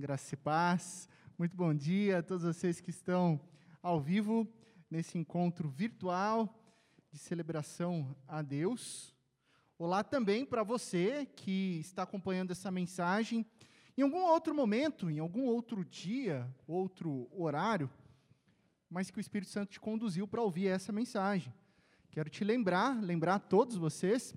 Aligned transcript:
graça 0.00 0.34
e 0.34 0.36
paz. 0.38 1.10
Muito 1.36 1.54
bom 1.54 1.74
dia 1.74 2.20
a 2.20 2.22
todos 2.22 2.42
vocês 2.42 2.80
que 2.80 2.88
estão 2.88 3.38
ao 3.82 4.00
vivo 4.00 4.48
nesse 4.90 5.18
encontro 5.18 5.68
virtual 5.68 6.58
de 7.12 7.18
celebração 7.18 8.16
a 8.26 8.40
Deus. 8.40 9.14
Olá 9.78 10.02
também 10.02 10.46
para 10.46 10.62
você 10.62 11.26
que 11.36 11.78
está 11.80 12.04
acompanhando 12.04 12.50
essa 12.50 12.70
mensagem 12.70 13.44
em 13.94 14.00
algum 14.00 14.22
outro 14.22 14.54
momento, 14.54 15.10
em 15.10 15.18
algum 15.18 15.44
outro 15.44 15.84
dia, 15.84 16.48
outro 16.66 17.28
horário, 17.30 17.90
mas 18.88 19.10
que 19.10 19.18
o 19.18 19.20
Espírito 19.20 19.50
Santo 19.50 19.72
te 19.72 19.80
conduziu 19.80 20.26
para 20.26 20.40
ouvir 20.40 20.68
essa 20.68 20.90
mensagem. 20.90 21.52
Quero 22.10 22.30
te 22.30 22.42
lembrar, 22.42 22.98
lembrar 23.02 23.34
a 23.34 23.38
todos 23.38 23.76
vocês, 23.76 24.34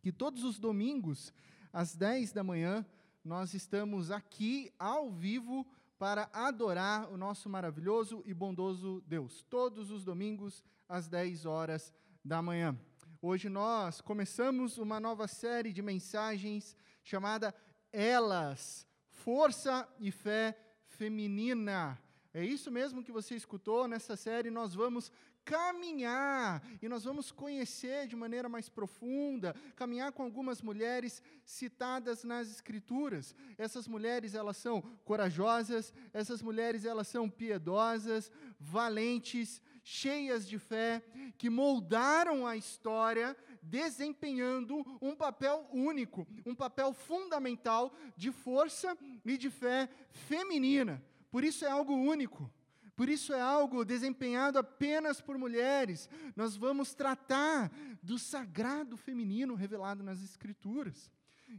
que 0.00 0.12
todos 0.12 0.44
os 0.44 0.60
domingos, 0.60 1.34
às 1.72 1.96
10 1.96 2.30
da 2.30 2.44
manhã, 2.44 2.86
nós 3.26 3.54
estamos 3.54 4.12
aqui 4.12 4.72
ao 4.78 5.10
vivo 5.10 5.66
para 5.98 6.30
adorar 6.32 7.12
o 7.12 7.16
nosso 7.16 7.48
maravilhoso 7.48 8.22
e 8.24 8.32
bondoso 8.32 9.02
Deus. 9.04 9.42
Todos 9.50 9.90
os 9.90 10.04
domingos, 10.04 10.62
às 10.88 11.08
10 11.08 11.44
horas 11.44 11.92
da 12.24 12.40
manhã. 12.40 12.78
Hoje 13.20 13.48
nós 13.48 14.00
começamos 14.00 14.78
uma 14.78 15.00
nova 15.00 15.26
série 15.26 15.72
de 15.72 15.82
mensagens 15.82 16.76
chamada 17.02 17.52
Elas, 17.92 18.86
Força 19.08 19.88
e 19.98 20.12
Fé 20.12 20.56
Feminina. 20.86 22.00
É 22.32 22.44
isso 22.44 22.70
mesmo 22.70 23.02
que 23.02 23.10
você 23.10 23.34
escutou 23.34 23.88
nessa 23.88 24.14
série. 24.14 24.50
Nós 24.50 24.72
vamos 24.72 25.10
caminhar 25.46 26.60
e 26.82 26.88
nós 26.88 27.04
vamos 27.04 27.30
conhecer 27.30 28.08
de 28.08 28.16
maneira 28.16 28.48
mais 28.48 28.68
profunda, 28.68 29.54
caminhar 29.76 30.10
com 30.10 30.24
algumas 30.24 30.60
mulheres 30.60 31.22
citadas 31.44 32.24
nas 32.24 32.50
escrituras. 32.50 33.32
Essas 33.56 33.86
mulheres, 33.86 34.34
elas 34.34 34.56
são 34.56 34.82
corajosas, 35.04 35.94
essas 36.12 36.42
mulheres, 36.42 36.84
elas 36.84 37.06
são 37.06 37.30
piedosas, 37.30 38.30
valentes, 38.58 39.62
cheias 39.84 40.48
de 40.48 40.58
fé, 40.58 41.00
que 41.38 41.48
moldaram 41.48 42.44
a 42.44 42.56
história 42.56 43.36
desempenhando 43.62 44.84
um 45.00 45.14
papel 45.14 45.64
único, 45.72 46.26
um 46.44 46.56
papel 46.56 46.92
fundamental 46.92 47.94
de 48.16 48.32
força 48.32 48.98
e 49.24 49.38
de 49.38 49.48
fé 49.48 49.88
feminina. 50.10 51.00
Por 51.30 51.44
isso 51.44 51.64
é 51.64 51.70
algo 51.70 51.94
único. 51.94 52.50
Por 52.96 53.10
isso 53.10 53.34
é 53.34 53.40
algo 53.40 53.84
desempenhado 53.84 54.58
apenas 54.58 55.20
por 55.20 55.36
mulheres. 55.36 56.08
Nós 56.34 56.56
vamos 56.56 56.94
tratar 56.94 57.70
do 58.02 58.18
sagrado 58.18 58.96
feminino 58.96 59.54
revelado 59.54 60.02
nas 60.02 60.22
Escrituras. 60.22 61.12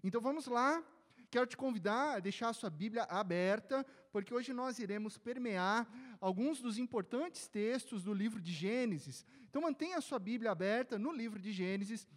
Então 0.03 0.19
vamos 0.19 0.47
lá. 0.47 0.83
Quero 1.29 1.45
te 1.45 1.55
convidar 1.55 2.15
a 2.15 2.19
deixar 2.19 2.49
a 2.49 2.53
sua 2.53 2.69
Bíblia 2.69 3.03
aberta, 3.03 3.85
porque 4.11 4.33
hoje 4.33 4.51
nós 4.51 4.79
iremos 4.79 5.17
permear 5.17 5.87
alguns 6.19 6.59
dos 6.61 6.79
importantes 6.79 7.47
textos 7.47 8.03
do 8.03 8.13
livro 8.13 8.41
de 8.41 8.51
Gênesis. 8.51 9.25
Então 9.49 9.61
mantenha 9.61 9.97
a 9.97 10.01
sua 10.01 10.17
Bíblia 10.17 10.51
aberta 10.51 10.97
no 10.97 11.11
livro 11.11 11.37
de 11.37 11.51
Gênesis. 11.51 12.07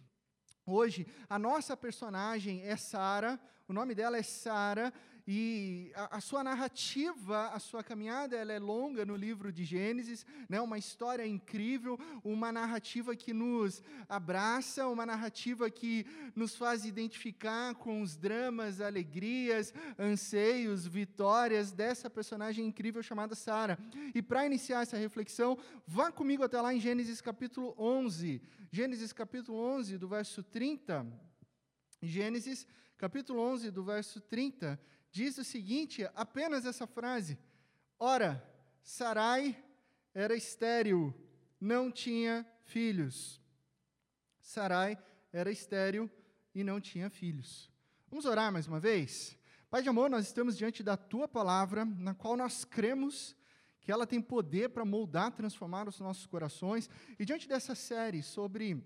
Hoje 0.65 1.05
a 1.29 1.37
nossa 1.37 1.77
personagem 1.77 2.63
é 2.63 2.75
Sara, 2.75 3.39
o 3.67 3.73
nome 3.73 3.93
dela 3.93 4.17
é 4.17 4.23
Sara, 4.23 4.91
e 5.33 5.93
a, 5.95 6.17
a, 6.17 6.19
sua 6.19 6.43
narrativa, 6.43 7.47
a 7.53 7.59
sua 7.59 7.81
caminhada, 7.81 8.35
ela 8.35 8.51
é 8.51 8.59
longa 8.59 9.05
no 9.05 9.15
livro 9.15 9.49
de 9.49 9.63
Gênesis, 9.63 10.25
né? 10.49 10.59
uma 10.59 10.77
história 10.77 11.25
incrível, 11.25 11.97
uma 12.21 12.51
narrativa 12.51 13.15
que 13.15 13.31
nos 13.31 13.81
abraça, 14.09 14.89
uma 14.89 15.05
narrativa 15.05 15.69
que 15.69 16.05
nos 16.35 16.57
faz 16.57 16.83
identificar 16.83 17.73
com 17.75 18.01
os 18.01 18.17
dramas, 18.17 18.81
alegrias, 18.81 19.73
anseios, 19.97 20.85
vitórias 20.85 21.71
dessa 21.71 22.09
personagem 22.09 22.65
incrível 22.65 23.01
chamada 23.01 23.33
Sara. 23.33 23.79
E 24.13 24.21
para 24.21 24.45
iniciar 24.45 24.81
essa 24.81 24.97
reflexão, 24.97 25.57
vá 25.87 26.11
comigo 26.11 26.43
até 26.43 26.59
lá 26.59 26.73
em 26.73 26.79
Gênesis 26.81 27.21
capítulo 27.21 27.73
11. 27.77 28.41
Gênesis 28.69 29.13
capítulo 29.13 29.57
11, 29.57 29.97
do 29.97 30.09
verso 30.09 30.43
30. 30.43 31.07
Gênesis 32.01 32.67
capítulo 32.97 33.39
11, 33.39 33.71
do 33.71 33.81
verso 33.81 34.19
30, 34.19 34.77
diz 35.11 35.37
o 35.37 35.43
seguinte, 35.43 36.09
apenas 36.15 36.65
essa 36.65 36.87
frase: 36.87 37.37
Ora, 37.99 38.43
Sarai 38.81 39.61
era 40.13 40.35
estéril, 40.35 41.13
não 41.59 41.91
tinha 41.91 42.45
filhos. 42.63 43.39
Sarai 44.39 44.97
era 45.31 45.51
estéril 45.51 46.09
e 46.53 46.63
não 46.63 46.81
tinha 46.81 47.09
filhos. 47.09 47.69
Vamos 48.09 48.25
orar 48.25 48.51
mais 48.51 48.67
uma 48.67 48.79
vez? 48.79 49.37
Pai 49.69 49.81
de 49.81 49.89
amor, 49.89 50.09
nós 50.09 50.25
estamos 50.25 50.57
diante 50.57 50.83
da 50.83 50.97
tua 50.97 51.27
palavra, 51.27 51.85
na 51.85 52.13
qual 52.13 52.35
nós 52.35 52.65
cremos 52.65 53.35
que 53.79 53.91
ela 53.91 54.05
tem 54.05 54.21
poder 54.21 54.69
para 54.69 54.83
moldar, 54.83 55.31
transformar 55.31 55.87
os 55.87 55.99
nossos 55.99 56.25
corações. 56.25 56.89
E 57.17 57.23
diante 57.23 57.47
dessa 57.47 57.73
série 57.73 58.21
sobre 58.21 58.85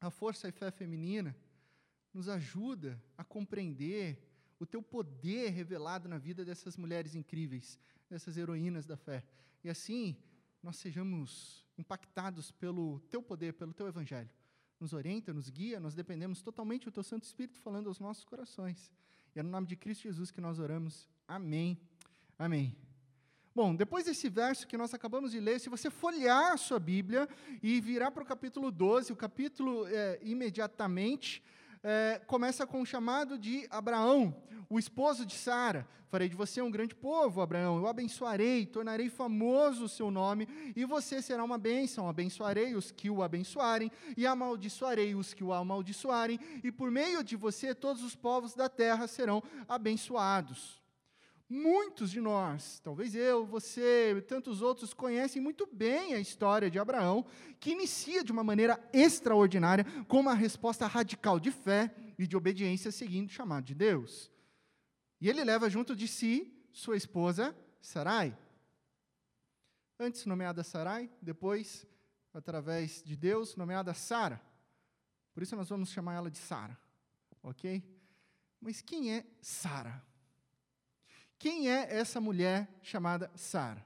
a 0.00 0.10
força 0.10 0.48
e 0.48 0.52
fé 0.52 0.70
feminina, 0.70 1.36
nos 2.14 2.28
ajuda 2.28 3.00
a 3.16 3.22
compreender 3.22 4.29
o 4.60 4.66
teu 4.66 4.82
poder 4.82 5.48
revelado 5.48 6.06
na 6.08 6.18
vida 6.18 6.44
dessas 6.44 6.76
mulheres 6.76 7.14
incríveis, 7.14 7.78
dessas 8.08 8.36
heroínas 8.36 8.86
da 8.86 8.96
fé. 8.96 9.24
E 9.64 9.70
assim, 9.70 10.16
nós 10.62 10.76
sejamos 10.76 11.66
impactados 11.78 12.52
pelo 12.52 13.00
teu 13.10 13.22
poder, 13.22 13.54
pelo 13.54 13.72
teu 13.72 13.88
evangelho. 13.88 14.30
Nos 14.78 14.92
orienta, 14.92 15.32
nos 15.32 15.48
guia, 15.48 15.80
nós 15.80 15.94
dependemos 15.94 16.42
totalmente 16.42 16.84
do 16.84 16.92
teu 16.92 17.02
Santo 17.02 17.24
Espírito 17.24 17.58
falando 17.60 17.88
aos 17.88 17.98
nossos 17.98 18.24
corações. 18.24 18.92
E 19.34 19.40
é 19.40 19.42
no 19.42 19.50
nome 19.50 19.66
de 19.66 19.76
Cristo 19.76 20.02
Jesus 20.02 20.30
que 20.30 20.40
nós 20.40 20.58
oramos. 20.58 21.08
Amém. 21.26 21.78
Amém. 22.38 22.76
Bom, 23.54 23.74
depois 23.74 24.04
desse 24.04 24.28
verso 24.28 24.66
que 24.66 24.76
nós 24.76 24.94
acabamos 24.94 25.32
de 25.32 25.40
ler, 25.40 25.58
se 25.58 25.68
você 25.68 25.90
folhear 25.90 26.52
a 26.52 26.56
sua 26.56 26.78
Bíblia 26.78 27.28
e 27.62 27.80
virar 27.80 28.10
para 28.10 28.22
o 28.22 28.26
capítulo 28.26 28.70
12, 28.70 29.12
o 29.12 29.16
capítulo 29.16 29.86
é, 29.86 30.20
imediatamente 30.22 31.42
é, 31.82 32.20
começa 32.26 32.66
com 32.66 32.82
o 32.82 32.86
chamado 32.86 33.38
de 33.38 33.66
Abraão, 33.70 34.34
o 34.68 34.78
esposo 34.78 35.24
de 35.24 35.34
Sara. 35.34 35.86
Farei 36.08 36.28
de 36.28 36.34
você 36.34 36.60
um 36.60 36.70
grande 36.70 36.94
povo, 36.94 37.40
Abraão. 37.40 37.78
Eu 37.78 37.86
abençoarei, 37.86 38.66
tornarei 38.66 39.08
famoso 39.08 39.84
o 39.84 39.88
seu 39.88 40.10
nome, 40.10 40.48
e 40.74 40.84
você 40.84 41.22
será 41.22 41.44
uma 41.44 41.56
bênção. 41.56 42.08
Abençoarei 42.08 42.74
os 42.74 42.90
que 42.90 43.08
o 43.08 43.22
abençoarem, 43.22 43.92
e 44.16 44.26
amaldiçoarei 44.26 45.14
os 45.14 45.32
que 45.32 45.44
o 45.44 45.52
amaldiçoarem, 45.52 46.40
e 46.64 46.72
por 46.72 46.90
meio 46.90 47.22
de 47.22 47.36
você 47.36 47.74
todos 47.74 48.02
os 48.02 48.16
povos 48.16 48.54
da 48.54 48.68
terra 48.68 49.06
serão 49.06 49.40
abençoados. 49.68 50.79
Muitos 51.52 52.12
de 52.12 52.20
nós, 52.20 52.78
talvez 52.78 53.12
eu, 53.12 53.44
você 53.44 54.14
e 54.16 54.22
tantos 54.22 54.62
outros, 54.62 54.94
conhecem 54.94 55.42
muito 55.42 55.66
bem 55.66 56.14
a 56.14 56.20
história 56.20 56.70
de 56.70 56.78
Abraão, 56.78 57.26
que 57.58 57.72
inicia 57.72 58.22
de 58.22 58.30
uma 58.30 58.44
maneira 58.44 58.80
extraordinária 58.92 59.84
com 60.06 60.20
uma 60.20 60.32
resposta 60.32 60.86
radical 60.86 61.40
de 61.40 61.50
fé 61.50 61.92
e 62.16 62.24
de 62.24 62.36
obediência 62.36 62.92
seguindo 62.92 63.26
o 63.26 63.32
chamado 63.32 63.64
de 63.64 63.74
Deus. 63.74 64.30
E 65.20 65.28
ele 65.28 65.42
leva 65.42 65.68
junto 65.68 65.96
de 65.96 66.06
si 66.06 66.56
sua 66.72 66.96
esposa 66.96 67.52
Sarai. 67.80 68.38
Antes 69.98 70.26
nomeada 70.26 70.62
Sarai, 70.62 71.10
depois, 71.20 71.84
através 72.32 73.02
de 73.02 73.16
Deus, 73.16 73.56
nomeada 73.56 73.92
Sara. 73.92 74.40
Por 75.34 75.42
isso 75.42 75.56
nós 75.56 75.68
vamos 75.68 75.90
chamar 75.90 76.14
ela 76.14 76.30
de 76.30 76.38
Sara, 76.38 76.78
ok? 77.42 77.82
Mas 78.60 78.80
quem 78.80 79.12
é 79.12 79.26
Sara? 79.40 80.08
Quem 81.40 81.70
é 81.70 81.88
essa 81.90 82.20
mulher 82.20 82.68
chamada 82.82 83.30
Sara? 83.34 83.82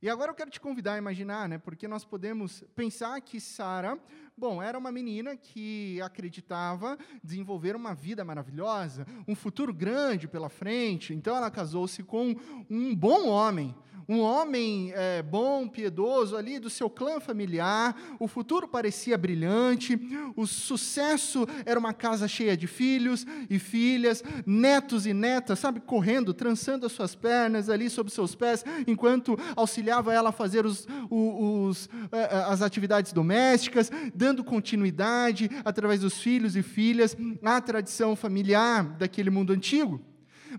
E 0.00 0.08
agora 0.08 0.30
eu 0.30 0.34
quero 0.36 0.52
te 0.52 0.60
convidar 0.60 0.94
a 0.94 0.98
imaginar, 0.98 1.48
né, 1.48 1.58
porque 1.58 1.88
nós 1.88 2.04
podemos 2.04 2.62
pensar 2.76 3.20
que 3.22 3.40
Sara, 3.40 3.98
bom, 4.36 4.62
era 4.62 4.78
uma 4.78 4.92
menina 4.92 5.36
que 5.36 6.00
acreditava 6.00 6.96
desenvolver 7.24 7.74
uma 7.74 7.92
vida 7.92 8.24
maravilhosa, 8.24 9.04
um 9.26 9.34
futuro 9.34 9.74
grande 9.74 10.28
pela 10.28 10.48
frente, 10.48 11.12
então 11.12 11.36
ela 11.36 11.50
casou-se 11.50 12.04
com 12.04 12.36
um 12.70 12.94
bom 12.94 13.26
homem, 13.26 13.74
um 14.08 14.20
homem 14.20 14.92
é, 14.94 15.22
bom, 15.22 15.68
piedoso 15.68 16.36
ali 16.36 16.58
do 16.58 16.68
seu 16.68 16.90
clã 16.90 17.20
familiar, 17.20 17.96
o 18.18 18.28
futuro 18.28 18.68
parecia 18.68 19.16
brilhante, 19.16 19.98
o 20.36 20.46
sucesso 20.46 21.46
era 21.64 21.78
uma 21.78 21.92
casa 21.92 22.28
cheia 22.28 22.56
de 22.56 22.66
filhos 22.66 23.26
e 23.48 23.58
filhas, 23.58 24.22
netos 24.46 25.06
e 25.06 25.14
netas, 25.14 25.58
sabe, 25.58 25.80
correndo, 25.80 26.34
trançando 26.34 26.86
as 26.86 26.92
suas 26.92 27.14
pernas 27.14 27.68
ali 27.68 27.88
sob 27.88 28.10
seus 28.10 28.34
pés, 28.34 28.64
enquanto 28.86 29.38
auxiliava 29.56 30.12
ela 30.12 30.30
a 30.30 30.32
fazer 30.32 30.66
os, 30.66 30.86
os, 31.10 31.88
é, 32.12 32.18
é, 32.18 32.36
as 32.46 32.62
atividades 32.62 33.12
domésticas, 33.12 33.90
dando 34.14 34.44
continuidade 34.44 35.50
através 35.64 36.00
dos 36.00 36.18
filhos 36.18 36.56
e 36.56 36.62
filhas 36.62 37.16
à 37.42 37.60
tradição 37.60 38.16
familiar 38.16 38.84
daquele 38.96 39.30
mundo 39.30 39.52
antigo. 39.52 40.00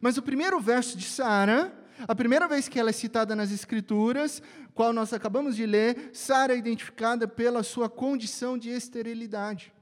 Mas 0.01 0.17
o 0.17 0.21
primeiro 0.21 0.59
verso 0.59 0.97
de 0.97 1.05
Sara 1.05 1.84
a 2.07 2.15
primeira 2.15 2.47
vez 2.47 2.67
que 2.67 2.79
ela 2.79 2.89
é 2.89 2.93
citada 2.93 3.35
nas 3.35 3.51
Escrituras, 3.51 4.41
qual 4.73 4.91
nós 4.91 5.13
acabamos 5.13 5.55
de 5.55 5.65
ler, 5.65 6.11
Sara 6.13 6.53
é 6.53 6.57
identificada 6.57 7.27
pela 7.27 7.63
sua 7.63 7.89
condição 7.89 8.57
de 8.57 8.69
esterilidade. 8.69 9.73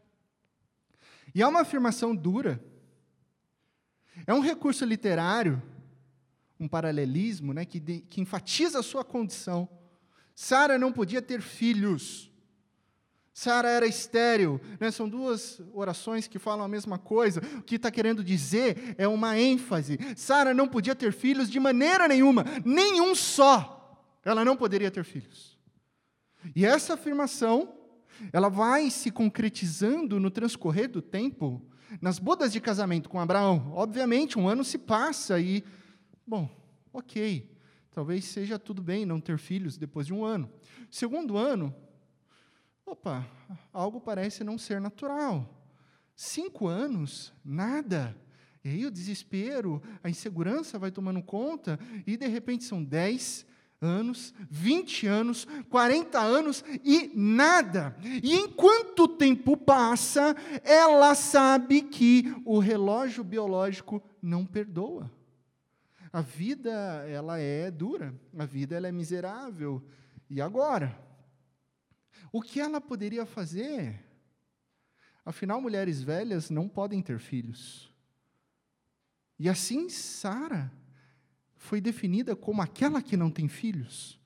E 1.34 1.42
é 1.42 1.48
uma 1.48 1.62
afirmação 1.62 2.16
dura. 2.16 2.64
É 4.28 4.34
um 4.34 4.40
recurso 4.40 4.86
literário 4.86 5.62
um 6.64 6.68
paralelismo 6.68 7.54
né, 7.54 7.66
que, 7.66 7.80
de, 7.80 8.00
que 8.02 8.22
enfatiza 8.22 8.80
a 8.80 8.84
sua 8.84 9.04
condição. 9.04 9.68
Sara 10.34 10.78
não 10.78 10.92
podia 10.92 11.22
ter 11.22 11.42
filhos. 11.42 12.32
Sara 13.34 13.68
era 13.68 13.88
estéril. 13.88 14.62
Né? 14.80 14.92
São 14.92 15.10
duas 15.10 15.60
orações 15.74 16.28
que 16.28 16.38
falam 16.38 16.64
a 16.64 16.68
mesma 16.68 17.00
coisa. 17.00 17.42
O 17.58 17.64
que 17.64 17.76
está 17.76 17.90
querendo 17.90 18.24
dizer 18.24 18.96
é 18.98 19.08
uma 19.08 19.38
ênfase. 19.40 19.98
Sara 20.16 20.54
não 20.54 20.68
podia 20.68 20.96
ter 20.96 21.12
filhos 21.12 21.50
de 21.50 21.60
maneira 21.60 22.08
nenhuma, 22.08 22.46
nenhum 22.64 23.16
só. 23.16 23.80
Ela 24.24 24.46
não 24.46 24.56
poderia 24.56 24.92
ter 24.92 25.04
filhos. 25.04 25.58
E 26.56 26.66
essa 26.66 26.94
afirmação, 26.94 27.74
ela 28.32 28.50
vai 28.50 28.90
se 28.92 29.10
concretizando 29.10 30.20
no 30.20 30.30
transcorrer 30.30 30.90
do 30.90 31.02
tempo, 31.02 31.62
nas 32.02 32.20
bodas 32.20 32.52
de 32.52 32.62
casamento 32.62 33.10
com 33.10 33.20
Abraão. 33.20 33.72
Obviamente, 33.76 34.38
um 34.38 34.48
ano 34.48 34.64
se 34.64 34.78
passa 34.78 35.40
e, 35.40 35.64
bom, 36.26 36.50
ok, 36.92 37.50
talvez 37.92 38.26
seja 38.26 38.60
tudo 38.60 38.82
bem 38.82 39.06
não 39.06 39.20
ter 39.20 39.38
filhos 39.38 39.78
depois 39.78 40.06
de 40.06 40.14
um 40.14 40.24
ano. 40.24 40.50
Segundo 40.92 41.38
ano, 41.38 41.74
opa, 42.86 43.28
algo 43.72 44.00
parece 44.00 44.44
não 44.44 44.58
ser 44.58 44.80
natural. 44.80 45.48
Cinco 46.16 46.68
anos, 46.68 47.34
nada. 47.44 48.16
E 48.64 48.70
aí 48.70 48.86
o 48.86 48.92
desespero, 48.92 49.82
a 50.04 50.10
insegurança 50.10 50.80
vai 50.80 50.92
tomando 50.92 51.22
conta, 51.22 51.80
e 52.08 52.16
de 52.16 52.28
repente 52.28 52.64
são 52.64 52.84
dez, 52.84 53.46
anos, 53.84 54.34
20 54.50 55.08
anos, 55.08 55.48
40 55.70 56.20
anos 56.20 56.64
e 56.84 57.12
nada. 57.14 57.96
E 58.02 58.34
enquanto 58.36 59.04
o 59.04 59.08
tempo 59.08 59.58
passa, 59.58 60.36
ela 60.64 61.14
sabe 61.14 61.82
que 61.82 62.34
o 62.46 62.60
relógio 62.60 63.24
biológico 63.24 64.02
não 64.22 64.46
perdoa. 64.46 65.12
A 66.12 66.22
vida, 66.22 66.72
ela 67.08 67.40
é 67.40 67.70
dura, 67.70 68.14
a 68.38 68.46
vida 68.46 68.76
ela 68.76 68.88
é 68.88 68.92
miserável. 68.92 69.84
E 70.30 70.40
agora? 70.40 70.98
O 72.34 72.42
que 72.42 72.60
ela 72.60 72.82
poderia 72.82 73.28
fazer? 73.28 74.04
Afinal, 75.24 75.62
mulheres 75.62 76.02
velhas 76.02 76.50
não 76.50 76.68
podem 76.68 77.00
ter 77.00 77.20
filhos. 77.20 77.94
E 79.38 79.48
assim, 79.48 79.88
Sara 79.88 80.74
foi 81.56 81.80
definida 81.80 82.36
como 82.36 82.60
aquela 82.60 83.04
que 83.04 83.16
não 83.16 83.30
tem 83.30 83.48
filhos. 83.48 84.20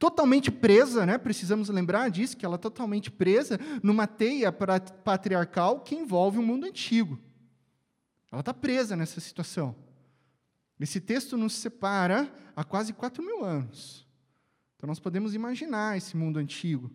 Totalmente 0.00 0.50
presa, 0.50 1.06
né? 1.06 1.16
precisamos 1.16 1.68
lembrar 1.68 2.10
disso, 2.10 2.36
que 2.36 2.44
ela 2.44 2.56
é 2.56 2.58
totalmente 2.58 3.08
presa 3.08 3.56
numa 3.84 4.08
teia 4.08 4.50
patriarcal 4.50 5.78
que 5.80 5.94
envolve 5.94 6.38
o 6.38 6.42
mundo 6.42 6.66
antigo. 6.66 7.20
Ela 8.32 8.40
está 8.40 8.52
presa 8.52 8.96
nessa 8.96 9.20
situação. 9.20 9.76
Esse 10.80 11.00
texto 11.00 11.36
nos 11.36 11.52
separa 11.52 12.34
há 12.56 12.64
quase 12.64 12.92
quatro 12.92 13.22
mil 13.22 13.44
anos. 13.44 14.04
Então 14.74 14.88
nós 14.88 14.98
podemos 14.98 15.34
imaginar 15.34 15.96
esse 15.96 16.16
mundo 16.16 16.40
antigo. 16.40 16.90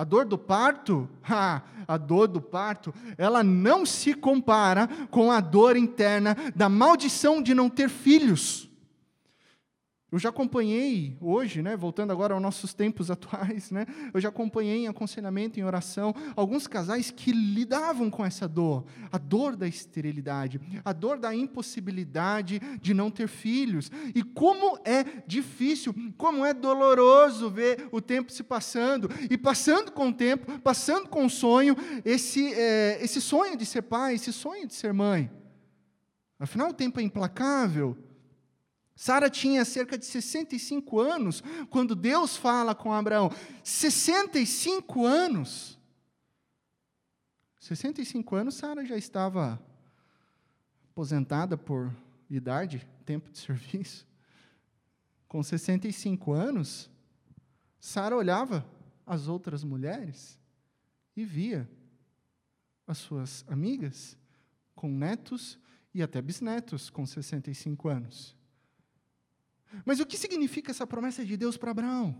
A 0.00 0.04
dor 0.04 0.24
do 0.24 0.38
parto, 0.38 1.06
ah, 1.28 1.60
a 1.86 1.98
dor 1.98 2.26
do 2.26 2.40
parto, 2.40 2.94
ela 3.18 3.44
não 3.44 3.84
se 3.84 4.14
compara 4.14 4.88
com 5.10 5.30
a 5.30 5.40
dor 5.40 5.76
interna 5.76 6.34
da 6.56 6.70
maldição 6.70 7.42
de 7.42 7.54
não 7.54 7.68
ter 7.68 7.90
filhos. 7.90 8.69
Eu 10.12 10.18
já 10.18 10.30
acompanhei 10.30 11.16
hoje, 11.20 11.62
né, 11.62 11.76
voltando 11.76 12.10
agora 12.10 12.34
aos 12.34 12.42
nossos 12.42 12.74
tempos 12.74 13.10
atuais, 13.12 13.70
né, 13.70 13.86
eu 14.12 14.20
já 14.20 14.28
acompanhei 14.28 14.84
em 14.84 14.88
aconselhamento, 14.88 15.60
em 15.60 15.62
oração, 15.62 16.14
alguns 16.34 16.66
casais 16.66 17.10
que 17.10 17.30
lidavam 17.30 18.10
com 18.10 18.24
essa 18.24 18.48
dor, 18.48 18.84
a 19.12 19.18
dor 19.18 19.54
da 19.54 19.68
esterilidade, 19.68 20.60
a 20.84 20.92
dor 20.92 21.18
da 21.18 21.34
impossibilidade 21.34 22.60
de 22.80 22.92
não 22.92 23.10
ter 23.10 23.28
filhos. 23.28 23.90
E 24.14 24.22
como 24.22 24.78
é 24.84 25.04
difícil, 25.26 25.94
como 26.16 26.44
é 26.44 26.52
doloroso 26.52 27.48
ver 27.48 27.88
o 27.92 28.00
tempo 28.00 28.32
se 28.32 28.42
passando, 28.42 29.08
e 29.30 29.38
passando 29.38 29.92
com 29.92 30.08
o 30.08 30.12
tempo, 30.12 30.58
passando 30.60 31.08
com 31.08 31.24
o 31.26 31.30
sonho, 31.30 31.76
esse, 32.04 32.52
é, 32.54 32.98
esse 33.02 33.20
sonho 33.20 33.56
de 33.56 33.64
ser 33.64 33.82
pai, 33.82 34.14
esse 34.14 34.32
sonho 34.32 34.66
de 34.66 34.74
ser 34.74 34.92
mãe. 34.92 35.30
Afinal, 36.38 36.70
o 36.70 36.74
tempo 36.74 36.98
é 36.98 37.02
implacável. 37.02 37.96
Sara 39.00 39.30
tinha 39.30 39.64
cerca 39.64 39.96
de 39.96 40.04
65 40.04 41.00
anos 41.00 41.42
quando 41.70 41.94
Deus 41.96 42.36
fala 42.36 42.74
com 42.74 42.92
Abraão. 42.92 43.30
65 43.64 45.06
anos. 45.06 45.80
65 47.60 48.36
anos, 48.36 48.56
Sara 48.56 48.84
já 48.84 48.98
estava 48.98 49.58
aposentada 50.90 51.56
por 51.56 51.90
idade, 52.28 52.86
tempo 53.06 53.30
de 53.30 53.38
serviço. 53.40 54.06
Com 55.26 55.42
65 55.42 56.34
anos, 56.34 56.90
Sara 57.80 58.14
olhava 58.14 58.66
as 59.06 59.28
outras 59.28 59.64
mulheres 59.64 60.38
e 61.16 61.24
via 61.24 61.66
as 62.86 62.98
suas 62.98 63.46
amigas 63.48 64.18
com 64.74 64.90
netos 64.90 65.58
e 65.94 66.02
até 66.02 66.20
bisnetos 66.20 66.90
com 66.90 67.06
65 67.06 67.88
anos. 67.88 68.38
Mas 69.84 70.00
o 70.00 70.06
que 70.06 70.16
significa 70.16 70.70
essa 70.70 70.86
promessa 70.86 71.24
de 71.24 71.36
Deus 71.36 71.56
para 71.56 71.70
Abraão? 71.70 72.16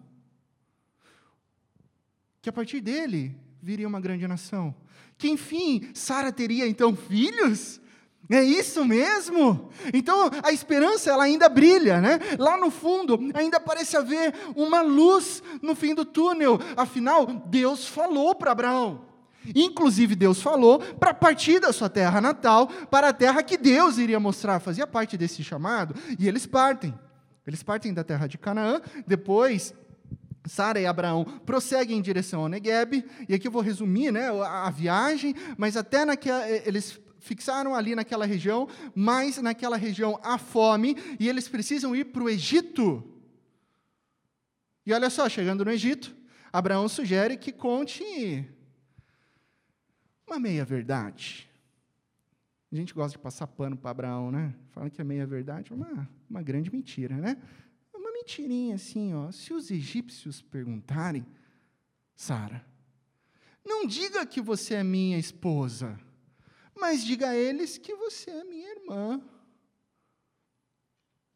Que 2.43 2.49
a 2.49 2.52
partir 2.52 2.81
dele 2.81 3.37
viria 3.62 3.87
uma 3.87 4.00
grande 4.00 4.26
nação. 4.26 4.75
Que 5.19 5.29
enfim, 5.29 5.91
Sara 5.94 6.32
teria 6.32 6.67
então 6.67 6.97
filhos? 6.97 7.81
É 8.29 8.43
isso 8.44 8.85
mesmo? 8.85 9.70
Então 9.93 10.31
a 10.43 10.52
esperança 10.52 11.11
ela 11.11 11.25
ainda 11.25 11.49
brilha, 11.49 12.00
né? 12.00 12.19
Lá 12.38 12.56
no 12.56 12.70
fundo 12.70 13.19
ainda 13.35 13.58
parece 13.58 13.96
haver 13.96 14.32
uma 14.55 14.81
luz 14.82 15.43
no 15.61 15.75
fim 15.75 15.94
do 15.94 16.05
túnel. 16.05 16.58
Afinal, 16.76 17.26
Deus 17.26 17.87
falou 17.87 18.35
para 18.35 18.53
Abraão. 18.53 19.11
Inclusive, 19.55 20.14
Deus 20.14 20.41
falou 20.41 20.79
para 20.79 21.14
partir 21.14 21.61
da 21.61 21.73
sua 21.73 21.88
terra 21.88 22.20
natal 22.20 22.69
para 22.91 23.08
a 23.08 23.12
terra 23.12 23.43
que 23.43 23.56
Deus 23.56 23.99
iria 23.99 24.20
mostrar, 24.20 24.61
fazia 24.61 24.87
parte 24.87 25.17
desse 25.17 25.43
chamado, 25.43 25.94
e 26.19 26.29
eles 26.29 26.46
partem. 26.46 26.94
Eles 27.50 27.64
partem 27.64 27.93
da 27.93 28.05
terra 28.05 28.29
de 28.29 28.38
Canaã, 28.38 28.81
depois 29.05 29.75
Sara 30.47 30.81
e 30.81 30.87
Abraão 30.87 31.25
prosseguem 31.25 31.99
em 31.99 32.00
direção 32.00 32.43
ao 32.43 32.49
Negueb, 32.49 33.05
e 33.29 33.35
aqui 33.35 33.49
eu 33.49 33.50
vou 33.50 33.61
resumir 33.61 34.13
né, 34.13 34.31
a, 34.31 34.69
a 34.69 34.70
viagem, 34.70 35.34
mas 35.58 35.77
até 35.77 36.05
naquela, 36.05 36.48
eles 36.48 37.01
fixaram 37.19 37.74
ali 37.74 37.96
naquela 37.96 38.24
região, 38.24 38.69
mas 38.94 39.39
naquela 39.39 39.77
região 39.77 40.17
há 40.22 40.39
fome, 40.39 40.96
e 41.19 41.29
eles 41.29 41.48
precisam 41.48 41.94
ir 41.96 42.05
para 42.05 42.22
o 42.22 42.31
Egito. 42.31 43.03
E 44.86 44.93
olha 44.93 45.10
só, 45.10 45.29
chegando 45.29 45.65
no 45.65 45.72
Egito, 45.72 46.15
Abraão 46.53 46.89
sugere 46.89 47.36
que 47.36 47.51
conte 47.51 48.48
uma 50.24 50.39
meia-verdade. 50.39 51.51
A 52.70 52.77
gente 52.77 52.94
gosta 52.94 53.19
de 53.19 53.22
passar 53.24 53.48
pano 53.48 53.77
para 53.77 53.91
Abraão, 53.91 54.31
né? 54.31 54.55
Fala 54.70 54.89
que 54.89 55.01
é 55.01 55.05
meia-verdade, 55.05 55.74
uma 55.74 56.08
uma 56.31 56.43
grande 56.43 56.72
mentira, 56.72 57.17
né? 57.17 57.37
Uma 57.93 58.13
mentirinha 58.13 58.77
assim, 58.77 59.13
ó. 59.13 59.32
Se 59.32 59.53
os 59.53 59.70
egípcios 59.70 60.41
perguntarem, 60.41 61.27
Sara, 62.15 62.65
não 63.65 63.84
diga 63.84 64.25
que 64.25 64.41
você 64.41 64.75
é 64.75 64.84
minha 64.84 65.19
esposa, 65.19 65.99
mas 66.79 67.05
diga 67.05 67.31
a 67.31 67.37
eles 67.37 67.77
que 67.77 67.94
você 67.94 68.31
é 68.31 68.44
minha 68.44 68.70
irmã. 68.70 69.20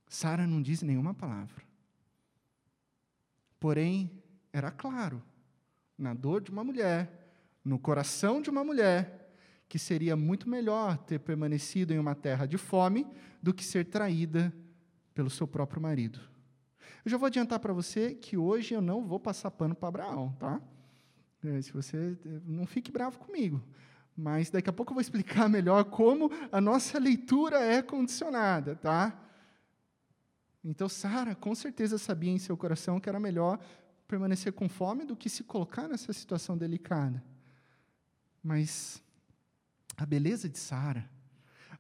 Sara 0.09 0.47
não 0.47 0.63
diz 0.63 0.81
nenhuma 0.81 1.13
palavra. 1.13 1.65
Porém, 3.59 4.23
era 4.53 4.71
claro, 4.71 5.23
na 5.99 6.15
dor 6.15 6.41
de 6.41 6.51
uma 6.51 6.63
mulher, 6.63 7.35
no 7.65 7.79
coração 7.79 8.41
de 8.41 8.49
uma 8.49 8.63
mulher, 8.63 9.35
que 9.69 9.79
seria 9.79 10.15
muito 10.15 10.49
melhor 10.49 10.99
ter 10.99 11.19
permanecido 11.19 11.93
em 11.93 11.99
uma 11.99 12.15
terra 12.15 12.47
de 12.47 12.57
fome 12.57 13.07
do 13.43 13.53
que 13.53 13.65
ser 13.65 13.87
traída 13.87 14.55
pelo 15.15 15.31
seu 15.31 15.47
próprio 15.47 15.81
marido. 15.81 16.21
Eu 17.05 17.11
já 17.11 17.17
vou 17.17 17.27
adiantar 17.27 17.59
para 17.61 17.73
você 17.73 18.15
que 18.15 18.37
hoje 18.37 18.75
eu 18.75 18.81
não 18.81 19.07
vou 19.07 19.21
passar 19.21 19.51
pano 19.51 19.75
para 19.75 19.89
Abraão, 19.89 20.33
tá? 20.39 20.61
É, 21.45 21.61
se 21.63 21.73
você 21.73 22.17
não 22.47 22.67
fique 22.67 22.91
bravo 22.91 23.19
comigo, 23.19 23.63
mas 24.17 24.51
daqui 24.51 24.71
a 24.71 24.73
pouco 24.73 24.93
eu 24.93 24.95
vou 24.95 25.03
explicar 25.03 25.49
melhor 25.51 25.85
como 25.85 26.31
a 26.51 26.61
nossa 26.61 26.99
leitura 26.99 27.61
é 27.61 27.83
condicionada, 27.83 28.75
tá? 28.75 29.21
Então 30.65 30.89
Sara 30.89 31.35
com 31.35 31.55
certeza 31.55 31.99
sabia 31.99 32.31
em 32.31 32.39
seu 32.39 32.57
coração 32.57 32.99
que 32.99 33.09
era 33.09 33.21
melhor 33.21 33.59
permanecer 34.09 34.53
com 34.53 34.69
fome 34.69 35.05
do 35.05 35.17
que 35.17 35.29
se 35.29 35.45
colocar 35.45 35.87
nessa 35.87 36.13
situação 36.13 36.57
delicada. 36.57 37.23
Mas 38.43 39.03
a 39.97 40.07
beleza 40.07 40.49
de 40.49 40.59
Sara, 40.59 41.09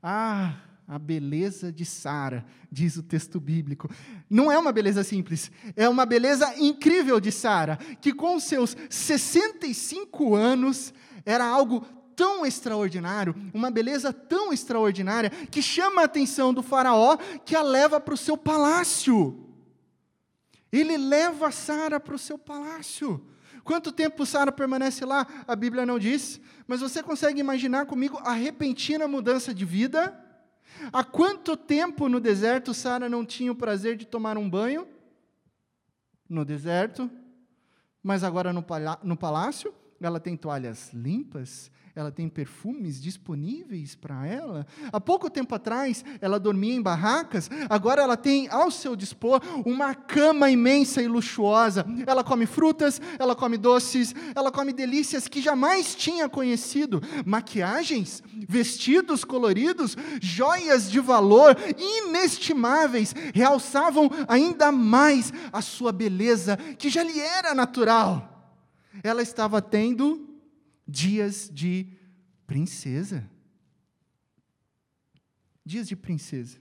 ah, 0.02 0.60
a 0.86 0.98
beleza 0.98 1.72
de 1.72 1.84
Sara, 1.84 2.44
diz 2.70 2.96
o 2.96 3.02
texto 3.02 3.40
bíblico. 3.40 3.88
Não 4.28 4.52
é 4.52 4.58
uma 4.58 4.72
beleza 4.72 5.02
simples, 5.02 5.50
é 5.74 5.88
uma 5.88 6.04
beleza 6.04 6.54
incrível 6.58 7.18
de 7.18 7.32
Sara, 7.32 7.78
que 8.00 8.12
com 8.12 8.38
seus 8.38 8.76
65 8.90 10.34
anos 10.34 10.92
era 11.24 11.44
algo 11.44 11.80
tão 12.14 12.44
extraordinário, 12.46 13.34
uma 13.52 13.70
beleza 13.70 14.12
tão 14.12 14.52
extraordinária, 14.52 15.30
que 15.30 15.62
chama 15.62 16.02
a 16.02 16.04
atenção 16.04 16.52
do 16.52 16.62
Faraó, 16.62 17.16
que 17.44 17.56
a 17.56 17.62
leva 17.62 17.98
para 17.98 18.14
o 18.14 18.18
seu 18.18 18.36
palácio. 18.36 19.40
Ele 20.70 20.96
leva 20.96 21.50
Sara 21.50 21.98
para 21.98 22.14
o 22.14 22.18
seu 22.18 22.36
palácio. 22.38 23.24
Quanto 23.64 23.90
tempo 23.90 24.26
Sara 24.26 24.52
permanece 24.52 25.04
lá? 25.04 25.26
A 25.48 25.56
Bíblia 25.56 25.86
não 25.86 25.98
diz, 25.98 26.40
mas 26.66 26.80
você 26.80 27.02
consegue 27.02 27.40
imaginar 27.40 27.86
comigo 27.86 28.18
a 28.18 28.32
repentina 28.32 29.08
mudança 29.08 29.54
de 29.54 29.64
vida? 29.64 30.24
Há 30.93 31.02
quanto 31.04 31.57
tempo 31.57 32.09
no 32.09 32.21
deserto 32.21 32.75
Sara 32.75 33.09
não 33.09 33.25
tinha 33.25 33.52
o 33.52 33.57
prazer 33.57 33.97
de 33.97 34.07
tomar 34.07 34.37
um 34.37 34.49
banho? 34.49 34.87
No 36.28 36.45
deserto, 36.45 37.11
mas 38.02 38.25
agora 38.25 38.52
no, 38.52 38.62
palácio, 38.62 39.75
ela 40.00 40.21
tem 40.21 40.37
toalhas 40.37 40.93
limpas, 40.93 41.71
ela 41.96 42.10
tem 42.10 42.28
perfumes 42.28 43.00
disponíveis 43.00 43.94
para 43.94 44.26
ela. 44.26 44.66
Há 44.92 45.00
pouco 45.00 45.30
tempo 45.30 45.54
atrás, 45.54 46.04
ela 46.20 46.40
dormia 46.40 46.74
em 46.74 46.82
barracas, 46.82 47.48
agora 47.70 48.02
ela 48.02 48.16
tem 48.16 48.48
ao 48.48 48.68
seu 48.68 48.96
dispor 48.96 49.40
uma 49.64 49.94
cama 49.94 50.50
imensa 50.50 51.00
e 51.00 51.06
luxuosa. 51.06 51.86
Ela 52.04 52.24
come 52.24 52.46
frutas, 52.46 53.00
ela 53.16 53.36
come 53.36 53.56
doces, 53.56 54.12
ela 54.34 54.50
come 54.50 54.72
delícias 54.72 55.28
que 55.28 55.40
jamais 55.40 55.94
tinha 55.94 56.28
conhecido. 56.28 57.00
Maquiagens, 57.24 58.24
vestidos 58.48 59.22
coloridos, 59.22 59.96
joias 60.20 60.90
de 60.90 60.98
valor 60.98 61.56
inestimáveis 61.78 63.14
realçavam 63.32 64.10
ainda 64.26 64.72
mais 64.72 65.32
a 65.52 65.62
sua 65.62 65.92
beleza, 65.92 66.56
que 66.76 66.90
já 66.90 67.04
lhe 67.04 67.20
era 67.20 67.54
natural. 67.54 68.52
Ela 69.02 69.22
estava 69.22 69.62
tendo 69.62 70.33
dias 70.86 71.50
de 71.52 71.86
princesa. 72.46 73.28
Dias 75.64 75.88
de 75.88 75.96
princesa. 75.96 76.58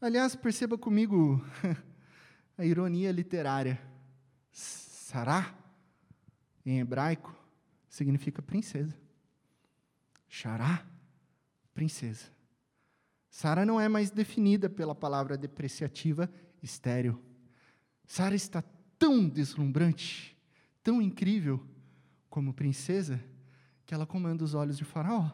Aliás, 0.00 0.34
perceba 0.34 0.76
comigo 0.76 1.44
a 2.58 2.64
ironia 2.64 3.12
literária. 3.12 3.80
Sará, 4.50 5.54
em 6.64 6.80
hebraico, 6.80 7.34
significa 7.88 8.42
princesa. 8.42 8.96
Xará, 10.28 10.84
princesa. 11.74 12.30
Sara 13.30 13.64
não 13.64 13.80
é 13.80 13.88
mais 13.88 14.10
definida 14.10 14.68
pela 14.68 14.94
palavra 14.94 15.38
depreciativa 15.38 16.30
estéreo. 16.62 17.20
Sara 18.06 18.34
está 18.34 18.62
tão 18.98 19.26
deslumbrante, 19.26 20.36
tão 20.82 21.00
incrível, 21.00 21.64
como 22.32 22.54
princesa 22.54 23.22
que 23.84 23.92
ela 23.92 24.06
comanda 24.06 24.42
os 24.42 24.54
olhos 24.54 24.78
de 24.78 24.86
Faraó. 24.86 25.30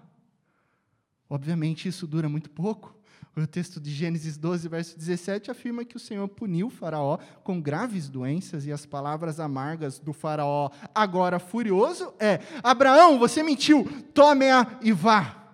Obviamente, 1.31 1.87
isso 1.87 2.09
dura 2.09 2.29
muito 2.29 2.51
pouco. 2.51 2.93
O 3.37 3.47
texto 3.47 3.81
de 3.81 3.89
Gênesis 3.89 4.37
12, 4.37 4.67
verso 4.67 4.99
17, 4.99 5.49
afirma 5.49 5.85
que 5.85 5.97
o 5.97 6.01
Senhor 6.01 6.27
puniu 6.27 6.69
Faraó 6.69 7.19
com 7.45 7.61
graves 7.61 8.09
doenças 8.09 8.67
e 8.67 8.73
as 8.73 8.85
palavras 8.85 9.39
amargas 9.39 10.01
do 10.01 10.13
Faraó, 10.13 10.71
agora 10.93 11.39
furioso, 11.39 12.13
é: 12.19 12.41
Abraão, 12.65 13.17
você 13.17 13.45
mentiu, 13.45 13.85
tome-a 14.13 14.81
e 14.83 14.91
vá. 14.91 15.53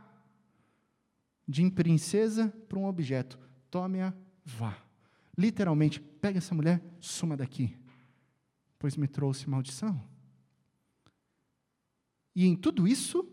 De 1.46 1.70
princesa 1.70 2.50
para 2.70 2.78
um 2.78 2.86
objeto, 2.86 3.38
tome-a, 3.70 4.14
vá. 4.42 4.78
Literalmente, 5.36 6.00
pega 6.00 6.38
essa 6.38 6.54
mulher, 6.54 6.82
suma 7.00 7.36
daqui, 7.36 7.76
pois 8.78 8.96
me 8.96 9.06
trouxe 9.06 9.50
maldição. 9.50 10.13
E 12.34 12.46
em 12.46 12.56
tudo 12.56 12.88
isso, 12.88 13.28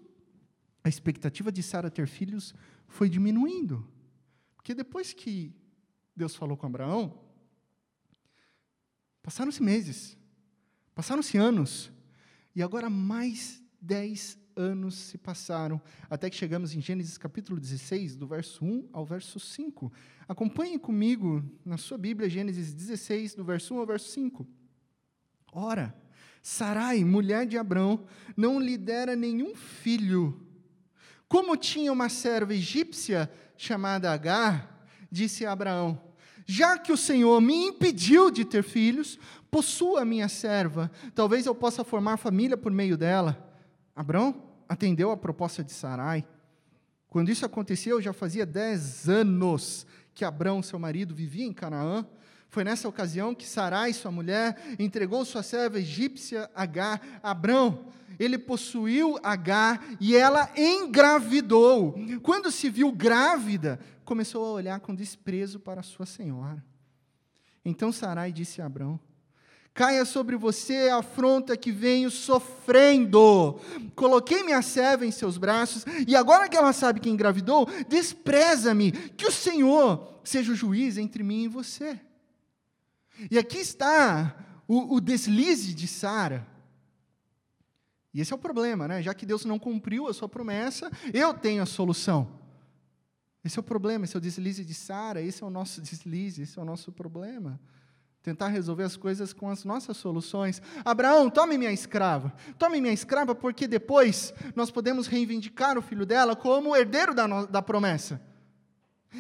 a 0.84 0.90
expectativa 0.90 1.52
de 1.52 1.64
Sara 1.64 1.90
ter 1.90 2.08
filhos 2.08 2.54
foi 2.88 3.10
diminuindo. 3.10 3.88
Porque 4.56 4.74
depois 4.74 5.14
que 5.14 5.56
Deus 6.16 6.36
falou 6.36 6.56
com 6.56 6.68
Abraão, 6.68 7.20
passaram-se 9.24 9.62
meses, 9.62 10.18
passaram-se 10.94 11.38
anos, 11.38 11.92
e 12.56 12.62
agora 12.62 12.90
mais 12.90 13.64
dez 13.82 14.38
anos 14.56 14.96
se 14.96 15.18
passaram, 15.18 15.82
até 16.10 16.30
que 16.30 16.36
chegamos 16.36 16.76
em 16.76 16.82
Gênesis 16.82 17.18
capítulo 17.18 17.60
16, 17.60 18.16
do 18.16 18.28
verso 18.28 18.64
1 18.64 18.90
ao 18.92 19.06
verso 19.06 19.40
5. 19.40 19.92
Acompanhe 20.28 20.78
comigo 20.78 21.44
na 21.66 21.78
sua 21.78 21.98
Bíblia, 21.98 22.30
Gênesis 22.30 22.74
16, 22.74 23.36
do 23.36 23.44
verso 23.44 23.74
1 23.74 23.80
ao 23.80 23.86
verso 23.86 24.10
5. 24.10 24.48
Ora, 25.54 25.96
Sarai, 26.42 27.04
mulher 27.04 27.46
de 27.46 27.58
Abrão, 27.58 28.06
não 28.36 28.60
lhe 28.60 28.78
dera 28.78 29.16
nenhum 29.16 29.56
filho. 29.56 30.40
Como 31.28 31.56
tinha 31.56 31.92
uma 31.92 32.10
serva 32.10 32.54
egípcia 32.54 33.32
chamada 33.56 34.12
Agar, 34.12 34.86
disse 35.12 35.46
a 35.46 35.52
Abraão: 35.52 36.02
Já 36.46 36.78
que 36.78 36.92
o 36.92 36.98
Senhor 36.98 37.40
me 37.40 37.68
impediu 37.68 38.32
de 38.32 38.44
ter 38.44 38.64
filhos, 38.64 39.20
possua 39.50 40.04
minha 40.04 40.28
serva, 40.28 40.92
talvez 41.14 41.46
eu 41.46 41.54
possa 41.54 41.84
formar 41.84 42.18
família 42.18 42.58
por 42.58 42.72
meio 42.72 42.98
dela. 42.98 43.52
Abraão 43.96 44.44
atendeu 44.68 45.12
a 45.12 45.18
proposta 45.18 45.64
de 45.64 45.72
Sarai. 45.72 46.26
Quando 47.08 47.30
isso 47.30 47.46
aconteceu, 47.46 48.02
já 48.02 48.14
fazia 48.14 48.46
dez 48.46 49.08
anos 49.10 49.86
que 50.14 50.26
Abrão, 50.26 50.64
seu 50.64 50.80
marido, 50.80 51.14
vivia 51.14 51.46
em 51.46 51.54
Canaã. 51.54 52.06
Foi 52.52 52.66
nessa 52.66 52.90
ocasião 52.90 53.34
que 53.34 53.48
Sarai, 53.48 53.94
sua 53.94 54.12
mulher, 54.12 54.76
entregou 54.78 55.24
sua 55.24 55.42
serva 55.42 55.80
egípcia 55.80 56.52
Agar 56.54 57.02
a 57.24 57.32
Abrão. 57.32 57.86
Ele 58.20 58.38
possuiu 58.38 59.18
Agar 59.24 59.82
e 60.02 60.18
ela 60.18 60.52
engravidou. 60.58 61.96
Quando 62.22 62.52
se 62.52 62.70
viu 62.70 62.92
grávida, 62.92 63.80
começou 64.04 64.46
a 64.46 64.52
olhar 64.52 64.82
com 64.82 64.94
desprezo 64.94 65.62
para 65.62 65.82
sua 65.82 66.06
senhora. 66.06 66.62
Então 67.64 67.90
Sarai 67.90 68.34
disse 68.34 68.62
a 68.62 68.66
Abrão: 68.66 69.00
Caia 69.74 70.04
sobre 70.04 70.36
você 70.36 70.90
a 70.90 70.98
afronta 70.98 71.56
que 71.56 71.72
venho 71.72 72.12
sofrendo. 72.12 73.62
Coloquei 73.96 74.44
minha 74.44 74.62
serva 74.62 75.06
em 75.06 75.12
seus 75.12 75.38
braços, 75.38 75.86
e 76.06 76.18
agora 76.18 76.50
que 76.50 76.58
ela 76.58 76.74
sabe 76.74 77.00
que 77.00 77.10
engravidou, 77.10 77.66
despreza-me, 77.88 78.92
que 78.92 79.26
o 79.26 79.32
Senhor 79.32 80.20
seja 80.22 80.52
o 80.52 80.56
juiz 80.56 80.98
entre 80.98 81.24
mim 81.24 81.44
e 81.44 81.48
você. 81.48 81.98
E 83.30 83.38
aqui 83.38 83.58
está 83.58 84.36
o, 84.68 84.96
o 84.96 85.02
deslize 85.02 85.74
de 85.74 85.88
Sara. 85.88 86.48
E 88.14 88.20
esse 88.20 88.34
é 88.34 88.36
o 88.36 88.40
problema, 88.40 88.88
né? 88.88 89.02
Já 89.02 89.14
que 89.14 89.26
Deus 89.26 89.46
não 89.46 89.60
cumpriu 89.60 90.08
a 90.08 90.14
sua 90.14 90.28
promessa, 90.28 90.92
eu 91.14 91.34
tenho 91.34 91.62
a 91.62 91.66
solução. 91.66 92.40
Esse 93.44 93.58
é 93.58 93.62
o 93.62 93.64
problema, 93.64 94.06
esse 94.06 94.16
é 94.16 94.20
o 94.20 94.22
deslize 94.22 94.64
de 94.64 94.74
Sara, 94.74 95.22
esse 95.22 95.44
é 95.44 95.46
o 95.46 95.50
nosso 95.50 95.82
deslize, 95.82 96.42
esse 96.42 96.60
é 96.60 96.62
o 96.62 96.66
nosso 96.66 96.92
problema. 96.92 97.60
Tentar 98.22 98.50
resolver 98.50 98.84
as 98.84 98.96
coisas 98.96 99.34
com 99.34 99.50
as 99.50 99.66
nossas 99.66 99.98
soluções. 99.98 100.62
Abraão, 100.86 101.28
tome 101.28 101.58
minha 101.58 101.72
escrava. 101.72 102.32
Tome 102.60 102.80
minha 102.80 102.94
escrava, 102.94 103.34
porque 103.34 103.68
depois 103.68 104.32
nós 104.56 104.70
podemos 104.70 105.08
reivindicar 105.08 105.76
o 105.78 105.82
filho 105.82 106.06
dela 106.06 106.36
como 106.36 106.76
herdeiro 106.76 107.16
da, 107.16 107.46
da 107.46 107.62
promessa. 107.62 108.22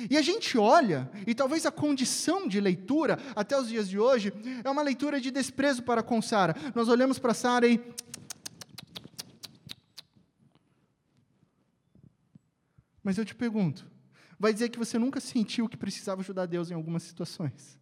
E 0.09 0.17
a 0.17 0.21
gente 0.21 0.57
olha, 0.57 1.11
e 1.27 1.35
talvez 1.35 1.65
a 1.65 1.71
condição 1.71 2.47
de 2.47 2.61
leitura, 2.61 3.19
até 3.35 3.59
os 3.59 3.67
dias 3.67 3.89
de 3.89 3.99
hoje, 3.99 4.31
é 4.63 4.69
uma 4.69 4.81
leitura 4.81 5.19
de 5.19 5.29
desprezo 5.29 5.83
para 5.83 6.01
com 6.01 6.21
Sara. 6.21 6.55
Nós 6.73 6.87
olhamos 6.87 7.19
para 7.19 7.33
Sara 7.33 7.67
e. 7.67 7.79
Mas 13.03 13.17
eu 13.17 13.25
te 13.25 13.35
pergunto: 13.35 13.85
vai 14.39 14.53
dizer 14.53 14.69
que 14.69 14.79
você 14.79 14.97
nunca 14.97 15.19
sentiu 15.19 15.67
que 15.67 15.75
precisava 15.75 16.21
ajudar 16.21 16.45
Deus 16.45 16.71
em 16.71 16.73
algumas 16.73 17.03
situações? 17.03 17.77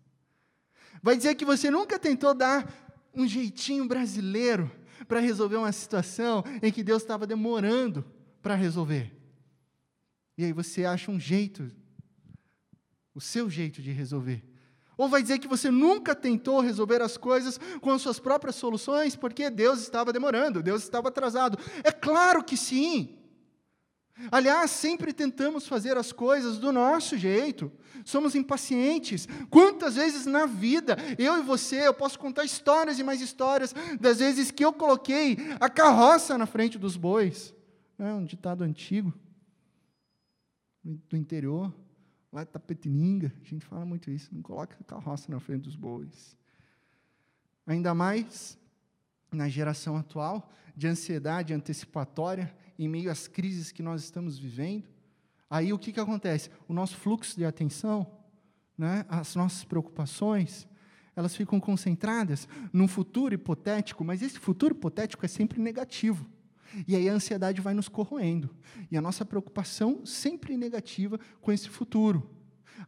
Vai 1.04 1.16
dizer 1.16 1.36
que 1.36 1.46
você 1.46 1.70
nunca 1.70 2.00
tentou 2.00 2.34
dar 2.34 2.68
um 3.14 3.28
jeitinho 3.28 3.88
brasileiro 3.88 4.72
para 5.08 5.20
resolver 5.20 5.58
uma 5.58 5.72
situação 5.72 6.44
em 6.62 6.72
que 6.72 6.84
Deus 6.84 7.04
estava 7.04 7.28
demorando 7.28 8.04
para 8.42 8.56
resolver? 8.56 9.16
E 10.36 10.44
aí 10.44 10.54
você 10.54 10.86
acha 10.86 11.12
um 11.12 11.20
jeito 11.20 11.72
o 13.20 13.22
seu 13.22 13.50
jeito 13.50 13.82
de 13.82 13.92
resolver. 13.92 14.42
Ou 14.98 15.10
vai 15.10 15.22
dizer 15.22 15.40
que 15.40 15.48
você 15.48 15.70
nunca 15.70 16.16
tentou 16.16 16.62
resolver 16.62 17.02
as 17.02 17.18
coisas 17.18 17.60
com 17.82 17.92
as 17.92 18.02
suas 18.02 18.18
próprias 18.18 18.56
soluções 18.56 19.14
porque 19.14 19.50
Deus 19.50 19.82
estava 19.82 20.14
demorando, 20.14 20.64
Deus 20.64 20.84
estava 20.84 21.10
atrasado. 21.10 21.60
É 21.84 21.92
claro 21.92 22.42
que 22.42 22.56
sim. 22.56 23.18
Aliás, 24.32 24.72
sempre 24.72 25.12
tentamos 25.12 25.68
fazer 25.68 25.98
as 25.98 26.14
coisas 26.14 26.58
do 26.60 26.72
nosso 26.72 27.18
jeito. 27.18 27.70
Somos 28.06 28.36
impacientes. 28.36 29.28
Quantas 29.50 29.96
vezes 29.96 30.26
na 30.26 30.46
vida, 30.46 30.98
eu 31.18 31.38
e 31.38 31.42
você, 31.42 31.88
eu 31.88 31.94
posso 31.94 32.18
contar 32.18 32.46
histórias 32.46 33.00
e 33.00 33.04
mais 33.04 33.20
histórias 33.20 33.76
das 34.00 34.20
vezes 34.20 34.50
que 34.50 34.64
eu 34.64 34.72
coloquei 34.72 35.38
a 35.60 35.70
carroça 35.70 36.38
na 36.38 36.46
frente 36.46 36.78
dos 36.78 36.96
bois. 36.96 37.54
É 37.98 38.14
um 38.14 38.24
ditado 38.24 38.64
antigo 38.64 39.14
do 40.84 41.18
interior. 41.18 41.74
Lá 42.32 42.44
de 42.44 42.52
Tapetininga, 42.52 43.34
a 43.42 43.44
gente 43.44 43.66
fala 43.66 43.86
muito 43.86 44.12
isso, 44.12 44.34
não 44.34 44.42
coloca 44.42 44.78
a 44.80 44.84
carroça 44.84 45.32
na 45.32 45.40
frente 45.40 45.64
dos 45.64 45.76
bois. 45.76 46.38
Ainda 47.66 47.94
mais 47.94 48.58
na 49.32 49.50
geração 49.50 49.98
atual 49.98 50.52
de 50.76 50.88
ansiedade 50.88 51.54
antecipatória 51.54 52.56
em 52.78 52.88
meio 52.88 53.12
às 53.12 53.28
crises 53.28 53.72
que 53.72 53.84
nós 53.84 54.04
estamos 54.04 54.38
vivendo. 54.38 54.88
Aí 55.50 55.74
o 55.74 55.80
que, 55.80 55.92
que 55.92 56.00
acontece? 56.00 56.50
O 56.68 56.74
nosso 56.74 56.96
fluxo 56.98 57.36
de 57.36 57.46
atenção, 57.46 58.10
né, 58.78 59.06
as 59.10 59.36
nossas 59.36 59.64
preocupações, 59.64 60.68
elas 61.16 61.36
ficam 61.36 61.60
concentradas 61.60 62.48
num 62.72 62.88
futuro 62.88 63.34
hipotético, 63.34 64.06
mas 64.06 64.22
esse 64.22 64.40
futuro 64.40 64.76
hipotético 64.76 65.26
é 65.26 65.28
sempre 65.28 65.60
negativo. 65.60 66.30
E 66.88 66.96
aí 66.96 67.10
a 67.10 67.14
ansiedade 67.14 67.62
vai 67.62 67.74
nos 67.74 67.88
corroendo. 67.88 68.50
E 68.92 68.98
a 68.98 69.02
nossa 69.02 69.26
preocupação 69.26 70.06
sempre 70.06 70.58
negativa 70.58 71.20
com 71.42 71.52
esse 71.52 71.70
futuro. 71.70 72.30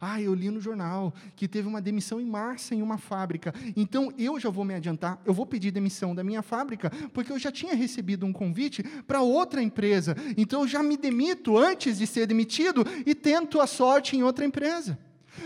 Ah, 0.00 0.20
eu 0.20 0.34
li 0.34 0.50
no 0.50 0.60
jornal 0.60 1.14
que 1.36 1.46
teve 1.46 1.68
uma 1.68 1.80
demissão 1.80 2.20
em 2.20 2.24
massa 2.24 2.74
em 2.74 2.82
uma 2.82 2.98
fábrica. 2.98 3.54
Então 3.76 4.12
eu 4.18 4.38
já 4.40 4.50
vou 4.50 4.64
me 4.64 4.74
adiantar, 4.74 5.20
eu 5.24 5.34
vou 5.34 5.46
pedir 5.46 5.70
demissão 5.70 6.14
da 6.14 6.24
minha 6.24 6.42
fábrica, 6.42 6.90
porque 7.12 7.32
eu 7.32 7.38
já 7.38 7.52
tinha 7.52 7.74
recebido 7.74 8.26
um 8.26 8.32
convite 8.32 8.82
para 9.06 9.20
outra 9.20 9.62
empresa. 9.62 10.16
Então 10.36 10.62
eu 10.62 10.68
já 10.68 10.82
me 10.82 10.96
demito 10.96 11.56
antes 11.56 11.98
de 11.98 12.06
ser 12.06 12.26
demitido 12.26 12.84
e 13.06 13.14
tento 13.14 13.60
a 13.60 13.66
sorte 13.66 14.16
em 14.16 14.22
outra 14.22 14.44
empresa. 14.44 14.98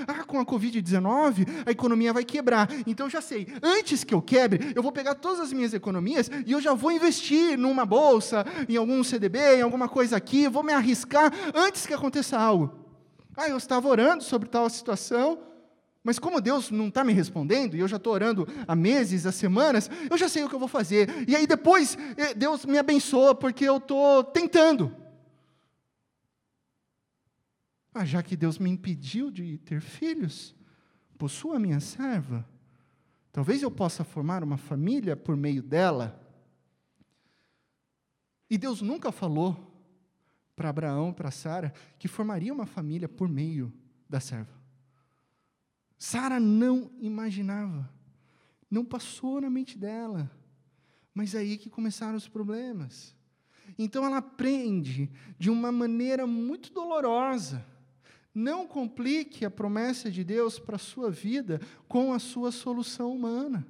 Ah, 0.07 0.25
com 0.25 0.39
a 0.39 0.45
Covid-19, 0.45 1.47
a 1.67 1.71
economia 1.71 2.13
vai 2.13 2.25
quebrar. 2.25 2.69
Então, 2.87 3.09
já 3.09 3.21
sei, 3.21 3.47
antes 3.63 4.05
que 4.05 4.15
eu 4.15 4.21
quebre, 4.21 4.73
eu 4.75 4.83
vou 4.83 4.93
pegar 4.93 5.15
todas 5.15 5.41
as 5.41 5.53
minhas 5.53 5.73
economias 5.75 6.31
e 6.45 6.53
eu 6.53 6.61
já 6.61 6.75
vou 6.75 6.93
investir 6.93 7.57
numa 7.59 7.87
bolsa, 7.87 8.45
em 8.69 8.77
algum 8.77 9.03
CDB, 9.03 9.57
em 9.57 9.63
alguma 9.63 9.89
coisa 9.89 10.17
aqui, 10.17 10.49
vou 10.49 10.63
me 10.63 10.73
arriscar 10.73 11.33
antes 11.55 11.87
que 11.87 11.95
aconteça 11.95 12.39
algo. 12.39 12.87
Ah, 13.37 13.49
eu 13.49 13.57
estava 13.57 13.87
orando 13.89 14.25
sobre 14.25 14.49
tal 14.49 14.69
situação, 14.71 15.39
mas 16.03 16.19
como 16.19 16.41
Deus 16.41 16.71
não 16.71 16.89
está 16.89 17.03
me 17.03 17.13
respondendo, 17.13 17.77
e 17.77 17.81
eu 17.81 17.89
já 17.89 17.97
estou 17.97 18.13
orando 18.13 18.47
há 18.67 18.77
meses, 18.77 19.27
há 19.27 19.33
semanas, 19.33 19.91
eu 20.09 20.17
já 20.17 20.29
sei 20.29 20.45
o 20.45 20.49
que 20.49 20.55
eu 20.55 20.59
vou 20.59 20.69
fazer. 20.69 21.25
E 21.29 21.35
aí 21.35 21.47
depois, 21.47 21.99
eh, 22.17 22.33
Deus 22.33 22.65
me 22.65 22.79
abençoa, 22.79 23.35
porque 23.35 23.65
eu 23.65 23.79
estou 23.79 24.23
tentando. 24.23 24.95
Ah, 27.99 28.05
já 28.05 28.23
que 28.23 28.37
Deus 28.37 28.59
me 28.59 28.69
impediu 28.69 29.31
de 29.31 29.57
ter 29.57 29.81
filhos, 29.81 30.55
possua 31.17 31.57
a 31.57 31.59
minha 31.59 31.81
serva. 31.81 32.47
Talvez 33.33 33.63
eu 33.63 33.71
possa 33.71 34.05
formar 34.05 34.45
uma 34.45 34.59
família 34.59 35.17
por 35.17 35.35
meio 35.35 35.63
dela. 35.63 36.21
E 38.51 38.59
Deus 38.59 38.83
nunca 38.83 39.11
falou 39.11 39.57
para 40.55 40.69
Abraão, 40.69 41.11
para 41.11 41.31
Sara, 41.31 41.73
que 41.99 42.07
formaria 42.07 42.53
uma 42.53 42.67
família 42.67 43.09
por 43.09 43.31
meio 43.31 43.73
da 44.07 44.21
serva. 44.21 44.53
Sara 45.97 46.39
não 46.39 46.91
imaginava, 46.99 47.91
não 48.71 48.85
passou 48.85 49.41
na 49.41 49.49
mente 49.49 49.79
dela. 49.79 50.31
Mas 51.15 51.35
é 51.35 51.39
aí 51.39 51.57
que 51.57 51.71
começaram 51.71 52.19
os 52.19 52.29
problemas. 52.29 53.17
Então 53.79 54.05
ela 54.05 54.19
aprende 54.19 55.11
de 55.39 55.49
uma 55.49 55.73
maneira 55.73 56.27
muito 56.27 56.71
dolorosa 56.75 57.65
não 58.37 58.67
complique 58.67 59.47
a 59.47 59.51
promessa 59.51 60.11
de 60.11 60.23
Deus 60.23 60.59
para 60.59 60.77
a 60.77 60.79
sua 60.79 61.11
vida 61.11 61.59
com 61.89 62.13
a 62.13 62.19
sua 62.19 62.53
solução 62.53 63.11
humana. 63.11 63.67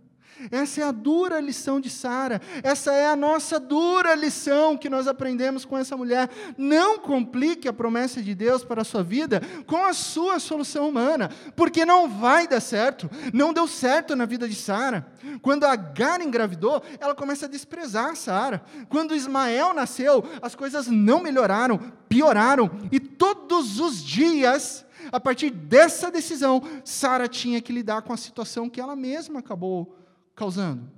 Essa 0.50 0.82
é 0.82 0.84
a 0.84 0.92
dura 0.92 1.40
lição 1.40 1.80
de 1.80 1.88
Sara. 1.88 2.40
Essa 2.62 2.92
é 2.92 3.08
a 3.08 3.16
nossa 3.16 3.58
dura 3.58 4.14
lição 4.14 4.76
que 4.76 4.90
nós 4.90 5.08
aprendemos 5.08 5.64
com 5.64 5.76
essa 5.76 5.96
mulher. 5.96 6.30
Não 6.56 6.98
complique 6.98 7.68
a 7.68 7.72
promessa 7.72 8.22
de 8.22 8.34
Deus 8.34 8.64
para 8.64 8.82
a 8.82 8.84
sua 8.84 9.02
vida 9.02 9.40
com 9.66 9.84
a 9.84 9.92
sua 9.92 10.38
solução 10.38 10.88
humana, 10.88 11.30
porque 11.54 11.84
não 11.84 12.08
vai 12.08 12.46
dar 12.46 12.60
certo. 12.60 13.10
Não 13.32 13.52
deu 13.52 13.66
certo 13.66 14.14
na 14.14 14.26
vida 14.26 14.48
de 14.48 14.54
Sara. 14.54 15.06
Quando 15.42 15.64
Agar 15.64 16.20
engravidou, 16.20 16.82
ela 17.00 17.14
começa 17.14 17.46
a 17.46 17.48
desprezar 17.48 18.14
Sara. 18.16 18.62
Quando 18.88 19.14
Ismael 19.14 19.74
nasceu, 19.74 20.24
as 20.42 20.54
coisas 20.54 20.86
não 20.86 21.20
melhoraram, 21.20 21.78
pioraram, 22.08 22.70
e 22.92 23.00
todos 23.00 23.80
os 23.80 24.02
dias 24.02 24.84
a 25.12 25.20
partir 25.20 25.50
dessa 25.50 26.10
decisão, 26.10 26.62
Sara 26.84 27.28
tinha 27.28 27.60
que 27.60 27.72
lidar 27.72 28.02
com 28.02 28.12
a 28.12 28.16
situação 28.16 28.68
que 28.68 28.80
ela 28.80 28.96
mesma 28.96 29.38
acabou 29.38 30.05
causando. 30.36 30.88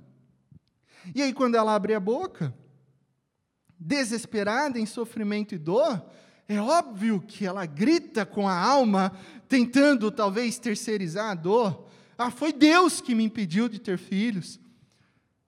E 1.15 1.23
aí, 1.23 1.33
quando 1.33 1.55
ela 1.55 1.73
abre 1.73 1.95
a 1.95 1.99
boca, 1.99 2.53
desesperada 3.79 4.77
em 4.77 4.85
sofrimento 4.85 5.55
e 5.55 5.57
dor, 5.57 6.05
é 6.47 6.61
óbvio 6.61 7.21
que 7.21 7.45
ela 7.45 7.65
grita 7.65 8.25
com 8.25 8.47
a 8.47 8.59
alma, 8.59 9.17
tentando 9.47 10.11
talvez 10.11 10.59
terceirizar 10.59 11.31
a 11.31 11.35
dor. 11.35 11.87
Ah, 12.17 12.29
foi 12.29 12.51
Deus 12.51 12.99
que 12.99 13.15
me 13.15 13.23
impediu 13.23 13.69
de 13.69 13.79
ter 13.79 13.97
filhos. 13.97 14.59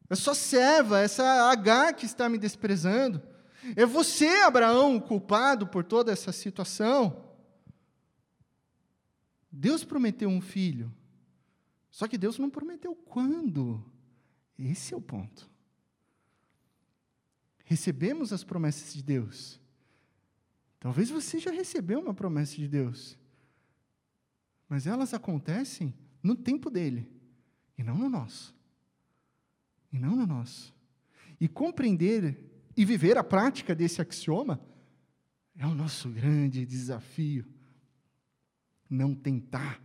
É 0.10 0.16
só 0.16 0.34
serva, 0.34 1.00
essa 1.00 1.52
H 1.52 1.94
que 1.94 2.06
está 2.06 2.30
me 2.30 2.38
desprezando. 2.38 3.22
É 3.76 3.86
você, 3.86 4.28
Abraão, 4.44 4.96
o 4.96 5.02
culpado 5.02 5.68
por 5.68 5.84
toda 5.84 6.12
essa 6.12 6.32
situação. 6.32 7.26
Deus 9.52 9.84
prometeu 9.84 10.30
um 10.30 10.42
filho. 10.42 10.92
Só 11.92 12.08
que 12.08 12.18
Deus 12.18 12.40
não 12.40 12.50
prometeu 12.50 12.96
quando. 12.96 13.84
Esse 14.58 14.94
é 14.94 14.98
o 14.98 15.02
ponto. 15.02 15.52
Recebemos 17.66 18.34
as 18.34 18.44
promessas 18.44 18.94
de 18.94 19.04
Deus. 19.04 19.60
Talvez 20.80 21.10
você 21.10 21.38
já 21.38 21.52
recebeu 21.52 22.00
uma 22.00 22.14
promessa 22.14 22.56
de 22.56 22.68
Deus. 22.68 23.20
Mas 24.68 24.88
elas 24.88 25.14
acontecem 25.14 25.94
no 26.24 26.36
tempo 26.36 26.70
dele 26.70 27.12
e 27.78 27.84
não 27.84 27.98
no 27.98 28.10
nosso. 28.10 28.56
E 29.92 30.00
não 30.00 30.16
no 30.16 30.26
nosso. 30.26 30.74
E 31.40 31.48
compreender 31.48 32.52
e 32.76 32.86
viver 32.86 33.18
a 33.18 33.24
prática 33.24 33.76
desse 33.76 34.02
axioma 34.02 34.62
é 35.58 35.66
o 35.68 35.76
nosso 35.76 36.10
grande 36.10 36.66
desafio. 36.66 37.46
Não 38.90 39.14
tentar 39.14 39.82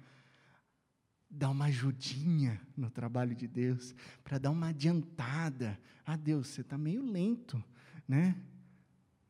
dar 1.30 1.50
uma 1.50 1.66
ajudinha 1.66 2.60
no 2.76 2.90
trabalho 2.90 3.34
de 3.34 3.46
Deus, 3.46 3.94
para 4.22 4.38
dar 4.38 4.50
uma 4.50 4.68
adiantada. 4.68 5.78
Ah, 6.04 6.16
Deus, 6.16 6.48
você 6.48 6.60
está 6.60 6.78
meio 6.78 7.04
lento, 7.04 7.62
né? 8.06 8.36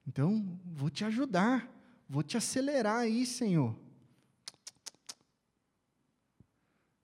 Então, 0.06 0.58
vou 0.64 0.88
te 0.88 1.04
ajudar, 1.04 1.68
vou 2.08 2.22
te 2.22 2.36
acelerar 2.36 2.98
aí, 2.98 3.26
Senhor. 3.26 3.76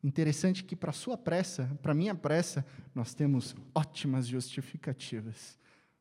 Interessante 0.03 0.65
que 0.65 0.75
para 0.75 0.93
sua 0.93 1.17
pressa, 1.17 1.67
para 1.81 1.95
minha 1.95 2.15
pressa, 2.15 2.67
nós 2.95 3.15
temos 3.15 3.55
ótimas 3.75 4.27
justificativas 4.27 5.59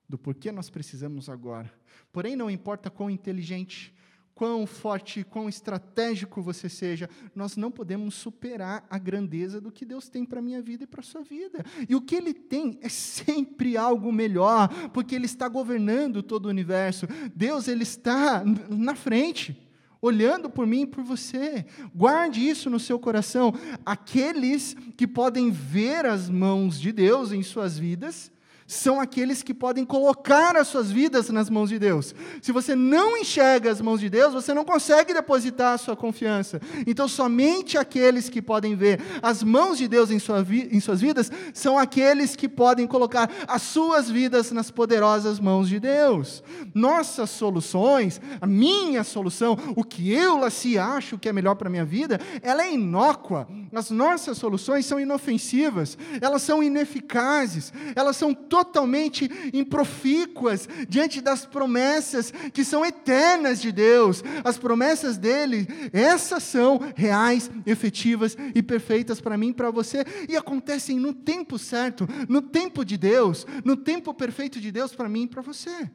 do 0.10 0.18
porquê 0.18 0.52
nós 0.52 0.70
precisamos 0.70 1.30
agora. 1.30 1.72
Porém, 2.12 2.36
não 2.36 2.50
importa 2.50 2.90
quão 2.90 3.10
inteligente, 3.10 3.96
quão 4.42 4.66
forte, 4.66 5.24
quão 5.24 5.48
estratégico 5.48 6.42
você 6.42 6.68
seja, 6.68 7.08
nós 7.36 7.56
não 7.56 7.70
podemos 7.70 8.16
superar 8.16 8.84
a 8.90 8.98
grandeza 8.98 9.62
do 9.62 9.72
que 9.72 9.86
Deus 9.86 10.10
tem 10.10 10.26
para 10.26 10.40
a 10.40 10.42
minha 10.42 10.60
vida 10.64 10.84
e 10.84 10.88
para 10.88 11.02
a 11.02 11.04
sua 11.04 11.22
vida. 11.22 11.64
E 11.88 11.96
o 11.96 12.02
que 12.02 12.16
Ele 12.16 12.34
tem 12.34 12.80
é 12.82 12.90
sempre 12.90 13.78
algo 13.78 14.12
melhor, 14.12 14.68
porque 14.90 15.14
Ele 15.14 15.28
está 15.28 15.48
governando 15.48 16.24
todo 16.24 16.48
o 16.48 16.50
universo. 16.50 17.06
Deus, 17.36 17.68
Ele 17.68 17.84
está 17.84 18.44
na 18.68 18.96
frente 18.96 19.56
olhando 20.02 20.50
por 20.50 20.66
mim 20.66 20.82
e 20.82 20.88
por 20.88 21.04
você. 21.04 21.64
Guarde 21.94 22.42
isso 22.42 22.68
no 22.68 22.80
seu 22.80 22.98
coração. 22.98 23.54
Aqueles 23.86 24.76
que 24.98 25.06
podem 25.06 25.52
ver 25.52 26.08
as 26.08 26.32
mãos 26.32 26.82
de 26.82 26.92
Deus 26.92 27.32
em 27.32 27.44
suas 27.44 27.78
vidas, 27.78 28.32
são 28.72 29.02
aqueles 29.02 29.44
que 29.44 29.54
podem 29.54 29.84
colocar 29.84 30.56
as 30.56 30.70
suas 30.70 30.90
vidas 30.90 31.30
nas 31.30 31.50
mãos 31.50 31.68
de 31.68 31.78
Deus. 31.78 32.16
Se 32.42 32.54
você 32.54 32.74
não 32.74 33.18
enxerga 33.18 33.70
as 33.70 33.82
mãos 33.82 34.00
de 34.00 34.10
Deus, 34.10 34.34
você 34.34 34.54
não 34.54 34.64
consegue 34.64 35.14
depositar 35.14 35.74
a 35.74 35.78
sua 35.78 35.94
confiança. 35.94 36.62
Então, 36.88 37.06
somente 37.06 37.78
aqueles 37.78 38.30
que 38.30 38.42
podem 38.42 38.74
ver 38.74 39.02
as 39.22 39.44
mãos 39.44 39.78
de 39.78 39.90
Deus 39.90 40.10
em, 40.10 40.20
sua 40.20 40.48
em 40.50 40.80
suas 40.80 41.02
vidas 41.02 41.30
são 41.54 41.78
aqueles 41.78 42.34
que 42.34 42.48
podem 42.48 42.88
colocar 42.88 43.30
as 43.46 43.62
suas 43.62 44.10
vidas 44.10 44.54
nas 44.54 44.72
poderosas 44.72 45.38
mãos 45.38 45.68
de 45.68 45.78
Deus. 45.78 46.42
Nossas 46.74 47.30
soluções, 47.30 48.22
a 48.40 48.48
minha 48.48 49.04
solução, 49.04 49.58
o 49.76 49.84
que 49.84 50.14
eu, 50.14 50.38
Laci, 50.38 50.78
acho 50.78 51.18
que 51.18 51.28
é 51.28 51.34
melhor 51.34 51.56
para 51.56 51.68
a 51.68 51.72
minha 51.72 51.84
vida, 51.84 52.22
ela 52.42 52.64
é 52.64 52.74
inócua. 52.74 53.50
As 53.74 53.92
nossas 53.92 54.38
soluções 54.38 54.86
são 54.86 54.98
inofensivas, 54.98 55.98
elas 56.22 56.42
são 56.42 56.64
ineficazes, 56.64 57.74
elas 57.96 58.16
são 58.16 58.34
totalmente 58.34 58.61
totalmente 58.64 59.30
improfícuas 59.54 60.70
diante 60.88 61.20
das 61.20 61.46
promessas 61.46 62.32
que 62.54 62.64
são 62.64 62.86
eternas 62.86 63.60
de 63.60 63.72
Deus. 63.72 64.24
As 64.44 64.58
promessas 64.58 65.18
dele, 65.18 65.68
essas 65.92 66.44
são 66.44 66.80
reais, 66.96 67.50
efetivas 67.66 68.38
e 68.54 68.62
perfeitas 68.62 69.20
para 69.20 69.38
mim 69.38 69.50
e 69.50 69.54
para 69.54 69.72
você, 69.72 70.06
e 70.30 70.38
acontecem 70.38 71.00
no 71.00 71.14
tempo 71.14 71.58
certo, 71.58 72.08
no 72.30 72.42
tempo 72.42 72.86
de 72.86 72.98
Deus, 72.98 73.48
no 73.66 73.76
tempo 73.76 74.14
perfeito 74.14 74.60
de 74.60 74.72
Deus 74.72 74.94
para 74.94 75.10
mim 75.10 75.24
e 75.24 75.28
para 75.28 75.42
você. 75.42 75.90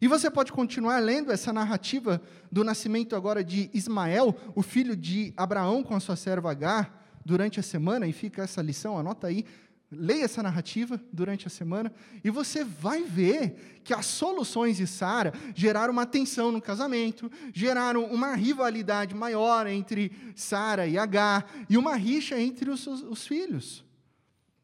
E 0.00 0.08
você 0.08 0.30
pode 0.30 0.50
continuar 0.50 0.98
lendo 0.98 1.30
essa 1.30 1.52
narrativa 1.52 2.22
do 2.50 2.64
nascimento 2.64 3.14
agora 3.14 3.44
de 3.44 3.68
Ismael, 3.74 4.34
o 4.54 4.62
filho 4.62 4.96
de 4.96 5.34
Abraão 5.36 5.82
com 5.82 5.94
a 5.94 6.00
sua 6.00 6.16
serva 6.16 6.50
Agar, 6.50 6.98
durante 7.22 7.60
a 7.60 7.62
semana, 7.62 8.06
e 8.06 8.12
fica 8.14 8.42
essa 8.42 8.62
lição, 8.62 8.98
anota 8.98 9.26
aí, 9.26 9.44
Leia 9.92 10.24
essa 10.24 10.40
narrativa 10.40 11.00
durante 11.12 11.48
a 11.48 11.50
semana 11.50 11.92
e 12.22 12.30
você 12.30 12.62
vai 12.62 13.02
ver 13.02 13.80
que 13.82 13.92
as 13.92 14.06
soluções 14.06 14.76
de 14.76 14.86
Sara 14.86 15.32
geraram 15.52 15.92
uma 15.92 16.06
tensão 16.06 16.52
no 16.52 16.62
casamento, 16.62 17.30
geraram 17.52 18.04
uma 18.04 18.36
rivalidade 18.36 19.16
maior 19.16 19.66
entre 19.66 20.12
Sara 20.36 20.86
e 20.86 20.96
Agar 20.96 21.44
e 21.68 21.76
uma 21.76 21.96
rixa 21.96 22.40
entre 22.40 22.70
os, 22.70 22.86
os 22.86 23.26
filhos. 23.26 23.84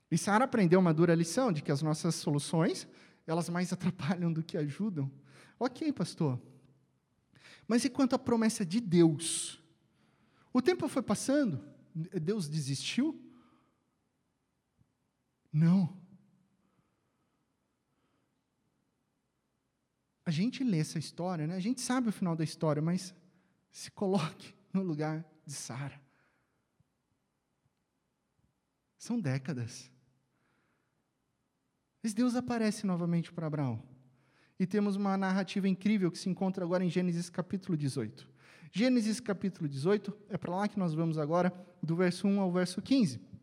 E 0.08 0.16
Sara 0.16 0.44
aprendeu 0.44 0.78
uma 0.78 0.94
dura 0.94 1.12
lição 1.12 1.50
de 1.50 1.60
que 1.60 1.72
as 1.72 1.82
nossas 1.82 2.14
soluções, 2.14 2.86
elas 3.26 3.48
mais 3.48 3.72
atrapalham 3.72 4.32
do 4.32 4.44
que 4.44 4.56
ajudam. 4.56 5.10
Ok, 5.58 5.92
pastor. 5.92 6.40
Mas 7.66 7.84
e 7.84 7.90
quanto 7.90 8.14
à 8.14 8.18
promessa 8.18 8.64
de 8.64 8.80
Deus? 8.80 9.60
O 10.52 10.62
tempo 10.62 10.86
foi 10.86 11.02
passando, 11.02 11.60
Deus 11.94 12.48
desistiu? 12.48 13.20
Não. 15.56 15.90
A 20.26 20.30
gente 20.30 20.62
lê 20.62 20.80
essa 20.80 20.98
história, 20.98 21.46
né? 21.46 21.56
a 21.56 21.60
gente 21.60 21.80
sabe 21.80 22.10
o 22.10 22.12
final 22.12 22.36
da 22.36 22.44
história, 22.44 22.82
mas 22.82 23.14
se 23.70 23.90
coloque 23.90 24.54
no 24.70 24.82
lugar 24.82 25.24
de 25.46 25.54
Sara. 25.54 25.98
São 28.98 29.18
décadas. 29.18 29.90
Mas 32.02 32.12
Deus 32.12 32.34
aparece 32.34 32.86
novamente 32.86 33.32
para 33.32 33.46
Abraão. 33.46 33.82
E 34.58 34.66
temos 34.66 34.94
uma 34.96 35.16
narrativa 35.16 35.66
incrível 35.66 36.10
que 36.10 36.18
se 36.18 36.28
encontra 36.28 36.66
agora 36.66 36.84
em 36.84 36.90
Gênesis 36.90 37.30
capítulo 37.30 37.78
18. 37.78 38.28
Gênesis 38.70 39.20
capítulo 39.20 39.66
18, 39.66 40.14
é 40.28 40.36
para 40.36 40.54
lá 40.54 40.68
que 40.68 40.78
nós 40.78 40.92
vamos 40.92 41.16
agora, 41.16 41.50
do 41.82 41.96
verso 41.96 42.28
1 42.28 42.40
ao 42.40 42.52
verso 42.52 42.82
15 42.82 43.36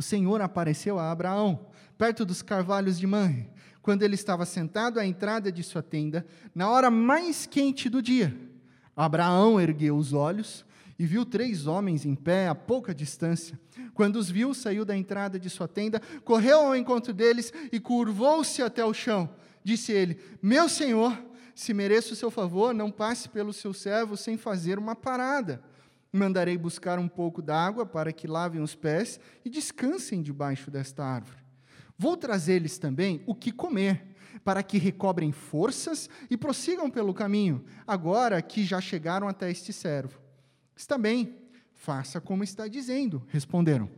o 0.00 0.02
Senhor 0.02 0.40
apareceu 0.40 0.98
a 0.98 1.12
Abraão, 1.12 1.66
perto 1.98 2.24
dos 2.24 2.40
carvalhos 2.40 2.98
de 2.98 3.06
Manre, 3.06 3.50
quando 3.82 4.02
ele 4.02 4.14
estava 4.14 4.46
sentado 4.46 4.98
à 4.98 5.04
entrada 5.04 5.52
de 5.52 5.62
sua 5.62 5.82
tenda, 5.82 6.26
na 6.54 6.70
hora 6.70 6.90
mais 6.90 7.44
quente 7.44 7.86
do 7.90 8.00
dia. 8.00 8.34
Abraão 8.96 9.60
ergueu 9.60 9.94
os 9.94 10.14
olhos 10.14 10.64
e 10.98 11.04
viu 11.04 11.26
três 11.26 11.66
homens 11.66 12.06
em 12.06 12.14
pé 12.14 12.48
a 12.48 12.54
pouca 12.54 12.94
distância. 12.94 13.60
Quando 13.92 14.16
os 14.16 14.30
viu, 14.30 14.54
saiu 14.54 14.86
da 14.86 14.96
entrada 14.96 15.38
de 15.38 15.50
sua 15.50 15.68
tenda, 15.68 16.00
correu 16.24 16.60
ao 16.60 16.74
encontro 16.74 17.12
deles 17.12 17.52
e 17.70 17.78
curvou-se 17.78 18.62
até 18.62 18.82
o 18.82 18.94
chão. 18.94 19.28
Disse 19.62 19.92
ele: 19.92 20.18
Meu 20.40 20.66
senhor, 20.66 21.14
se 21.54 21.74
mereço 21.74 22.14
o 22.14 22.16
seu 22.16 22.30
favor, 22.30 22.72
não 22.72 22.90
passe 22.90 23.28
pelo 23.28 23.52
seu 23.52 23.74
servo 23.74 24.16
sem 24.16 24.38
fazer 24.38 24.78
uma 24.78 24.96
parada. 24.96 25.62
Mandarei 26.12 26.58
buscar 26.58 26.98
um 26.98 27.08
pouco 27.08 27.40
d'água 27.40 27.86
para 27.86 28.12
que 28.12 28.26
lavem 28.26 28.60
os 28.60 28.74
pés 28.74 29.20
e 29.44 29.50
descansem 29.50 30.22
debaixo 30.22 30.70
desta 30.70 31.04
árvore. 31.04 31.38
Vou 31.96 32.16
trazer-lhes 32.16 32.78
também 32.78 33.22
o 33.26 33.34
que 33.34 33.52
comer, 33.52 34.16
para 34.44 34.62
que 34.62 34.78
recobrem 34.78 35.32
forças 35.32 36.08
e 36.30 36.36
prossigam 36.36 36.90
pelo 36.90 37.12
caminho, 37.12 37.64
agora 37.86 38.40
que 38.40 38.64
já 38.64 38.80
chegaram 38.80 39.28
até 39.28 39.50
este 39.50 39.72
servo. 39.72 40.18
Está 40.74 40.96
bem, 40.96 41.36
faça 41.74 42.20
como 42.20 42.42
está 42.42 42.66
dizendo, 42.66 43.22
responderam. 43.28 43.88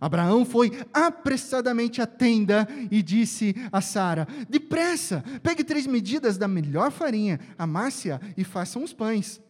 Abraão 0.00 0.44
foi 0.44 0.70
apressadamente 0.92 2.00
à 2.00 2.06
tenda 2.06 2.66
e 2.90 3.02
disse 3.02 3.54
a 3.70 3.80
Sara: 3.80 4.26
Depressa, 4.48 5.22
pegue 5.42 5.64
três 5.64 5.86
medidas 5.86 6.38
da 6.38 6.48
melhor 6.48 6.90
farinha, 6.90 7.38
amasse-a 7.58 8.20
e 8.36 8.44
façam 8.44 8.82
os 8.82 8.92
pães. 8.92 9.40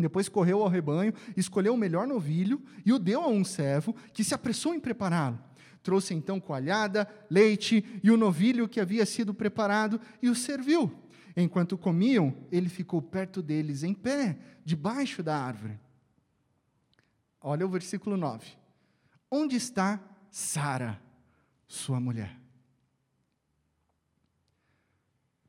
Depois 0.00 0.28
correu 0.28 0.62
ao 0.62 0.68
rebanho, 0.68 1.12
escolheu 1.36 1.74
o 1.74 1.78
melhor 1.78 2.06
novilho 2.06 2.62
e 2.84 2.92
o 2.92 2.98
deu 2.98 3.22
a 3.22 3.28
um 3.28 3.44
servo 3.44 3.94
que 4.12 4.24
se 4.24 4.34
apressou 4.34 4.74
em 4.74 4.80
prepará-lo. 4.80 5.38
Trouxe 5.82 6.14
então 6.14 6.38
coalhada, 6.38 7.08
leite 7.30 8.00
e 8.02 8.10
o 8.10 8.16
novilho 8.16 8.68
que 8.68 8.80
havia 8.80 9.06
sido 9.06 9.32
preparado 9.32 10.00
e 10.22 10.28
o 10.28 10.34
serviu. 10.34 10.92
Enquanto 11.36 11.78
comiam, 11.78 12.34
ele 12.50 12.68
ficou 12.68 13.00
perto 13.00 13.40
deles, 13.40 13.82
em 13.82 13.94
pé, 13.94 14.38
debaixo 14.64 15.22
da 15.22 15.36
árvore. 15.36 15.78
Olha 17.40 17.64
o 17.64 17.70
versículo 17.70 18.16
9. 18.16 18.46
Onde 19.30 19.56
está 19.56 20.00
Sara, 20.30 21.00
sua 21.66 21.98
mulher? 21.98 22.38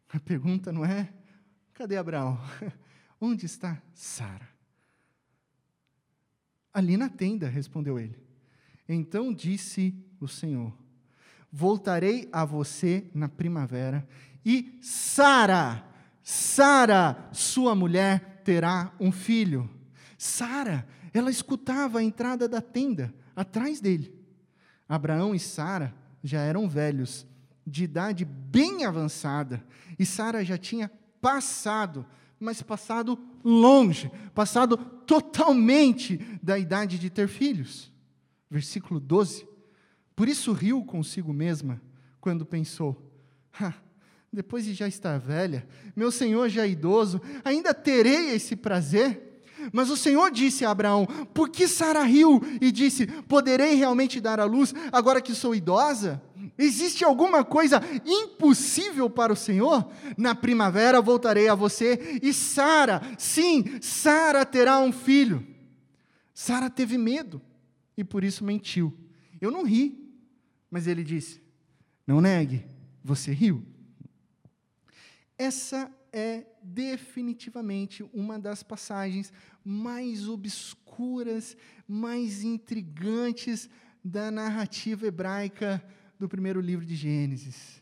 A 0.07 0.19
pergunta 0.19 0.71
não 0.71 0.85
é: 0.85 1.11
cadê 1.73 1.97
Abraão? 1.97 2.39
Onde 3.23 3.45
está 3.45 3.79
Sara? 3.93 4.49
Ali 6.73 6.97
na 6.97 7.07
tenda, 7.07 7.47
respondeu 7.47 7.99
ele. 7.99 8.17
Então 8.89 9.31
disse 9.31 9.95
o 10.19 10.27
Senhor: 10.27 10.73
Voltarei 11.51 12.27
a 12.31 12.43
você 12.43 13.05
na 13.13 13.29
primavera, 13.29 14.07
e 14.43 14.79
Sara, 14.81 15.86
Sara, 16.23 17.29
sua 17.31 17.75
mulher, 17.75 18.41
terá 18.43 18.91
um 18.99 19.12
filho. 19.12 19.69
Sara, 20.17 20.88
ela 21.13 21.29
escutava 21.29 21.99
a 21.99 22.03
entrada 22.03 22.49
da 22.49 22.62
tenda, 22.62 23.13
atrás 23.36 23.79
dele. 23.79 24.19
Abraão 24.89 25.36
e 25.36 25.39
Sara 25.39 25.93
já 26.23 26.41
eram 26.41 26.67
velhos, 26.67 27.27
de 27.67 27.84
idade 27.84 28.25
bem 28.25 28.84
avançada, 28.84 29.63
e 29.99 30.05
Sara 30.05 30.43
já 30.43 30.57
tinha 30.57 30.89
passado 31.21 32.05
mas 32.41 32.62
passado 32.62 33.17
longe, 33.43 34.12
passado 34.34 34.75
totalmente 34.75 36.17
da 36.41 36.58
idade 36.58 36.97
de 36.97 37.10
ter 37.10 37.27
filhos. 37.27 37.91
Versículo 38.49 38.99
12. 38.99 39.47
Por 40.15 40.27
isso 40.27 40.51
riu 40.51 40.84
consigo 40.84 41.32
mesma 41.32 41.80
quando 42.19 42.45
pensou: 42.45 42.99
depois 44.34 44.65
de 44.65 44.73
já 44.73 44.88
estar 44.88 45.19
velha, 45.19 45.67
meu 45.95 46.12
senhor 46.12 46.49
já 46.49 46.65
é 46.65 46.69
idoso, 46.69 47.21
ainda 47.45 47.73
terei 47.73 48.32
esse 48.32 48.56
prazer? 48.56 49.30
Mas 49.71 49.91
o 49.91 49.97
Senhor 49.97 50.32
disse 50.32 50.65
a 50.65 50.71
Abraão: 50.71 51.06
Por 51.36 51.47
que 51.47 51.67
Sara 51.67 52.01
riu 52.01 52.41
e 52.60 52.71
disse: 52.71 53.06
Poderei 53.06 53.75
realmente 53.75 54.19
dar 54.19 54.39
à 54.39 54.43
luz 54.43 54.73
agora 54.91 55.21
que 55.21 55.36
sou 55.36 55.54
idosa? 55.54 56.19
Existe 56.62 57.04
alguma 57.04 57.43
coisa 57.43 57.82
impossível 58.06 59.10
para 59.10 59.34
o 59.34 59.36
Senhor? 59.36 59.91
Na 60.15 60.36
primavera 60.36 61.02
voltarei 61.02 61.47
a 61.47 61.56
você 61.56 62.19
e 62.21 62.32
Sara, 62.32 63.02
sim, 63.17 63.82
Sara 63.82 64.45
terá 64.45 64.80
um 64.80 64.91
filho. 64.91 65.45
Sara 66.36 66.69
teve 66.69 67.00
medo 67.00 67.41
e 67.97 68.04
por 68.04 68.24
isso 68.24 68.43
mentiu. 68.43 68.95
Eu 69.41 69.50
não 69.50 69.65
ri, 69.65 70.15
mas 70.69 70.86
ele 70.86 71.04
disse: 71.04 71.41
Não 72.06 72.21
negue, 72.21 72.63
você 73.04 73.32
riu. 73.32 73.65
Essa 75.36 75.91
é 76.13 76.45
definitivamente 76.62 78.08
uma 78.13 78.38
das 78.38 78.62
passagens 78.62 79.34
mais 79.65 80.28
obscuras, 80.28 81.58
mais 81.88 82.43
intrigantes 82.43 83.67
da 84.04 84.30
narrativa 84.30 85.08
hebraica 85.08 85.84
do 86.21 86.29
primeiro 86.29 86.62
livro 86.62 86.86
de 86.86 86.95
Gênesis. 86.95 87.81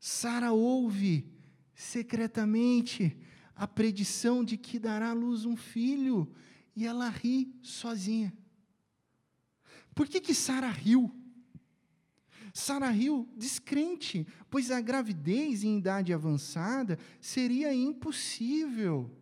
Sara 0.00 0.50
ouve 0.50 1.30
secretamente 1.74 3.14
a 3.54 3.68
predição 3.68 4.42
de 4.42 4.56
que 4.56 4.78
dará 4.78 5.10
à 5.10 5.12
luz 5.12 5.44
um 5.44 5.56
filho 5.56 6.26
e 6.74 6.86
ela 6.86 7.10
ri 7.10 7.54
sozinha. 7.62 8.32
Por 9.94 10.08
que 10.08 10.22
que 10.22 10.32
Sara 10.32 10.70
riu? 10.70 11.14
Sara 12.54 12.88
riu 12.88 13.28
descrente, 13.36 14.26
pois 14.48 14.70
a 14.70 14.80
gravidez 14.80 15.62
em 15.62 15.76
idade 15.76 16.14
avançada 16.14 16.98
seria 17.20 17.74
impossível. 17.74 19.14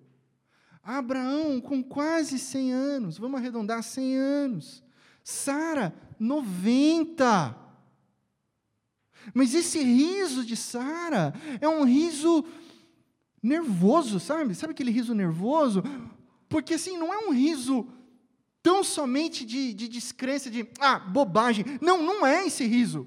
Abraão, 0.80 1.60
com 1.60 1.82
quase 1.82 2.38
100 2.38 2.72
anos, 2.72 3.18
vamos 3.18 3.40
arredondar 3.40 3.82
100 3.82 4.16
anos. 4.16 4.84
Sara, 5.24 5.92
90. 6.20 7.63
Mas 9.32 9.54
esse 9.54 9.82
riso 9.82 10.44
de 10.44 10.56
Sara 10.56 11.32
é 11.60 11.68
um 11.68 11.84
riso 11.84 12.44
nervoso, 13.42 14.18
sabe? 14.18 14.54
Sabe 14.54 14.72
aquele 14.72 14.90
riso 14.90 15.14
nervoso? 15.14 15.82
Porque 16.48 16.74
assim, 16.74 16.98
não 16.98 17.12
é 17.12 17.18
um 17.18 17.30
riso 17.30 17.87
tão 18.62 18.82
somente 18.82 19.44
de, 19.44 19.74
de 19.74 19.88
descrença, 19.88 20.50
de 20.50 20.66
ah, 20.80 20.98
bobagem. 20.98 21.64
Não, 21.80 22.02
não 22.02 22.26
é 22.26 22.46
esse 22.46 22.64
riso. 22.66 23.06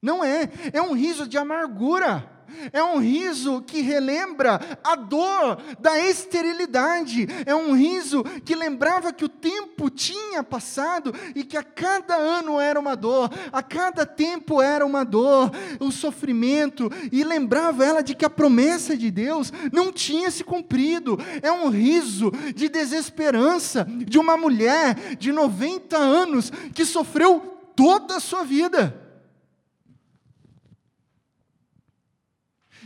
Não 0.00 0.24
é. 0.24 0.50
É 0.72 0.80
um 0.80 0.92
riso 0.92 1.26
de 1.26 1.36
amargura. 1.36 2.39
É 2.72 2.82
um 2.82 2.98
riso 2.98 3.62
que 3.62 3.80
relembra 3.80 4.60
a 4.82 4.96
dor 4.96 5.58
da 5.78 5.98
esterilidade. 5.98 7.26
É 7.46 7.54
um 7.54 7.74
riso 7.74 8.24
que 8.44 8.54
lembrava 8.54 9.12
que 9.12 9.24
o 9.24 9.28
tempo 9.28 9.90
tinha 9.90 10.42
passado 10.42 11.14
e 11.34 11.44
que 11.44 11.56
a 11.56 11.62
cada 11.62 12.16
ano 12.16 12.60
era 12.60 12.78
uma 12.78 12.94
dor, 12.94 13.30
a 13.52 13.62
cada 13.62 14.04
tempo 14.04 14.60
era 14.60 14.84
uma 14.84 15.04
dor, 15.04 15.50
o 15.78 15.90
sofrimento, 15.90 16.90
e 17.12 17.24
lembrava 17.24 17.84
ela 17.84 18.02
de 18.02 18.14
que 18.14 18.24
a 18.24 18.30
promessa 18.30 18.96
de 18.96 19.10
Deus 19.10 19.52
não 19.72 19.92
tinha 19.92 20.30
se 20.30 20.44
cumprido. 20.44 21.18
É 21.42 21.50
um 21.50 21.68
riso 21.68 22.30
de 22.54 22.68
desesperança 22.68 23.86
de 23.86 24.18
uma 24.18 24.36
mulher 24.36 25.16
de 25.18 25.32
90 25.32 25.96
anos 25.96 26.50
que 26.74 26.84
sofreu 26.84 27.40
toda 27.74 28.16
a 28.16 28.20
sua 28.20 28.44
vida. 28.44 29.09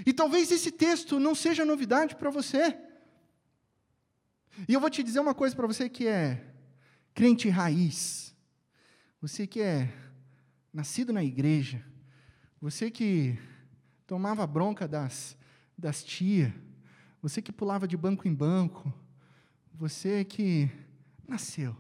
E 0.07 0.13
talvez 0.13 0.51
esse 0.51 0.71
texto 0.71 1.21
não 1.21 1.35
seja 1.35 1.65
novidade 1.65 2.17
para 2.17 2.31
você. 2.31 2.77
E 4.69 4.73
eu 4.73 4.81
vou 4.81 4.91
te 4.91 5.03
dizer 5.03 5.21
uma 5.21 5.35
coisa 5.35 5.55
para 5.55 5.67
você 5.67 5.89
que 5.89 6.07
é 6.07 6.55
crente 7.13 7.49
raiz, 7.49 8.35
você 9.21 9.47
que 9.47 9.61
é 9.61 9.93
nascido 10.73 11.13
na 11.13 11.23
igreja, 11.23 11.85
você 12.61 12.91
que 12.91 13.39
tomava 14.07 14.47
bronca 14.47 14.87
das, 14.87 15.37
das 15.77 16.03
tia, 16.03 16.55
você 17.23 17.41
que 17.41 17.53
pulava 17.53 17.87
de 17.87 17.97
banco 17.97 18.29
em 18.29 18.35
banco, 18.35 18.93
você 19.73 20.25
que 20.25 20.71
nasceu 21.27 21.77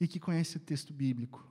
e 0.00 0.08
que 0.08 0.18
conhece 0.18 0.56
o 0.56 0.60
texto 0.60 0.92
bíblico. 0.92 1.46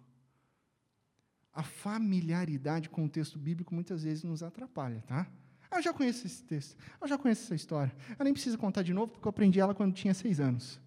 A 1.54 1.64
familiaridade 1.64 2.90
com 2.90 3.06
o 3.06 3.10
texto 3.10 3.38
bíblico 3.38 3.74
muitas 3.74 4.04
vezes 4.04 4.24
nos 4.24 4.42
atrapalha, 4.42 5.04
tá? 5.08 5.28
Eu 5.72 5.82
já 5.82 5.94
conheço 5.94 6.26
esse 6.26 6.44
texto, 6.44 6.76
eu 7.00 7.08
já 7.08 7.18
conheço 7.18 7.44
essa 7.44 7.56
história. 7.56 7.96
Eu 8.18 8.24
nem 8.24 8.34
preciso 8.34 8.58
contar 8.58 8.82
de 8.82 8.94
novo, 8.94 9.12
porque 9.12 9.28
eu 9.28 9.30
aprendi 9.30 9.60
ela 9.60 9.76
quando 9.76 9.94
tinha 9.94 10.14
seis 10.14 10.40
anos. 10.40 10.80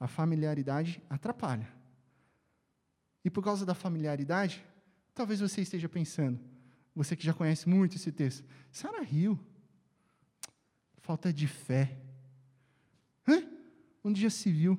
A 0.00 0.08
familiaridade 0.08 1.02
atrapalha. 1.10 1.68
E 3.24 3.30
por 3.30 3.42
causa 3.42 3.66
da 3.66 3.74
familiaridade, 3.74 4.64
talvez 5.14 5.40
você 5.40 5.60
esteja 5.60 5.88
pensando, 5.88 6.40
você 6.94 7.14
que 7.14 7.24
já 7.24 7.34
conhece 7.34 7.68
muito 7.68 7.96
esse 7.96 8.10
texto, 8.10 8.44
Sara 8.72 9.02
riu. 9.02 9.38
Falta 10.96 11.32
de 11.32 11.46
fé. 11.46 11.98
Hã? 13.26 13.42
Onde 14.02 14.20
já 14.20 14.30
se 14.30 14.50
viu? 14.50 14.78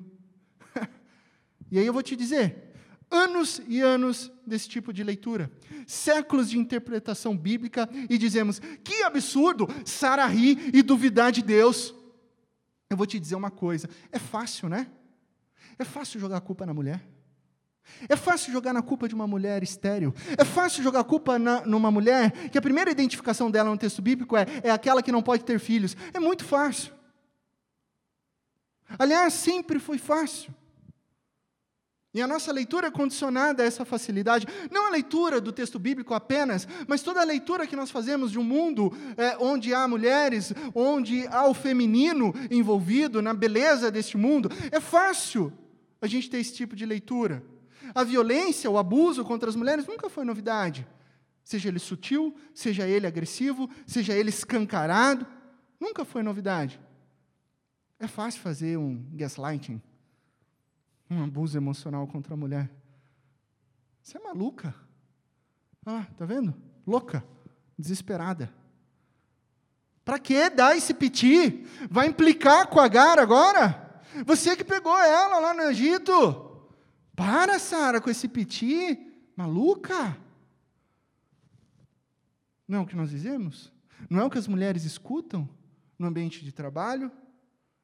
e 1.70 1.78
aí 1.78 1.86
eu 1.86 1.92
vou 1.92 2.02
te 2.02 2.16
dizer, 2.16 2.69
anos 3.10 3.60
e 3.66 3.80
anos 3.80 4.30
desse 4.46 4.68
tipo 4.68 4.92
de 4.92 5.02
leitura, 5.02 5.50
séculos 5.86 6.48
de 6.50 6.58
interpretação 6.58 7.36
bíblica 7.36 7.88
e 8.08 8.16
dizemos: 8.16 8.60
que 8.84 9.02
absurdo 9.02 9.68
Sara 9.84 10.26
rir 10.26 10.70
e 10.74 10.82
duvidar 10.82 11.32
de 11.32 11.42
Deus. 11.42 11.94
Eu 12.88 12.96
vou 12.96 13.06
te 13.06 13.18
dizer 13.18 13.34
uma 13.34 13.50
coisa: 13.50 13.88
é 14.12 14.18
fácil, 14.18 14.68
né? 14.68 14.86
É 15.78 15.84
fácil 15.84 16.20
jogar 16.20 16.36
a 16.38 16.40
culpa 16.40 16.64
na 16.64 16.74
mulher. 16.74 17.02
É 18.08 18.14
fácil 18.14 18.52
jogar 18.52 18.72
na 18.72 18.82
culpa 18.82 19.08
de 19.08 19.14
uma 19.14 19.26
mulher 19.26 19.62
estéril. 19.62 20.14
É 20.38 20.44
fácil 20.44 20.82
jogar 20.82 21.00
a 21.00 21.04
culpa 21.04 21.38
na, 21.38 21.66
numa 21.66 21.90
mulher 21.90 22.30
que 22.50 22.58
a 22.58 22.62
primeira 22.62 22.90
identificação 22.90 23.50
dela 23.50 23.70
no 23.70 23.78
texto 23.78 24.00
bíblico 24.00 24.36
é, 24.36 24.46
é 24.62 24.70
aquela 24.70 25.02
que 25.02 25.10
não 25.10 25.22
pode 25.22 25.44
ter 25.44 25.58
filhos. 25.58 25.96
É 26.12 26.20
muito 26.20 26.44
fácil. 26.44 26.92
Aliás, 28.98 29.32
sempre 29.34 29.78
foi 29.78 29.98
fácil. 29.98 30.54
E 32.12 32.20
a 32.20 32.26
nossa 32.26 32.52
leitura 32.52 32.88
é 32.88 32.90
condicionada 32.90 33.62
a 33.62 33.66
essa 33.66 33.84
facilidade. 33.84 34.46
Não 34.68 34.88
a 34.88 34.90
leitura 34.90 35.40
do 35.40 35.52
texto 35.52 35.78
bíblico 35.78 36.12
apenas, 36.12 36.66
mas 36.88 37.02
toda 37.02 37.20
a 37.20 37.24
leitura 37.24 37.68
que 37.68 37.76
nós 37.76 37.90
fazemos 37.90 38.32
de 38.32 38.38
um 38.38 38.42
mundo 38.42 38.92
é, 39.16 39.36
onde 39.38 39.72
há 39.72 39.86
mulheres, 39.86 40.52
onde 40.74 41.24
há 41.28 41.46
o 41.46 41.54
feminino 41.54 42.34
envolvido 42.50 43.22
na 43.22 43.32
beleza 43.32 43.92
deste 43.92 44.16
mundo. 44.16 44.50
É 44.72 44.80
fácil 44.80 45.52
a 46.00 46.06
gente 46.08 46.28
ter 46.28 46.38
esse 46.38 46.52
tipo 46.52 46.74
de 46.74 46.84
leitura. 46.84 47.44
A 47.94 48.02
violência, 48.02 48.68
o 48.68 48.78
abuso 48.78 49.24
contra 49.24 49.48
as 49.48 49.54
mulheres 49.54 49.86
nunca 49.86 50.10
foi 50.10 50.24
novidade. 50.24 50.86
Seja 51.44 51.68
ele 51.68 51.78
sutil, 51.78 52.34
seja 52.52 52.88
ele 52.88 53.06
agressivo, 53.06 53.70
seja 53.86 54.14
ele 54.14 54.30
escancarado, 54.30 55.26
nunca 55.78 56.04
foi 56.04 56.24
novidade. 56.24 56.80
É 58.00 58.08
fácil 58.08 58.40
fazer 58.40 58.76
um 58.76 59.04
gaslighting 59.12 59.80
um 61.10 61.24
abuso 61.24 61.58
emocional 61.58 62.06
contra 62.06 62.34
a 62.34 62.36
mulher. 62.36 62.70
Você 64.02 64.16
é 64.16 64.20
maluca. 64.20 64.74
Ah, 65.84 66.06
tá 66.16 66.24
vendo? 66.24 66.54
Louca, 66.86 67.24
desesperada. 67.76 68.52
Para 70.04 70.18
que 70.18 70.48
dar 70.50 70.76
esse 70.76 70.94
piti? 70.94 71.64
Vai 71.90 72.06
implicar 72.06 72.68
com 72.68 72.80
Agar 72.80 73.18
agora? 73.18 74.02
Você 74.24 74.56
que 74.56 74.64
pegou 74.64 74.96
ela 74.98 75.38
lá 75.38 75.54
no 75.54 75.62
Egito. 75.62 76.68
Para, 77.14 77.58
Sara, 77.58 78.00
com 78.00 78.10
esse 78.10 78.28
piti. 78.28 78.98
Maluca. 79.36 80.16
Não 82.66 82.78
é 82.78 82.82
o 82.82 82.86
que 82.86 82.96
nós 82.96 83.10
dizemos? 83.10 83.72
Não 84.08 84.20
é 84.20 84.24
o 84.24 84.30
que 84.30 84.38
as 84.38 84.48
mulheres 84.48 84.84
escutam 84.84 85.48
no 85.98 86.06
ambiente 86.06 86.44
de 86.44 86.52
trabalho, 86.52 87.10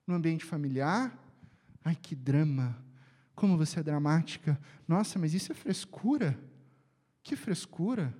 no 0.06 0.14
ambiente 0.14 0.44
familiar? 0.44 1.16
Ai, 1.84 1.94
que 1.94 2.14
drama. 2.14 2.85
Como 3.36 3.58
você 3.58 3.80
é 3.80 3.82
dramática. 3.82 4.58
Nossa, 4.88 5.18
mas 5.18 5.34
isso 5.34 5.52
é 5.52 5.54
frescura. 5.54 6.36
Que 7.22 7.36
frescura. 7.36 8.12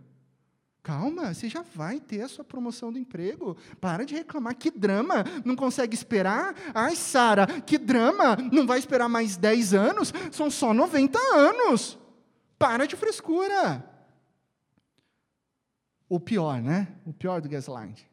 Calma, 0.82 1.34
você 1.34 1.48
já 1.48 1.62
vai 1.62 1.98
ter 1.98 2.20
a 2.20 2.28
sua 2.28 2.44
promoção 2.44 2.92
do 2.92 2.98
emprego. 2.98 3.56
Para 3.80 4.04
de 4.04 4.14
reclamar. 4.14 4.54
Que 4.54 4.70
drama. 4.70 5.24
Não 5.44 5.56
consegue 5.56 5.94
esperar? 5.94 6.54
Ai, 6.74 6.94
Sara, 6.94 7.46
que 7.62 7.78
drama. 7.78 8.36
Não 8.52 8.66
vai 8.66 8.78
esperar 8.78 9.08
mais 9.08 9.36
10 9.36 9.74
anos? 9.74 10.12
São 10.30 10.48
só 10.48 10.72
90 10.72 11.18
anos. 11.34 11.98
Para 12.58 12.86
de 12.86 12.94
frescura. 12.94 13.84
O 16.08 16.20
pior, 16.20 16.60
né? 16.62 16.94
O 17.04 17.12
pior 17.12 17.40
do 17.40 17.48
gaslight. 17.48 18.08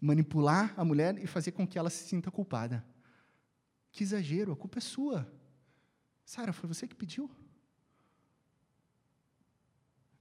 Manipular 0.00 0.72
a 0.76 0.84
mulher 0.84 1.18
e 1.18 1.26
fazer 1.26 1.52
com 1.52 1.66
que 1.66 1.78
ela 1.78 1.90
se 1.90 2.08
sinta 2.08 2.30
culpada. 2.30 2.82
Que 3.92 4.02
exagero, 4.02 4.52
a 4.52 4.56
culpa 4.56 4.78
é 4.78 4.80
sua. 4.80 5.30
Sara, 6.24 6.52
foi 6.52 6.66
você 6.66 6.88
que 6.88 6.94
pediu? 6.94 7.30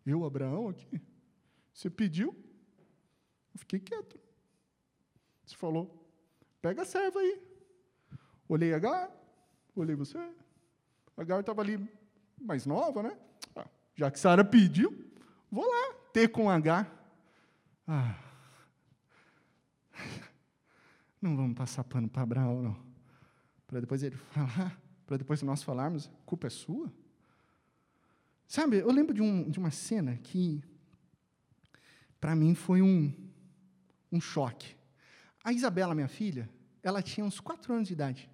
Eu, 0.05 0.25
Abraão, 0.25 0.67
aqui? 0.67 1.01
Você 1.73 1.89
pediu? 1.89 2.35
Eu 3.53 3.59
fiquei 3.59 3.79
quieto. 3.79 4.19
Você 5.45 5.55
falou, 5.55 6.05
pega 6.61 6.81
a 6.81 6.85
serva 6.85 7.19
aí. 7.19 7.41
Olhei 8.49 8.73
Agar, 8.73 9.09
olhei 9.73 9.95
você. 9.95 10.17
Agar 11.15 11.39
estava 11.39 11.61
ali 11.61 11.89
mais 12.41 12.65
nova, 12.65 13.01
né? 13.01 13.17
Ah, 13.55 13.67
já 13.95 14.11
que 14.11 14.19
Sara 14.19 14.43
pediu, 14.43 15.09
vou 15.49 15.65
lá 15.65 15.93
ter 16.11 16.27
com 16.27 16.49
Agar. 16.49 16.93
Ah. 17.87 18.19
Não 21.21 21.37
vamos 21.37 21.55
passar 21.55 21.85
pano 21.85 22.09
para 22.09 22.23
Abraão, 22.23 22.61
não 22.61 22.90
para 23.71 23.79
depois 23.79 24.03
ele 24.03 24.17
falar, 24.17 24.77
para 25.07 25.15
depois 25.15 25.41
nós 25.41 25.63
falarmos, 25.63 26.11
culpa 26.25 26.47
é 26.47 26.49
sua? 26.49 26.91
Sabe, 28.45 28.79
eu 28.79 28.91
lembro 28.91 29.13
de, 29.13 29.21
um, 29.21 29.49
de 29.49 29.59
uma 29.59 29.71
cena 29.71 30.17
que, 30.17 30.61
para 32.19 32.35
mim, 32.35 32.53
foi 32.53 32.81
um, 32.81 33.13
um 34.11 34.19
choque. 34.19 34.75
A 35.41 35.53
Isabela, 35.53 35.95
minha 35.95 36.09
filha, 36.09 36.49
ela 36.83 37.01
tinha 37.01 37.25
uns 37.25 37.39
quatro 37.39 37.73
anos 37.73 37.87
de 37.87 37.93
idade. 37.93 38.29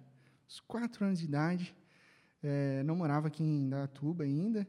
Uns 0.48 0.58
quatro 0.58 1.04
anos 1.04 1.20
de 1.20 1.26
idade, 1.26 1.72
é, 2.42 2.82
não 2.82 2.96
morava 2.96 3.28
aqui 3.28 3.44
em 3.44 3.68
Datuba 3.68 4.24
ainda, 4.24 4.66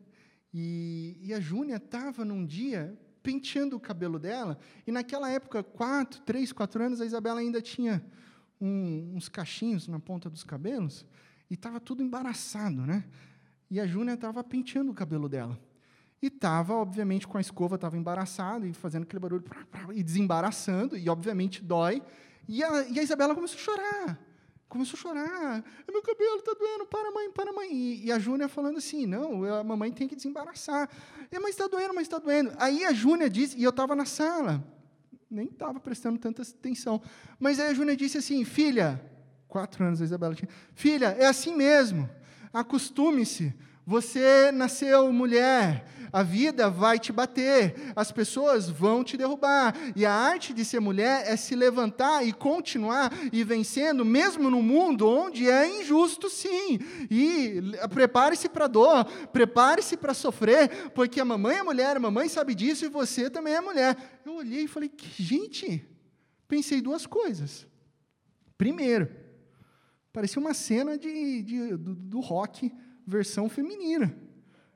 e, 0.53 1.17
e 1.19 1.33
a 1.33 1.39
Júnia 1.39 1.77
estava 1.77 2.23
num 2.23 2.45
dia 2.45 2.95
penteando 3.23 3.75
o 3.75 3.79
cabelo 3.79 4.19
dela, 4.19 4.59
e 4.85 4.91
naquela 4.91 5.31
época, 5.31 5.63
quatro, 5.63 6.21
três, 6.21 6.51
quatro 6.51 6.83
anos, 6.83 7.01
a 7.01 7.07
Isabela 7.07 7.39
ainda 7.39 7.59
tinha 7.59 8.05
um, 8.59 9.13
uns 9.15 9.29
cachinhos 9.29 9.87
na 9.87 9.99
ponta 9.99 10.29
dos 10.29 10.43
cabelos 10.43 11.05
e 11.49 11.53
estava 11.53 11.79
tudo 11.79 12.03
embaraçado, 12.03 12.85
né? 12.85 13.03
E 13.69 13.79
a 13.79 13.87
Júnia 13.87 14.13
estava 14.13 14.43
penteando 14.43 14.91
o 14.91 14.93
cabelo 14.93 15.29
dela. 15.29 15.59
E 16.21 16.27
estava, 16.27 16.73
obviamente, 16.73 17.27
com 17.27 17.37
a 17.37 17.41
escova, 17.41 17.75
estava 17.75 17.97
embaraçado 17.97 18.65
e 18.65 18.73
fazendo 18.73 19.03
aquele 19.03 19.19
barulho 19.19 19.43
e 19.93 20.03
desembaraçando, 20.03 20.97
e 20.97 21.07
obviamente 21.09 21.63
dói. 21.63 22.01
E 22.47 22.63
a, 22.63 22.87
e 22.89 22.99
a 22.99 23.03
Isabela 23.03 23.33
começou 23.33 23.57
a 23.57 23.61
chorar. 23.61 24.19
Começou 24.67 24.97
a 24.97 25.01
chorar. 25.01 25.63
Meu 25.89 26.01
cabelo 26.01 26.37
está 26.37 26.53
doendo, 26.53 26.85
para, 26.85 27.11
mãe, 27.11 27.31
para, 27.31 27.53
mãe. 27.53 27.71
E, 27.71 28.05
e 28.05 28.11
a 28.11 28.19
Júnia 28.19 28.47
falando 28.47 28.77
assim: 28.77 29.05
não, 29.05 29.43
a 29.45 29.63
mamãe 29.63 29.91
tem 29.91 30.07
que 30.07 30.15
desembaraçar. 30.15 30.89
É, 31.31 31.39
mas 31.39 31.51
está 31.51 31.67
doendo, 31.67 31.93
mas 31.93 32.03
está 32.03 32.19
doendo. 32.19 32.51
Aí 32.57 32.83
a 32.83 32.91
Júnia 32.91 33.29
disse, 33.29 33.57
e 33.57 33.63
eu 33.63 33.69
estava 33.69 33.95
na 33.95 34.05
sala 34.05 34.63
nem 35.29 35.47
estava 35.47 35.79
prestando 35.79 36.17
tanta 36.17 36.41
atenção. 36.41 37.01
Mas 37.39 37.59
aí 37.59 37.67
a 37.67 37.73
Júnia 37.73 37.95
disse 37.95 38.17
assim: 38.17 38.43
Filha, 38.43 39.01
quatro 39.47 39.85
anos 39.85 40.01
a 40.01 40.05
Isabela 40.05 40.35
tinha, 40.35 40.49
Filha, 40.73 41.07
é 41.17 41.25
assim 41.25 41.55
mesmo, 41.55 42.09
acostume-se. 42.51 43.53
Você 43.89 44.51
nasceu 44.51 45.11
mulher, 45.11 45.83
a 46.13 46.21
vida 46.21 46.69
vai 46.69 46.99
te 46.99 47.11
bater, 47.11 47.73
as 47.95 48.11
pessoas 48.11 48.69
vão 48.69 49.03
te 49.03 49.17
derrubar. 49.17 49.75
E 49.95 50.05
a 50.05 50.13
arte 50.13 50.53
de 50.53 50.63
ser 50.63 50.79
mulher 50.79 51.23
é 51.25 51.35
se 51.35 51.55
levantar 51.55 52.23
e 52.23 52.31
continuar 52.31 53.11
e 53.33 53.43
vencendo, 53.43 54.05
mesmo 54.05 54.47
no 54.47 54.61
mundo 54.61 55.09
onde 55.09 55.49
é 55.49 55.81
injusto, 55.81 56.29
sim. 56.29 56.77
E 57.09 57.63
prepare-se 57.91 58.47
para 58.47 58.67
dor, 58.67 59.05
prepare-se 59.33 59.97
para 59.97 60.13
sofrer, 60.13 60.91
porque 60.91 61.19
a 61.19 61.25
mamãe 61.25 61.57
é 61.57 61.63
mulher, 61.63 61.97
a 61.97 61.99
mamãe 61.99 62.29
sabe 62.29 62.53
disso 62.53 62.85
e 62.85 62.89
você 62.89 63.27
também 63.27 63.55
é 63.55 63.61
mulher. 63.61 64.21
Eu 64.23 64.35
olhei 64.35 64.65
e 64.65 64.67
falei, 64.67 64.91
gente, 65.17 65.83
pensei 66.47 66.79
duas 66.79 67.07
coisas. 67.07 67.65
Primeiro, 68.55 69.09
parecia 70.13 70.39
uma 70.39 70.53
cena 70.53 70.95
de, 70.95 71.41
de 71.41 71.75
do, 71.75 71.95
do 71.95 72.19
rock 72.19 72.71
versão 73.09 73.49
feminina. 73.49 74.15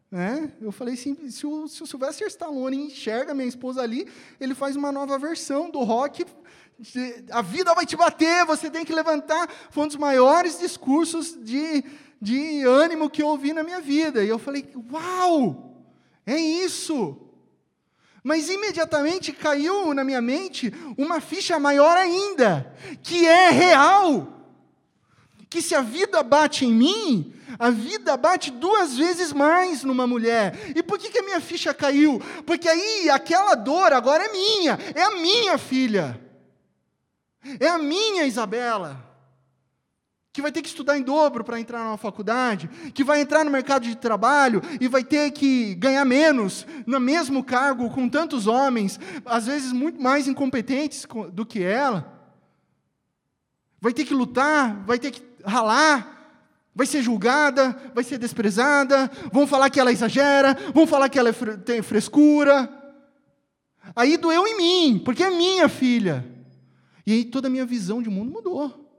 Né? 0.09 0.51
Eu 0.61 0.71
falei 0.71 0.95
assim, 0.95 1.29
se 1.29 1.45
o, 1.45 1.67
se 1.67 1.81
o 1.81 1.87
Sylvester 1.87 2.27
Stallone 2.27 2.87
enxerga 2.87 3.33
minha 3.33 3.47
esposa 3.47 3.81
ali, 3.81 4.07
ele 4.39 4.53
faz 4.53 4.75
uma 4.75 4.91
nova 4.91 5.17
versão 5.17 5.69
do 5.69 5.79
rock. 5.79 6.25
A 7.31 7.41
vida 7.41 7.73
vai 7.73 7.85
te 7.85 7.95
bater, 7.95 8.45
você 8.45 8.69
tem 8.69 8.83
que 8.83 8.93
levantar. 8.93 9.49
Foi 9.69 9.83
um 9.83 9.87
dos 9.87 9.95
maiores 9.95 10.59
discursos 10.59 11.37
de, 11.43 11.83
de 12.21 12.63
ânimo 12.63 13.09
que 13.09 13.21
eu 13.21 13.27
ouvi 13.27 13.53
na 13.53 13.63
minha 13.63 13.79
vida. 13.79 14.23
E 14.23 14.29
eu 14.29 14.39
falei, 14.39 14.67
uau, 14.91 15.83
é 16.25 16.37
isso. 16.37 17.17
Mas 18.23 18.49
imediatamente 18.49 19.31
caiu 19.31 19.93
na 19.93 20.03
minha 20.03 20.21
mente 20.21 20.73
uma 20.97 21.19
ficha 21.19 21.59
maior 21.59 21.97
ainda, 21.97 22.73
que 23.01 23.27
é 23.27 23.49
real. 23.49 24.41
Que 25.49 25.61
se 25.61 25.75
a 25.75 25.81
vida 25.81 26.23
bate 26.23 26.65
em 26.65 26.73
mim, 26.73 27.33
a 27.57 27.69
vida 27.69 28.15
bate 28.17 28.51
duas 28.51 28.97
vezes 28.97 29.33
mais 29.33 29.83
numa 29.83 30.07
mulher. 30.07 30.73
E 30.75 30.83
por 30.83 30.97
que, 30.97 31.09
que 31.09 31.19
a 31.19 31.23
minha 31.23 31.41
ficha 31.41 31.73
caiu? 31.73 32.21
Porque 32.45 32.67
aí 32.67 33.09
aquela 33.09 33.55
dor 33.55 33.93
agora 33.93 34.25
é 34.25 34.31
minha, 34.31 34.77
é 34.95 35.03
a 35.03 35.11
minha 35.11 35.57
filha, 35.57 36.19
é 37.59 37.67
a 37.67 37.77
minha 37.77 38.25
Isabela, 38.25 39.13
que 40.31 40.41
vai 40.41 40.51
ter 40.51 40.63
que 40.63 40.67
estudar 40.67 40.97
em 40.97 41.03
dobro 41.03 41.43
para 41.43 41.59
entrar 41.59 41.83
numa 41.83 41.97
faculdade, 41.97 42.67
que 42.93 43.03
vai 43.03 43.21
entrar 43.21 43.45
no 43.45 43.51
mercado 43.51 43.83
de 43.83 43.95
trabalho 43.95 44.61
e 44.81 44.87
vai 44.87 45.03
ter 45.03 45.31
que 45.31 45.75
ganhar 45.75 46.03
menos 46.05 46.65
no 46.87 46.99
mesmo 46.99 47.43
cargo 47.43 47.89
com 47.91 48.09
tantos 48.09 48.47
homens, 48.47 48.99
às 49.25 49.45
vezes 49.45 49.71
muito 49.71 50.01
mais 50.01 50.27
incompetentes 50.27 51.05
do 51.31 51.45
que 51.45 51.63
ela. 51.63 52.11
Vai 53.79 53.93
ter 53.93 54.05
que 54.05 54.13
lutar, 54.13 54.83
vai 54.85 54.97
ter 54.97 55.11
que 55.11 55.21
ralar, 55.45 56.22
vai 56.75 56.87
ser 56.87 57.01
julgada, 57.01 57.71
vai 57.93 58.03
ser 58.03 58.17
desprezada, 58.17 59.09
vão 59.31 59.45
falar 59.45 59.69
que 59.69 59.79
ela 59.79 59.91
exagera, 59.91 60.55
vão 60.73 60.87
falar 60.87 61.09
que 61.09 61.19
ela 61.19 61.29
é 61.29 61.57
tem 61.57 61.81
frescura. 61.81 62.69
Aí 63.95 64.17
doeu 64.17 64.47
em 64.47 64.57
mim, 64.57 64.99
porque 64.99 65.23
é 65.23 65.29
minha 65.29 65.69
filha. 65.69 66.27
E 67.05 67.11
aí 67.11 67.25
toda 67.25 67.47
a 67.47 67.51
minha 67.51 67.65
visão 67.65 68.01
de 68.01 68.09
mundo 68.09 68.31
mudou, 68.31 68.89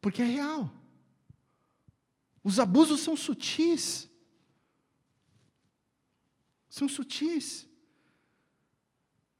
porque 0.00 0.22
é 0.22 0.24
real. 0.24 0.70
Os 2.42 2.60
abusos 2.60 3.00
são 3.00 3.16
sutis. 3.16 4.08
São 6.68 6.88
sutis. 6.88 7.66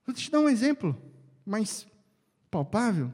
Vou 0.04 0.14
te 0.14 0.30
dar 0.30 0.40
um 0.40 0.48
exemplo 0.48 1.00
mais 1.44 1.86
palpável. 2.50 3.12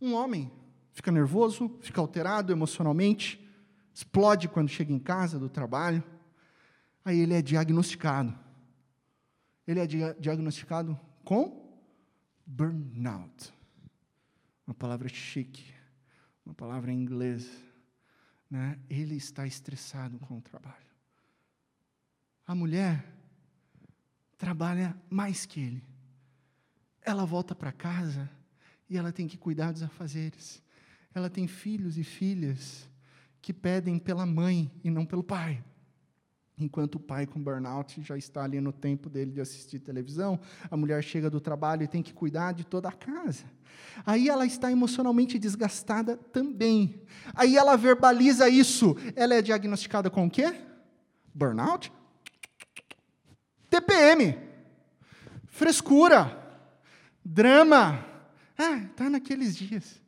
Um 0.00 0.14
homem 0.14 0.50
fica 0.92 1.10
nervoso, 1.10 1.78
fica 1.80 2.00
alterado 2.00 2.52
emocionalmente, 2.52 3.44
explode 3.94 4.48
quando 4.48 4.68
chega 4.68 4.92
em 4.92 4.98
casa 4.98 5.38
do 5.38 5.48
trabalho. 5.48 6.02
Aí 7.04 7.18
ele 7.20 7.34
é 7.34 7.42
diagnosticado. 7.42 8.36
Ele 9.66 9.80
é 9.80 9.86
diagnosticado 9.86 10.98
com 11.24 11.80
burnout. 12.46 13.52
Uma 14.66 14.74
palavra 14.74 15.08
chique, 15.08 15.74
uma 16.44 16.54
palavra 16.54 16.92
em 16.92 17.00
inglês. 17.00 17.50
Né? 18.50 18.78
Ele 18.88 19.16
está 19.16 19.46
estressado 19.46 20.18
com 20.18 20.38
o 20.38 20.40
trabalho. 20.40 20.88
A 22.46 22.54
mulher 22.54 23.04
trabalha 24.38 24.96
mais 25.10 25.44
que 25.44 25.60
ele. 25.60 25.84
Ela 27.02 27.26
volta 27.26 27.54
para 27.54 27.72
casa 27.72 28.30
e 28.88 28.96
ela 28.96 29.12
tem 29.12 29.26
que 29.26 29.36
cuidar 29.36 29.72
dos 29.72 29.82
afazeres 29.82 30.62
ela 31.18 31.28
tem 31.28 31.46
filhos 31.46 31.98
e 31.98 32.04
filhas 32.04 32.88
que 33.42 33.52
pedem 33.52 33.98
pela 33.98 34.24
mãe 34.24 34.70
e 34.82 34.90
não 34.90 35.04
pelo 35.04 35.22
pai. 35.22 35.62
Enquanto 36.56 36.96
o 36.96 37.00
pai 37.00 37.26
com 37.26 37.40
burnout 37.40 38.02
já 38.02 38.16
está 38.16 38.42
ali 38.42 38.60
no 38.60 38.72
tempo 38.72 39.08
dele 39.08 39.30
de 39.30 39.40
assistir 39.40 39.78
televisão, 39.78 40.40
a 40.68 40.76
mulher 40.76 41.02
chega 41.04 41.30
do 41.30 41.40
trabalho 41.40 41.84
e 41.84 41.88
tem 41.88 42.02
que 42.02 42.12
cuidar 42.12 42.52
de 42.52 42.64
toda 42.64 42.88
a 42.88 42.92
casa. 42.92 43.44
Aí 44.04 44.28
ela 44.28 44.44
está 44.44 44.70
emocionalmente 44.70 45.38
desgastada 45.38 46.16
também. 46.16 47.00
Aí 47.34 47.56
ela 47.56 47.76
verbaliza 47.76 48.48
isso. 48.48 48.96
Ela 49.14 49.34
é 49.34 49.42
diagnosticada 49.42 50.10
com 50.10 50.26
o 50.26 50.30
quê? 50.30 50.52
Burnout? 51.32 51.92
TPM. 53.70 54.36
Frescura. 55.46 56.36
Drama. 57.24 58.04
Ah, 58.56 58.78
está 58.78 59.08
naqueles 59.08 59.54
dias. 59.56 60.07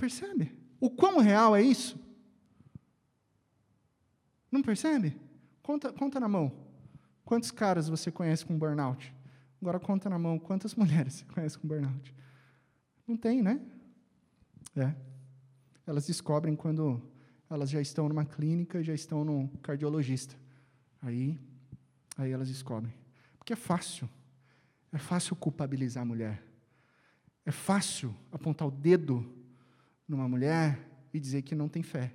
Percebe? 0.00 0.50
O 0.80 0.88
quão 0.88 1.18
real 1.18 1.54
é 1.54 1.60
isso? 1.60 2.00
Não 4.50 4.62
percebe? 4.62 5.14
Conta, 5.62 5.92
conta 5.92 6.18
na 6.18 6.26
mão. 6.26 6.50
Quantos 7.22 7.50
caras 7.50 7.86
você 7.86 8.10
conhece 8.10 8.46
com 8.46 8.58
burnout? 8.58 9.14
Agora 9.60 9.78
conta 9.78 10.08
na 10.08 10.18
mão 10.18 10.38
quantas 10.38 10.74
mulheres 10.74 11.16
você 11.16 11.24
conhece 11.26 11.58
com 11.58 11.68
burnout. 11.68 12.14
Não 13.06 13.14
tem, 13.14 13.42
né? 13.42 13.60
É. 14.74 14.94
Elas 15.86 16.06
descobrem 16.06 16.56
quando 16.56 17.02
elas 17.50 17.68
já 17.68 17.80
estão 17.82 18.08
numa 18.08 18.24
clínica, 18.24 18.82
já 18.82 18.94
estão 18.94 19.22
num 19.22 19.48
cardiologista. 19.58 20.34
Aí, 21.02 21.38
aí 22.16 22.30
elas 22.32 22.48
descobrem. 22.48 22.94
Porque 23.36 23.52
é 23.52 23.56
fácil. 23.56 24.08
É 24.90 24.98
fácil 24.98 25.36
culpabilizar 25.36 26.04
a 26.04 26.06
mulher. 26.06 26.42
É 27.44 27.50
fácil 27.50 28.16
apontar 28.32 28.66
o 28.66 28.70
dedo 28.70 29.39
numa 30.10 30.28
mulher 30.28 30.78
e 31.14 31.20
dizer 31.20 31.42
que 31.42 31.54
não 31.54 31.68
tem 31.68 31.82
fé. 31.82 32.12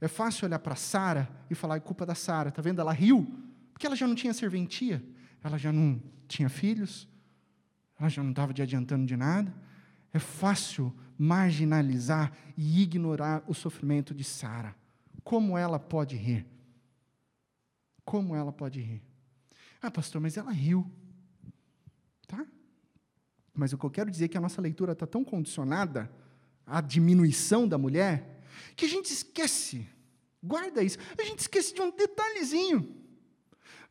É 0.00 0.08
fácil 0.08 0.46
olhar 0.46 0.58
para 0.58 0.76
Sara 0.76 1.28
e 1.50 1.54
falar, 1.54 1.76
é 1.76 1.80
culpa 1.80 2.06
da 2.06 2.14
Sara, 2.14 2.50
tá 2.50 2.62
vendo? 2.62 2.80
Ela 2.80 2.92
riu, 2.92 3.26
porque 3.72 3.86
ela 3.86 3.96
já 3.96 4.06
não 4.06 4.14
tinha 4.14 4.32
serventia, 4.32 5.04
ela 5.42 5.58
já 5.58 5.72
não 5.72 6.00
tinha 6.28 6.48
filhos, 6.48 7.08
ela 7.98 8.08
já 8.08 8.22
não 8.22 8.30
estava 8.30 8.52
adiantando 8.52 9.04
de 9.04 9.16
nada. 9.16 9.52
É 10.12 10.18
fácil 10.18 10.94
marginalizar 11.18 12.32
e 12.56 12.82
ignorar 12.82 13.42
o 13.46 13.54
sofrimento 13.54 14.14
de 14.14 14.22
Sara. 14.22 14.74
Como 15.24 15.58
ela 15.58 15.78
pode 15.78 16.16
rir? 16.16 16.46
Como 18.04 18.36
ela 18.36 18.52
pode 18.52 18.80
rir? 18.80 19.02
Ah, 19.82 19.90
pastor, 19.90 20.20
mas 20.20 20.36
ela 20.36 20.52
riu. 20.52 20.88
Tá? 22.26 22.46
Mas 23.52 23.72
o 23.72 23.78
que 23.78 23.84
eu 23.84 23.90
quero 23.90 24.10
dizer 24.10 24.26
é 24.26 24.28
que 24.28 24.38
a 24.38 24.40
nossa 24.40 24.60
leitura 24.60 24.92
está 24.92 25.06
tão 25.06 25.24
condicionada 25.24 26.10
a 26.66 26.80
diminuição 26.80 27.68
da 27.68 27.78
mulher, 27.78 28.42
que 28.74 28.84
a 28.84 28.88
gente 28.88 29.12
esquece, 29.12 29.86
guarda 30.42 30.82
isso, 30.82 30.98
a 31.16 31.22
gente 31.22 31.38
esquece 31.38 31.72
de 31.72 31.80
um 31.80 31.90
detalhezinho. 31.90 32.94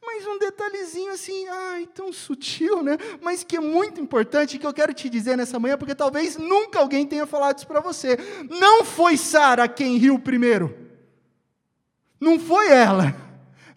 Mas 0.06 0.28
um 0.28 0.38
detalhezinho 0.38 1.12
assim, 1.12 1.48
ai, 1.48 1.88
tão 1.88 2.14
sutil, 2.14 2.84
né? 2.84 2.96
Mas 3.22 3.44
que 3.44 3.58
é 3.58 3.60
muito 3.60 4.00
importante, 4.00 4.60
que 4.60 4.68
eu 4.68 4.74
quero 4.74 4.94
te 4.94 5.10
dizer 5.10 5.36
nessa 5.36 5.58
manhã, 5.58 5.78
porque 5.80 5.96
talvez 5.96 6.38
nunca 6.38 6.80
alguém 6.80 7.08
tenha 7.08 7.26
falado 7.26 7.58
isso 7.58 7.66
para 7.66 7.80
você. 7.80 8.16
Não 8.48 8.86
foi 8.86 9.18
Sara 9.18 9.68
quem 9.68 9.98
riu 9.98 10.20
primeiro. 10.20 10.78
Não 12.20 12.40
foi 12.40 12.68
ela. 12.68 13.25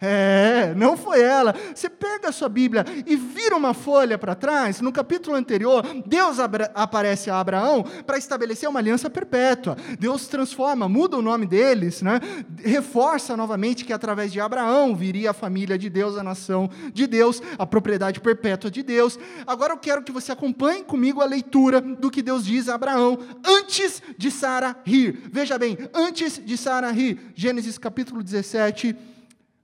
É, 0.01 0.73
não 0.75 0.95
foi 0.95 1.21
ela. 1.21 1.53
Você 1.75 1.89
pega 1.89 2.29
a 2.29 2.31
sua 2.31 2.47
Bíblia 2.47 2.85
e 3.05 3.15
vira 3.15 3.55
uma 3.55 3.73
folha 3.73 4.17
para 4.17 4.33
trás, 4.33 4.79
no 4.79 4.91
capítulo 4.91 5.35
anterior, 5.35 5.85
Deus 6.05 6.37
aparece 6.39 7.29
a 7.29 7.39
Abraão 7.39 7.83
para 8.05 8.17
estabelecer 8.17 8.69
uma 8.69 8.79
aliança 8.79 9.09
perpétua. 9.09 9.75
Deus 9.99 10.27
transforma, 10.27 10.87
muda 10.87 11.17
o 11.17 11.21
nome 11.21 11.45
deles, 11.45 12.01
né? 12.01 12.19
reforça 12.63 13.35
novamente 13.35 13.83
que 13.83 13.93
através 13.93 14.31
de 14.31 14.39
Abraão 14.39 14.95
viria 14.95 15.31
a 15.31 15.33
família 15.33 15.77
de 15.77 15.89
Deus, 15.89 16.17
a 16.17 16.23
nação 16.23 16.69
de 16.93 17.05
Deus, 17.05 17.41
a 17.57 17.65
propriedade 17.65 18.19
perpétua 18.19 18.71
de 18.71 18.81
Deus. 18.83 19.19
Agora 19.45 19.73
eu 19.73 19.77
quero 19.77 20.03
que 20.03 20.11
você 20.11 20.31
acompanhe 20.31 20.83
comigo 20.83 21.21
a 21.21 21.25
leitura 21.25 21.81
do 21.81 22.09
que 22.09 22.21
Deus 22.21 22.45
diz 22.45 22.69
a 22.69 22.75
Abraão 22.75 23.19
antes 23.45 24.01
de 24.17 24.31
Sara 24.31 24.77
rir. 24.85 25.29
Veja 25.31 25.57
bem, 25.57 25.77
antes 25.93 26.41
de 26.43 26.57
Sara 26.57 26.89
rir, 26.91 27.19
Gênesis 27.35 27.77
capítulo 27.77 28.23
17 28.23 28.95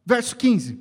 Verso 0.05 0.35
15: 0.35 0.77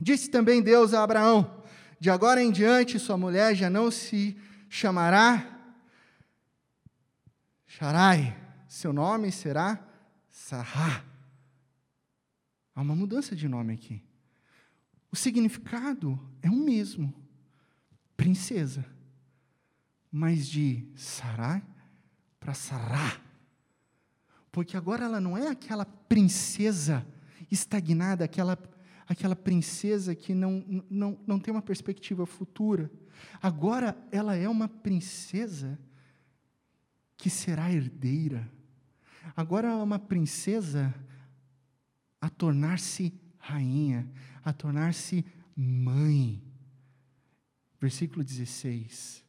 Disse 0.00 0.28
também 0.28 0.62
Deus 0.62 0.92
a 0.92 1.02
Abraão: 1.02 1.62
De 1.98 2.10
agora 2.10 2.42
em 2.42 2.50
diante 2.50 2.98
sua 2.98 3.16
mulher 3.16 3.54
já 3.54 3.70
não 3.70 3.90
se 3.90 4.36
chamará 4.68 5.60
Sharai, 7.80 8.36
seu 8.66 8.92
nome 8.92 9.30
será 9.30 9.82
Sará. 10.28 11.04
Há 12.74 12.80
uma 12.80 12.96
mudança 12.96 13.36
de 13.36 13.46
nome 13.46 13.72
aqui. 13.72 14.02
O 15.10 15.14
significado 15.14 16.20
é 16.42 16.50
o 16.50 16.56
mesmo, 16.56 17.14
princesa, 18.16 18.84
mas 20.10 20.48
de 20.48 20.84
Sarai 20.96 21.62
para 22.40 22.54
Sará. 22.54 23.20
Porque 24.50 24.76
agora 24.76 25.04
ela 25.04 25.20
não 25.20 25.38
é 25.38 25.46
aquela 25.46 25.86
princesa 25.86 27.06
estagnada, 27.50 28.24
aquela, 28.24 28.58
aquela 29.06 29.36
princesa 29.36 30.14
que 30.14 30.34
não, 30.34 30.84
não, 30.88 31.18
não 31.26 31.38
tem 31.38 31.52
uma 31.52 31.62
perspectiva 31.62 32.26
futura. 32.26 32.90
Agora 33.42 33.96
ela 34.10 34.34
é 34.34 34.48
uma 34.48 34.68
princesa 34.68 35.78
que 37.16 37.28
será 37.28 37.72
herdeira. 37.72 38.50
Agora 39.36 39.68
é 39.68 39.74
uma 39.74 39.98
princesa 39.98 40.94
a 42.20 42.28
tornar-se 42.28 43.12
rainha, 43.38 44.10
a 44.44 44.52
tornar-se 44.52 45.24
mãe. 45.56 46.42
Versículo 47.80 48.24
16: 48.24 49.24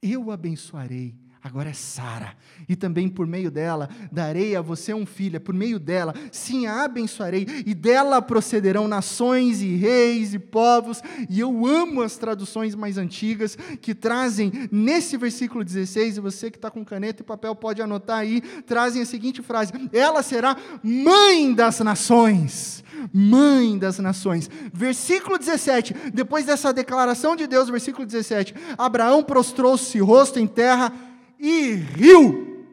Eu 0.00 0.30
abençoarei 0.30 1.23
agora 1.44 1.68
é 1.68 1.74
Sara, 1.74 2.34
e 2.66 2.74
também 2.74 3.06
por 3.06 3.26
meio 3.26 3.50
dela 3.50 3.90
darei 4.10 4.56
a 4.56 4.62
você 4.62 4.94
um 4.94 5.04
filho, 5.04 5.38
por 5.38 5.54
meio 5.54 5.78
dela, 5.78 6.14
sim, 6.32 6.66
a 6.66 6.84
abençoarei, 6.84 7.46
e 7.66 7.74
dela 7.74 8.22
procederão 8.22 8.88
nações 8.88 9.60
e 9.60 9.76
reis 9.76 10.32
e 10.32 10.38
povos, 10.38 11.02
e 11.28 11.40
eu 11.40 11.66
amo 11.66 12.00
as 12.00 12.16
traduções 12.16 12.74
mais 12.74 12.96
antigas 12.96 13.58
que 13.82 13.94
trazem 13.94 14.50
nesse 14.72 15.18
versículo 15.18 15.62
16, 15.62 16.16
e 16.16 16.20
você 16.20 16.50
que 16.50 16.56
está 16.56 16.70
com 16.70 16.82
caneta 16.82 17.20
e 17.20 17.26
papel 17.26 17.54
pode 17.54 17.82
anotar 17.82 18.20
aí, 18.20 18.40
trazem 18.62 19.02
a 19.02 19.06
seguinte 19.06 19.42
frase: 19.42 19.70
ela 19.92 20.22
será 20.22 20.56
mãe 20.82 21.52
das 21.52 21.78
nações. 21.80 22.82
Mãe 23.12 23.76
das 23.76 23.98
nações. 23.98 24.48
Versículo 24.72 25.36
17, 25.36 25.94
depois 26.14 26.46
dessa 26.46 26.72
declaração 26.72 27.36
de 27.36 27.46
Deus, 27.46 27.68
versículo 27.68 28.06
17: 28.06 28.54
Abraão 28.78 29.22
prostrou-se 29.22 29.98
rosto 29.98 30.38
em 30.38 30.46
terra 30.46 30.90
e 31.38 31.74
riu. 31.74 32.66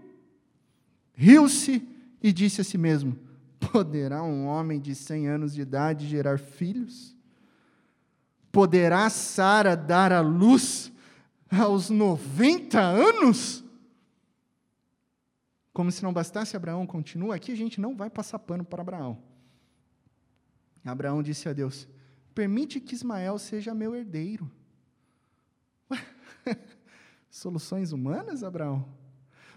Riu-se 1.13 1.87
e 2.21 2.31
disse 2.31 2.61
a 2.61 2.63
si 2.63 2.77
mesmo: 2.77 3.17
Poderá 3.71 4.23
um 4.23 4.45
homem 4.45 4.79
de 4.79 4.95
cem 4.95 5.27
anos 5.27 5.53
de 5.53 5.61
idade 5.61 6.07
gerar 6.07 6.39
filhos? 6.39 7.15
Poderá 8.51 9.09
Sara 9.09 9.75
dar 9.75 10.11
a 10.11 10.21
luz 10.21 10.91
aos 11.49 11.89
90 11.89 12.79
anos? 12.79 13.63
Como 15.73 15.91
se 15.91 16.03
não 16.03 16.11
bastasse 16.11 16.55
Abraão, 16.55 16.85
continua 16.85 17.35
aqui, 17.35 17.51
a 17.51 17.55
gente 17.55 17.79
não 17.79 17.95
vai 17.95 18.09
passar 18.09 18.39
pano 18.39 18.65
para 18.65 18.81
Abraão. 18.81 19.17
Abraão 20.83 21.23
disse 21.23 21.47
a 21.47 21.53
Deus: 21.53 21.87
Permite 22.33 22.79
que 22.79 22.93
Ismael 22.93 23.37
seja 23.37 23.73
meu 23.73 23.95
herdeiro. 23.95 24.51
Soluções 27.31 27.93
humanas, 27.93 28.43
Abraão? 28.43 28.85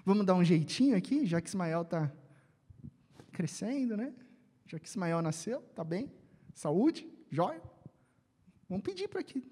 Vamos 0.06 0.24
dar 0.24 0.36
um 0.36 0.44
jeitinho 0.44 0.96
aqui, 0.96 1.26
já 1.26 1.40
que 1.40 1.48
Ismael 1.48 1.82
está 1.82 2.10
crescendo, 3.32 3.96
né? 3.96 4.14
Já 4.64 4.78
que 4.78 4.86
Ismael 4.86 5.20
nasceu, 5.20 5.58
está 5.58 5.82
bem? 5.82 6.08
Saúde? 6.54 7.04
Jóia? 7.28 7.60
Vamos 8.68 8.84
pedir 8.84 9.08
para 9.08 9.20
aqui. 9.20 9.50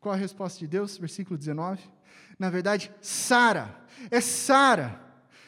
Qual 0.00 0.14
a 0.14 0.16
resposta 0.16 0.58
de 0.58 0.66
Deus? 0.66 0.96
Versículo 0.96 1.36
19. 1.36 1.82
Na 2.38 2.48
verdade, 2.48 2.90
Sara, 3.02 3.86
é 4.10 4.20
Sara 4.22 5.03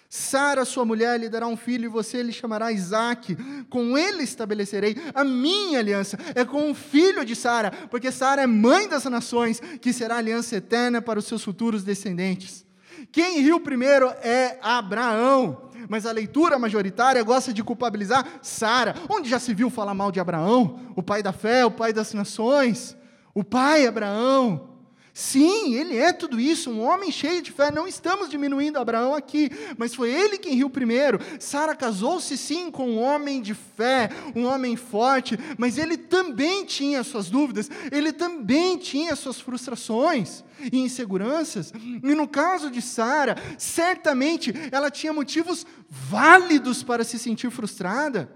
Sara, 0.09 0.64
sua 0.64 0.84
mulher, 0.84 1.18
lhe 1.18 1.28
dará 1.28 1.46
um 1.46 1.57
filho 1.57 1.86
e 1.86 1.88
você 1.88 2.22
lhe 2.22 2.32
chamará 2.32 2.70
Isaac. 2.72 3.36
Com 3.68 3.98
ele 3.98 4.22
estabelecerei 4.22 4.96
a 5.14 5.24
minha 5.24 5.78
aliança. 5.78 6.18
É 6.34 6.44
com 6.44 6.70
o 6.70 6.74
filho 6.74 7.24
de 7.24 7.34
Sara, 7.34 7.70
porque 7.90 8.12
Sara 8.12 8.42
é 8.42 8.46
mãe 8.46 8.88
das 8.88 9.04
nações, 9.04 9.61
que 9.80 9.92
será 9.92 10.16
aliança 10.16 10.57
eterna 10.57 11.02
para 11.02 11.18
os 11.18 11.24
seus 11.26 11.42
futuros 11.42 11.82
descendentes. 11.82 12.64
Quem 13.12 13.40
riu 13.40 13.61
primeiro 13.61 14.09
é 14.22 14.59
Abraão, 14.62 15.70
mas 15.88 16.07
a 16.07 16.12
leitura 16.12 16.59
majoritária 16.59 17.22
gosta 17.22 17.52
de 17.52 17.62
culpabilizar 17.62 18.26
Sara. 18.42 18.94
Onde 19.09 19.28
já 19.28 19.38
se 19.38 19.52
viu 19.52 19.70
falar 19.70 19.94
mal 19.94 20.11
de 20.11 20.20
Abraão? 20.20 20.80
O 20.94 21.02
pai 21.02 21.22
da 21.22 21.32
fé, 21.32 21.64
o 21.64 21.70
pai 21.70 21.92
das 21.92 22.14
nações, 22.14 22.96
o 23.34 23.44
pai 23.44 23.86
Abraão. 23.86 24.75
Sim, 25.18 25.74
ele 25.74 25.96
é 25.96 26.12
tudo 26.12 26.38
isso, 26.38 26.70
um 26.70 26.82
homem 26.82 27.10
cheio 27.10 27.40
de 27.40 27.50
fé. 27.50 27.70
Não 27.70 27.88
estamos 27.88 28.28
diminuindo 28.28 28.78
Abraão 28.78 29.14
aqui, 29.14 29.50
mas 29.78 29.94
foi 29.94 30.12
ele 30.12 30.36
quem 30.36 30.52
riu 30.52 30.68
primeiro. 30.68 31.18
Sara 31.40 31.74
casou-se 31.74 32.36
sim 32.36 32.70
com 32.70 32.90
um 32.90 33.00
homem 33.00 33.40
de 33.40 33.54
fé, 33.54 34.10
um 34.34 34.44
homem 34.44 34.76
forte, 34.76 35.38
mas 35.56 35.78
ele 35.78 35.96
também 35.96 36.66
tinha 36.66 37.02
suas 37.02 37.30
dúvidas, 37.30 37.70
ele 37.90 38.12
também 38.12 38.76
tinha 38.76 39.16
suas 39.16 39.40
frustrações 39.40 40.44
e 40.70 40.80
inseguranças. 40.80 41.72
E 41.74 42.14
no 42.14 42.28
caso 42.28 42.70
de 42.70 42.82
Sara, 42.82 43.36
certamente 43.56 44.52
ela 44.70 44.90
tinha 44.90 45.14
motivos 45.14 45.64
válidos 45.88 46.82
para 46.82 47.04
se 47.04 47.18
sentir 47.18 47.50
frustrada. 47.50 48.30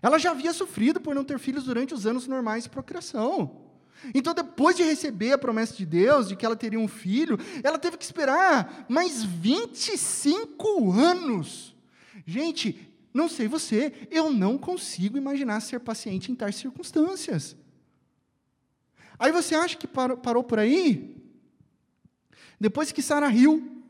Ela 0.00 0.16
já 0.16 0.30
havia 0.30 0.52
sofrido 0.52 1.00
por 1.00 1.12
não 1.12 1.24
ter 1.24 1.40
filhos 1.40 1.64
durante 1.64 1.92
os 1.92 2.06
anos 2.06 2.28
normais 2.28 2.62
de 2.62 2.70
procriação. 2.70 3.63
Então, 4.12 4.34
depois 4.34 4.76
de 4.76 4.82
receber 4.82 5.32
a 5.32 5.38
promessa 5.38 5.74
de 5.74 5.86
Deus 5.86 6.28
de 6.28 6.36
que 6.36 6.44
ela 6.44 6.56
teria 6.56 6.78
um 6.78 6.88
filho, 6.88 7.38
ela 7.62 7.78
teve 7.78 7.96
que 7.96 8.04
esperar 8.04 8.84
mais 8.88 9.22
25 9.22 10.92
anos. 10.92 11.74
Gente, 12.26 12.92
não 13.12 13.28
sei 13.28 13.46
você, 13.46 13.92
eu 14.10 14.30
não 14.30 14.58
consigo 14.58 15.16
imaginar 15.16 15.60
ser 15.60 15.80
paciente 15.80 16.32
em 16.32 16.34
tais 16.34 16.56
circunstâncias. 16.56 17.56
Aí 19.18 19.30
você 19.30 19.54
acha 19.54 19.76
que 19.76 19.86
parou, 19.86 20.16
parou 20.16 20.42
por 20.42 20.58
aí? 20.58 21.16
Depois 22.58 22.90
que 22.90 23.00
Sara 23.00 23.28
riu, 23.28 23.82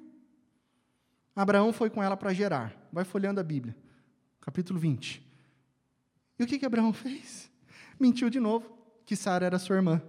Abraão 1.35 1.73
foi 1.73 1.89
com 1.89 2.03
ela 2.03 2.17
para 2.17 2.35
Gerar. 2.35 2.77
Vai 2.93 3.05
folhando 3.05 3.41
a 3.41 3.43
Bíblia, 3.43 3.75
capítulo 4.41 4.79
20. 4.79 5.25
E 6.39 6.45
o 6.45 6.47
que, 6.47 6.59
que 6.59 6.67
Abraão 6.67 6.93
fez? 6.93 7.51
Mentiu 7.99 8.29
de 8.29 8.39
novo 8.39 8.75
que 9.05 9.16
Sara 9.16 9.46
era 9.46 9.59
sua 9.59 9.76
irmã. 9.76 10.02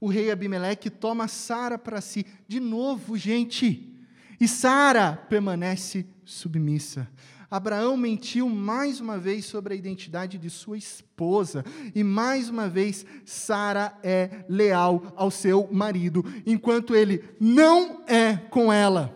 O 0.00 0.08
rei 0.08 0.30
Abimeleque 0.30 0.90
toma 0.90 1.28
Sara 1.28 1.78
para 1.78 2.00
si. 2.00 2.26
De 2.46 2.60
novo, 2.60 3.16
gente. 3.16 3.94
E 4.40 4.46
Sara 4.46 5.16
permanece 5.28 6.06
submissa. 6.24 7.08
Abraão 7.50 7.96
mentiu 7.96 8.48
mais 8.48 9.00
uma 9.00 9.16
vez 9.16 9.44
sobre 9.44 9.74
a 9.74 9.76
identidade 9.76 10.38
de 10.38 10.50
sua 10.50 10.76
esposa, 10.76 11.64
e 11.94 12.02
mais 12.02 12.48
uma 12.48 12.68
vez 12.68 13.06
Sara 13.24 13.96
é 14.02 14.44
leal 14.48 15.12
ao 15.14 15.30
seu 15.30 15.68
marido, 15.70 16.24
enquanto 16.44 16.96
ele 16.96 17.22
não 17.38 18.02
é 18.08 18.36
com 18.36 18.72
ela. 18.72 19.14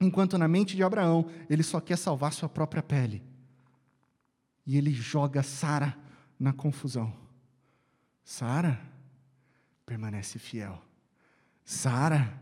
Enquanto 0.00 0.38
na 0.38 0.46
mente 0.46 0.76
de 0.76 0.82
Abraão, 0.84 1.26
ele 1.50 1.64
só 1.64 1.80
quer 1.80 1.98
salvar 1.98 2.32
sua 2.32 2.48
própria 2.48 2.84
pele. 2.84 3.20
E 4.64 4.76
ele 4.76 4.92
joga 4.92 5.42
Sara 5.42 5.98
na 6.38 6.52
confusão. 6.52 7.12
Sara 8.28 8.78
permanece 9.86 10.38
fiel. 10.38 10.84
Sara 11.64 12.38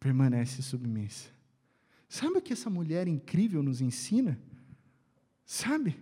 permanece 0.00 0.62
submissa. 0.62 1.28
Sabe 2.08 2.38
o 2.38 2.42
que 2.42 2.52
essa 2.52 2.68
mulher 2.68 3.06
incrível 3.06 3.62
nos 3.62 3.80
ensina? 3.80 4.36
Sabe? 5.44 5.96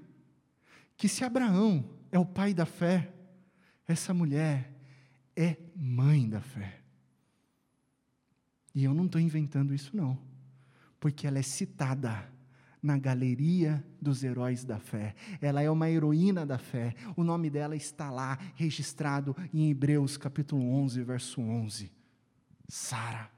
Que 0.96 1.06
se 1.06 1.22
Abraão 1.22 1.84
é 2.10 2.18
o 2.18 2.24
pai 2.24 2.54
da 2.54 2.64
fé, 2.64 3.12
essa 3.86 4.14
mulher 4.14 4.72
é 5.36 5.58
mãe 5.76 6.26
da 6.26 6.40
fé. 6.40 6.80
E 8.74 8.84
eu 8.84 8.94
não 8.94 9.04
estou 9.04 9.20
inventando 9.20 9.74
isso, 9.74 9.94
não, 9.94 10.18
porque 10.98 11.26
ela 11.26 11.38
é 11.38 11.42
citada 11.42 12.32
na 12.84 12.98
galeria 12.98 13.82
dos 13.98 14.22
heróis 14.22 14.62
da 14.62 14.78
fé. 14.78 15.14
Ela 15.40 15.62
é 15.62 15.70
uma 15.70 15.88
heroína 15.90 16.44
da 16.44 16.58
fé. 16.58 16.94
O 17.16 17.24
nome 17.24 17.48
dela 17.48 17.74
está 17.74 18.10
lá, 18.10 18.38
registrado 18.54 19.34
em 19.54 19.70
Hebreus 19.70 20.18
capítulo 20.18 20.62
11, 20.62 21.02
verso 21.02 21.40
11. 21.40 21.90
Sara. 22.68 23.30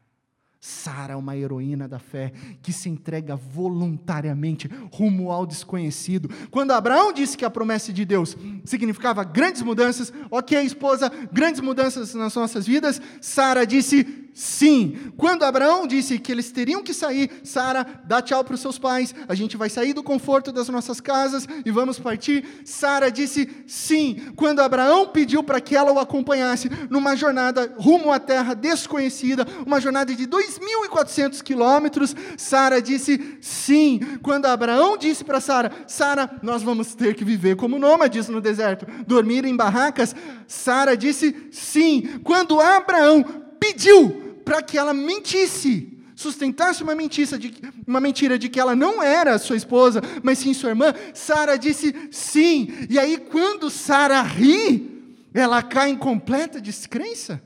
Sara 0.59 1.12
é 1.12 1.16
uma 1.16 1.36
heroína 1.36 1.86
da 1.86 2.01
fé 2.01 2.32
que 2.61 2.72
se 2.72 2.88
entrega 2.88 3.36
voluntariamente 3.36 4.68
rumo 4.92 5.30
ao 5.30 5.47
desconhecido. 5.47 6.28
Quando 6.51 6.72
Abraão 6.72 7.12
disse 7.12 7.36
que 7.36 7.44
a 7.44 7.51
promessa 7.51 7.92
de 7.92 8.05
Deus 8.05 8.36
significava 8.64 9.22
grandes 9.22 9.62
mudanças, 9.62 10.12
ok, 10.28 10.61
esposa, 10.61 11.09
grandes 11.32 11.61
mudanças 11.61 12.12
nas 12.14 12.34
nossas 12.34 12.66
vidas, 12.66 13.01
Sara 13.20 13.64
disse 13.64 14.25
Sim. 14.37 15.14
Quando 15.16 15.45
Abraão 15.45 15.87
disse 15.87 16.18
que 16.18 16.30
eles 16.30 16.53
teriam 16.53 16.82
que 16.82 16.93
sair, 16.93 17.41
Sara, 17.43 17.87
dá 18.05 18.20
tchau 18.20 18.45
para 18.45 18.55
os 18.55 18.61
seus 18.61 18.78
pais, 18.78 19.14
a 19.26 19.34
gente 19.34 19.57
vai 19.57 19.70
sair 19.70 19.95
do 19.95 20.03
conforto 20.03 20.53
das 20.53 20.68
nossas 20.68 21.01
casas 21.01 21.49
e 21.64 21.70
vamos 21.70 21.99
partir. 21.99 22.45
Sara 22.62 23.11
disse 23.11 23.49
sim. 23.66 24.30
Quando 24.37 24.61
Abraão 24.61 25.07
pediu 25.07 25.43
para 25.43 25.59
que 25.59 25.74
ela 25.74 25.91
o 25.91 25.99
acompanhasse 25.99 26.68
numa 26.91 27.16
jornada 27.16 27.74
rumo 27.78 28.12
à 28.12 28.20
terra 28.20 28.53
desconhecida, 28.53 29.47
uma 29.64 29.80
jornada 29.80 30.14
de 30.14 30.26
2.400 30.26 31.43
quilômetros, 31.43 32.14
Sara 32.37 32.82
disse 32.82 33.39
sim. 33.41 34.01
Quando 34.22 34.45
Abraão 34.45 34.99
disse 34.99 35.24
para 35.24 35.41
Sara: 35.41 35.72
Sara, 35.87 36.30
nós 36.43 36.62
vamos 36.62 36.95
ter 36.95 37.14
que 37.14 37.24
viver 37.24 37.57
como 37.57 37.78
nômades 37.78 38.28
no 38.28 38.43
deserto, 38.43 38.87
dormir 39.07 39.47
em 39.47 39.57
barracas, 39.57 40.14
Sara 40.47 40.95
disse 40.95 41.49
sim. 41.51 42.20
Quando 42.22 42.61
Abraão 42.61 43.24
pediu 43.59 44.25
para 44.47 44.62
que 44.62 44.78
ela 44.78 44.94
mentisse, 44.94 45.99
sustentasse 46.14 46.80
uma 46.80 46.94
mentira, 46.94 47.36
de, 47.36 47.53
uma 47.84 48.01
mentira 48.01 48.38
de 48.38 48.49
que 48.49 48.61
ela 48.61 48.76
não 48.76 49.03
era 49.03 49.36
sua 49.38 49.57
esposa, 49.57 50.01
mas 50.22 50.38
sim 50.38 50.55
sua 50.55 50.68
irmã, 50.68 50.94
Sara 51.12 51.59
disse 51.59 51.92
sim. 52.12 52.68
E 52.88 52.97
aí, 52.97 53.18
quando 53.18 53.68
Sara 53.68 54.22
ri, 54.22 55.18
ela 55.34 55.64
cai 55.64 55.90
em 55.90 55.97
completa 55.97 56.61
descrença. 56.61 57.42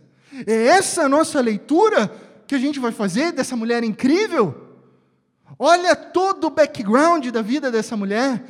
É 0.46 0.66
essa 0.66 1.04
a 1.04 1.08
nossa 1.08 1.40
leitura 1.40 2.14
que 2.46 2.54
a 2.54 2.58
gente 2.58 2.78
vai 2.78 2.92
fazer 2.92 3.32
dessa 3.32 3.56
mulher 3.56 3.82
incrível? 3.82 4.54
Olha 5.58 5.96
todo 5.96 6.48
o 6.48 6.50
background 6.50 7.26
da 7.28 7.40
vida 7.40 7.70
dessa 7.70 7.96
mulher. 7.96 8.44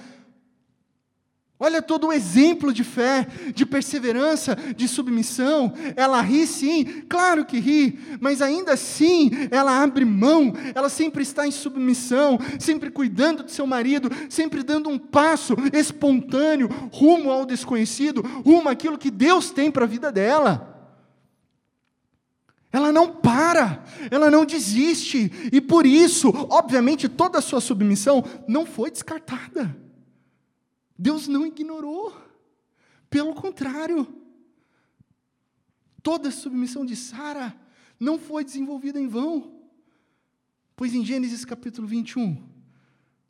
Olha 1.63 1.83
todo 1.83 2.07
o 2.07 2.13
exemplo 2.13 2.73
de 2.73 2.83
fé, 2.83 3.27
de 3.55 3.67
perseverança, 3.67 4.57
de 4.75 4.89
submissão. 4.89 5.75
Ela 5.95 6.23
ri 6.23 6.47
sim, 6.47 7.03
claro 7.07 7.45
que 7.45 7.59
ri, 7.59 7.99
mas 8.19 8.41
ainda 8.41 8.73
assim 8.73 9.31
ela 9.51 9.83
abre 9.83 10.07
mão, 10.07 10.55
ela 10.75 10.89
sempre 10.89 11.23
está 11.23 11.47
em 11.47 11.51
submissão, 11.51 12.39
sempre 12.59 12.91
cuidando 12.91 13.43
do 13.43 13.51
seu 13.51 13.67
marido, 13.67 14.11
sempre 14.31 14.63
dando 14.63 14.89
um 14.89 14.99
passo 14.99 15.55
espontâneo 15.75 16.71
rumo 16.91 17.31
ao 17.31 17.45
desconhecido, 17.45 18.23
rumo 18.23 18.71
àquilo 18.71 18.97
que 18.97 19.11
Deus 19.11 19.51
tem 19.51 19.71
para 19.71 19.85
a 19.85 19.89
vida 19.89 20.11
dela. 20.11 20.67
Ela 22.73 22.91
não 22.91 23.09
para, 23.17 23.85
ela 24.11 24.31
não 24.31 24.47
desiste, 24.47 25.51
e 25.53 25.61
por 25.61 25.85
isso, 25.85 26.31
obviamente, 26.49 27.07
toda 27.07 27.39
a 27.39 27.43
sua 27.43 27.61
submissão 27.61 28.25
não 28.49 28.65
foi 28.65 28.91
descartada. 28.91 29.90
Deus 31.01 31.27
não 31.27 31.47
ignorou. 31.47 32.15
Pelo 33.09 33.35
contrário, 33.35 34.07
toda 36.03 36.29
a 36.29 36.33
submissão 36.33 36.85
de 36.85 36.95
Sara 36.95 37.57
não 37.99 38.19
foi 38.19 38.45
desenvolvida 38.45 39.01
em 39.01 39.09
vão. 39.09 39.63
Pois 40.77 40.95
em 40.95 41.03
Gênesis 41.03 41.43
capítulo 41.43 41.89
21, 41.89 42.47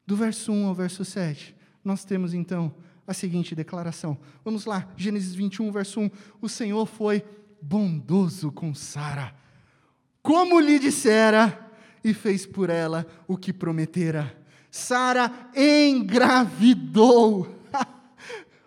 do 0.05 0.17
verso 0.17 0.51
1 0.51 0.67
ao 0.67 0.75
verso 0.75 1.05
7, 1.05 1.55
nós 1.85 2.05
temos 2.05 2.35
então 2.35 2.75
a 3.07 3.15
seguinte 3.15 3.55
declaração. 3.55 4.19
Vamos 4.45 4.65
lá, 4.65 4.93
Gênesis 4.97 5.37
21, 5.37 5.71
verso 5.71 6.01
1. 6.01 6.11
O 6.43 6.49
Senhor 6.49 6.85
foi 6.87 7.25
bondoso 7.63 8.51
com 8.51 8.75
Sara, 8.75 9.33
como 10.21 10.59
lhe 10.59 10.81
dissera, 10.81 11.71
e 12.03 12.13
fez 12.13 12.47
por 12.47 12.69
ela 12.69 13.07
o 13.29 13.37
que 13.37 13.53
prometera. 13.53 14.37
Sara 14.73 15.51
engravidou 15.55 17.60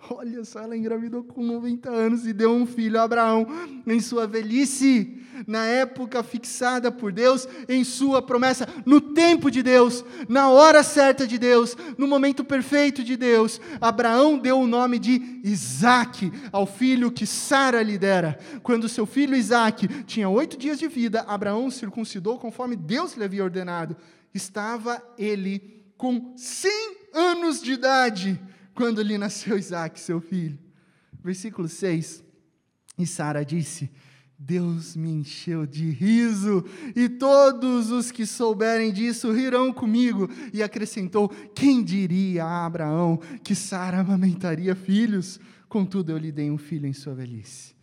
Olha 0.10 0.44
só, 0.44 0.60
ela 0.60 0.76
engravidou 0.76 1.24
com 1.24 1.42
90 1.42 1.90
anos 1.90 2.26
e 2.26 2.34
deu 2.34 2.52
um 2.52 2.66
filho 2.66 3.00
a 3.00 3.04
Abraão 3.04 3.48
em 3.88 4.02
sua 4.02 4.28
velhice, 4.28 5.22
na 5.48 5.66
época 5.66 6.22
fixada 6.22 6.92
por 6.92 7.14
Deus, 7.14 7.48
em 7.70 7.86
sua 7.86 8.22
promessa, 8.22 8.68
no 8.86 9.00
tempo 9.00 9.50
de 9.50 9.64
Deus, 9.64 10.04
na 10.28 10.50
hora 10.50 10.84
certa 10.84 11.26
de 11.26 11.38
Deus, 11.38 11.78
no 11.98 12.06
momento 12.06 12.44
perfeito 12.44 13.02
de 13.02 13.16
Deus. 13.16 13.62
Abraão 13.80 14.38
deu 14.38 14.60
o 14.60 14.68
nome 14.68 15.00
de 15.00 15.40
Isaac 15.42 16.32
ao 16.52 16.66
filho 16.66 17.12
que 17.12 17.26
Sara 17.26 17.82
lhe 17.82 17.98
dera. 17.98 18.38
Quando 18.62 18.90
seu 18.90 19.06
filho 19.06 19.36
Isaac 19.36 19.88
tinha 20.04 20.28
oito 20.28 20.58
dias 20.58 20.80
de 20.80 20.88
vida, 20.90 21.22
Abraão 21.22 21.72
circuncidou 21.72 22.38
conforme 22.38 22.76
Deus 22.76 23.16
lhe 23.16 23.24
havia 23.24 23.44
ordenado. 23.44 23.96
Estava 24.34 25.02
ele 25.18 25.82
com 25.98 26.34
100 26.36 26.72
anos 27.14 27.62
de 27.62 27.72
idade 27.72 28.53
quando 28.74 29.02
lhe 29.02 29.18
nasceu 29.18 29.58
Isaac, 29.58 30.00
seu 30.00 30.20
filho. 30.20 30.58
Versículo 31.24 31.68
6. 31.68 32.24
E 32.98 33.08
Sara 33.08 33.44
disse: 33.44 33.90
Deus 34.38 34.96
me 34.96 35.10
encheu 35.10 35.66
de 35.66 35.90
riso, 35.90 36.66
e 36.96 37.08
todos 37.08 37.92
os 37.92 38.12
que 38.12 38.26
souberem 38.26 38.92
disso 38.92 39.32
rirão 39.32 39.72
comigo. 39.72 40.30
E 40.52 40.62
acrescentou: 40.62 41.30
Quem 41.56 41.84
diria 41.84 42.44
a 42.44 42.66
Abraão 42.66 43.20
que 43.44 43.56
Sara 43.56 44.00
amamentaria 44.00 44.76
filhos? 44.76 45.40
Contudo, 45.70 46.12
eu 46.12 46.18
lhe 46.18 46.32
dei 46.32 46.52
um 46.52 46.58
filho 46.58 46.86
em 46.86 46.94
sua 46.94 47.16
velhice. 47.16 47.74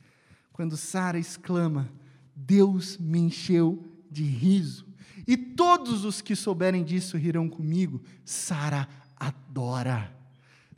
Quando 0.53 0.77
Sara 0.77 1.19
exclama: 1.19 1.91
Deus 2.37 2.99
me 2.99 3.19
encheu 3.19 3.83
de 4.11 4.25
riso, 4.25 4.87
e 5.27 5.37
todos 5.37 6.05
os 6.05 6.21
que 6.21 6.37
souberem 6.37 6.85
disso 6.85 7.17
rirão 7.17 7.49
comigo, 7.49 8.03
Sara 8.25 8.87
adora. 9.17 10.20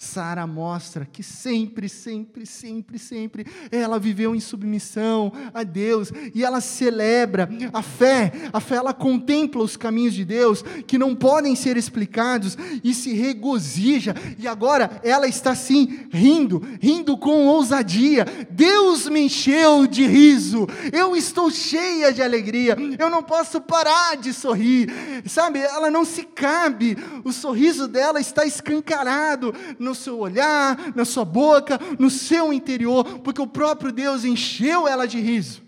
Sara 0.02 0.48
mostra 0.48 1.06
que 1.06 1.22
sempre, 1.22 1.88
sempre, 1.88 2.44
sempre, 2.44 2.98
sempre 2.98 3.46
ela 3.70 4.00
viveu 4.00 4.34
em 4.34 4.40
submissão 4.40 5.32
a 5.54 5.62
Deus 5.62 6.12
e 6.34 6.44
ela 6.44 6.60
celebra 6.60 7.48
a 7.72 7.82
fé. 7.82 8.32
A 8.52 8.58
fé 8.58 8.74
ela 8.74 8.92
contempla 8.92 9.62
os 9.62 9.76
caminhos 9.76 10.12
de 10.12 10.24
Deus 10.24 10.64
que 10.88 10.98
não 10.98 11.14
podem 11.14 11.54
ser 11.54 11.76
explicados 11.76 12.58
e 12.82 12.92
se 12.92 13.14
regozija. 13.14 14.12
E 14.38 14.48
agora 14.48 15.00
ela 15.04 15.28
está 15.28 15.52
assim 15.52 16.06
rindo, 16.10 16.60
rindo 16.80 17.16
com 17.16 17.46
ousadia. 17.46 18.26
Deus 18.50 19.08
me 19.08 19.20
encheu 19.20 19.86
de 19.86 20.04
riso. 20.04 20.66
Eu 20.92 21.14
estou 21.14 21.48
cheia 21.48 22.12
de 22.12 22.20
alegria. 22.20 22.76
Eu 22.98 23.08
não 23.08 23.22
posso 23.22 23.60
parar 23.60 24.16
de 24.16 24.32
sorrir. 24.32 24.90
Sabe? 25.26 25.60
Ela 25.60 25.92
não 25.92 26.04
se 26.04 26.24
cabe. 26.24 26.98
O 27.24 27.32
sorriso 27.32 27.86
dela 27.86 28.20
está 28.20 28.44
escancarado 28.44 29.54
no 29.78 29.91
no 29.92 29.94
seu 29.94 30.18
olhar, 30.18 30.96
na 30.96 31.04
sua 31.04 31.24
boca, 31.24 31.78
no 31.98 32.08
seu 32.08 32.50
interior, 32.52 33.20
porque 33.20 33.40
o 33.40 33.46
próprio 33.46 33.92
Deus 33.92 34.24
encheu 34.24 34.88
ela 34.88 35.06
de 35.06 35.20
riso. 35.20 35.62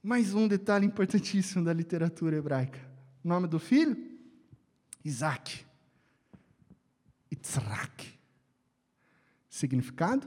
Mais 0.00 0.32
um 0.32 0.46
detalhe 0.46 0.86
importantíssimo 0.86 1.64
da 1.64 1.72
literatura 1.72 2.36
hebraica. 2.36 2.78
O 3.24 3.28
nome 3.28 3.48
do 3.48 3.58
filho? 3.58 3.96
Isaac. 5.04 5.66
Itzrak. 7.30 8.16
Significado? 9.50 10.26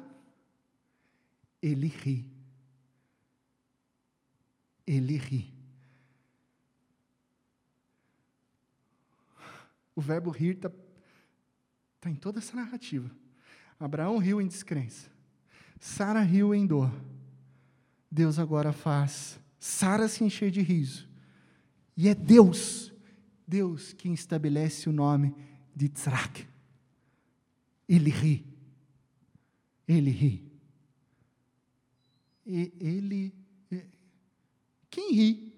Ele 1.62 1.88
ri. 1.88 2.30
Ele 4.86 5.16
ri. 5.16 5.61
O 9.96 10.02
verbo 10.02 10.30
rir 10.30 10.56
está 10.56 10.72
tá 12.00 12.10
em 12.10 12.16
toda 12.16 12.40
essa 12.40 12.56
narrativa. 12.56 13.10
Abraão 13.80 14.18
riu 14.18 14.42
em 14.42 14.48
descrença. 14.48 15.10
Sara 15.80 16.22
riu 16.22 16.54
em 16.54 16.66
dor. 16.66 16.92
Deus 18.10 18.38
agora 18.38 18.72
faz 18.74 19.40
Sara 19.62 20.08
se 20.08 20.24
encher 20.24 20.50
de 20.50 20.60
riso. 20.60 21.08
E 21.96 22.10
é 22.10 22.16
Deus, 22.16 22.92
Deus 23.48 23.94
quem 23.94 24.12
estabelece 24.12 24.90
o 24.90 24.92
nome 24.92 25.36
de 25.76 25.88
Tzrak. 25.88 26.48
Ele 27.88 28.10
ri. 28.10 28.44
Ele 29.88 30.10
ri. 30.10 30.52
E 32.44 32.74
ele. 32.80 33.36
Quem 34.90 35.14
ri? 35.14 35.54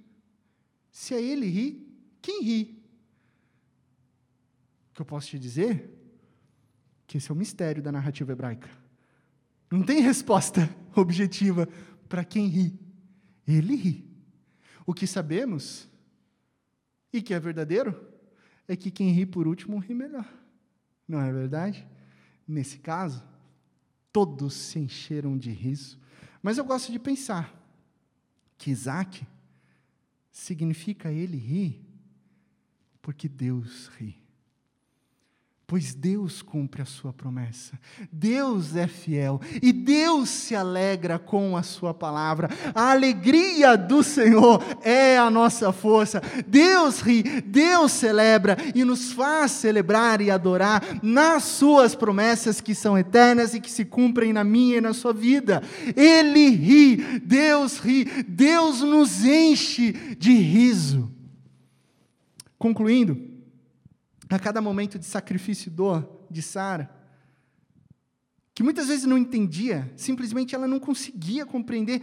Se 0.92 1.14
é 1.14 1.22
ele 1.22 1.48
ri, 1.48 1.88
quem 2.22 2.44
ri? 2.44 2.83
O 4.94 4.96
que 4.96 5.02
eu 5.02 5.06
posso 5.08 5.28
te 5.28 5.40
dizer? 5.40 5.90
Que 7.08 7.18
esse 7.18 7.32
é 7.32 7.34
o 7.34 7.36
mistério 7.36 7.82
da 7.82 7.92
narrativa 7.92 8.32
hebraica. 8.32 8.70
Não 9.72 9.82
tem 9.82 10.02
resposta 10.02 10.70
objetiva 10.96 11.68
para 12.08 12.24
quem 12.24 12.46
ri. 12.46 12.80
Ele 13.48 13.76
ri. 13.76 14.08
O 14.86 14.94
que 14.94 15.08
sabemos, 15.08 15.90
e 17.12 17.24
que 17.24 17.34
é 17.34 17.40
verdadeiro, 17.40 18.00
é 18.68 18.76
que 18.76 18.92
quem 18.92 19.12
ri 19.12 19.26
por 19.26 19.48
último 19.48 19.80
ri 19.80 19.96
melhor. 19.96 20.32
Não 21.08 21.20
é 21.20 21.34
verdade? 21.34 21.88
Nesse 22.48 22.78
caso, 22.78 23.24
todos 24.12 24.54
se 24.54 24.78
encheram 24.78 25.36
de 25.36 25.50
riso. 25.50 26.00
Mas 26.40 26.60
eu 26.60 26.66
gosto 26.66 26.92
de 26.92 27.00
pensar 27.00 27.52
que 28.60 28.70
Isaac 28.70 29.26
significa 30.32 31.12
ele 31.12 31.38
rir 31.38 31.84
porque 33.02 33.28
Deus 33.28 33.88
ri. 33.98 34.23
Pois 35.66 35.96
Deus 35.96 36.42
cumpre 36.42 36.82
a 36.82 36.86
sua 36.86 37.14
promessa, 37.14 37.80
Deus 38.12 38.76
é 38.76 38.86
fiel 38.86 39.40
e 39.62 39.72
Deus 39.72 40.28
se 40.28 40.54
alegra 40.54 41.18
com 41.18 41.56
a 41.56 41.64
sua 41.64 41.94
palavra. 41.94 42.50
A 42.76 42.92
alegria 42.92 43.78
do 43.78 44.04
Senhor 44.04 44.62
é 44.82 45.18
a 45.18 45.32
nossa 45.32 45.72
força. 45.72 46.22
Deus 46.46 47.00
ri, 47.00 47.24
Deus 47.42 47.94
celebra 47.94 48.58
e 48.76 48.84
nos 48.84 49.14
faz 49.14 49.52
celebrar 49.52 50.20
e 50.20 50.30
adorar 50.30 50.84
nas 51.02 51.46
suas 51.46 51.96
promessas 51.96 52.60
que 52.60 52.76
são 52.76 52.98
eternas 52.98 53.54
e 53.54 53.62
que 53.62 53.72
se 53.72 53.86
cumprem 53.86 54.34
na 54.34 54.44
minha 54.44 54.78
e 54.78 54.82
na 54.82 54.94
sua 54.94 55.14
vida. 55.14 55.64
Ele 55.96 56.50
ri, 56.50 57.20
Deus 57.20 57.80
ri, 57.80 58.04
Deus 58.28 58.82
nos 58.82 59.24
enche 59.24 59.94
de 60.20 60.34
riso. 60.34 61.10
Concluindo, 62.60 63.33
a 64.36 64.40
cada 64.40 64.60
momento 64.60 64.98
de 64.98 65.06
sacrifício 65.06 65.68
e 65.68 65.70
dor 65.70 66.26
de 66.30 66.42
Sara, 66.42 66.90
que 68.56 68.64
muitas 68.64 68.88
vezes 68.88 69.06
não 69.06 69.18
entendia, 69.18 69.92
simplesmente 69.96 70.56
ela 70.56 70.68
não 70.68 70.80
conseguia 70.80 71.46
compreender 71.46 72.02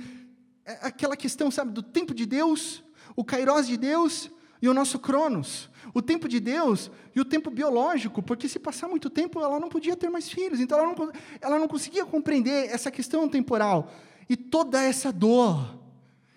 é, 0.64 0.78
aquela 0.82 1.16
questão, 1.16 1.50
sabe, 1.50 1.72
do 1.72 1.82
tempo 1.82 2.14
de 2.14 2.26
Deus, 2.26 2.84
o 3.16 3.24
kairós 3.24 3.66
de 3.66 3.76
Deus 3.76 4.30
e 4.62 4.68
o 4.68 4.74
nosso 4.74 5.00
cronos, 5.00 5.68
o 5.92 6.00
tempo 6.00 6.28
de 6.28 6.38
Deus 6.38 6.88
e 7.16 7.20
o 7.20 7.24
tempo 7.24 7.50
biológico, 7.50 8.22
porque 8.22 8.48
se 8.48 8.60
passar 8.60 8.88
muito 8.88 9.10
tempo 9.10 9.40
ela 9.40 9.58
não 9.58 9.68
podia 9.68 9.96
ter 9.96 10.08
mais 10.08 10.30
filhos, 10.30 10.60
então 10.60 10.78
ela 10.78 10.94
não, 10.94 11.12
ela 11.40 11.58
não 11.58 11.66
conseguia 11.66 12.06
compreender 12.06 12.70
essa 12.70 12.92
questão 12.92 13.28
temporal. 13.28 13.92
E 14.28 14.36
toda 14.36 14.80
essa 14.80 15.12
dor 15.12 15.80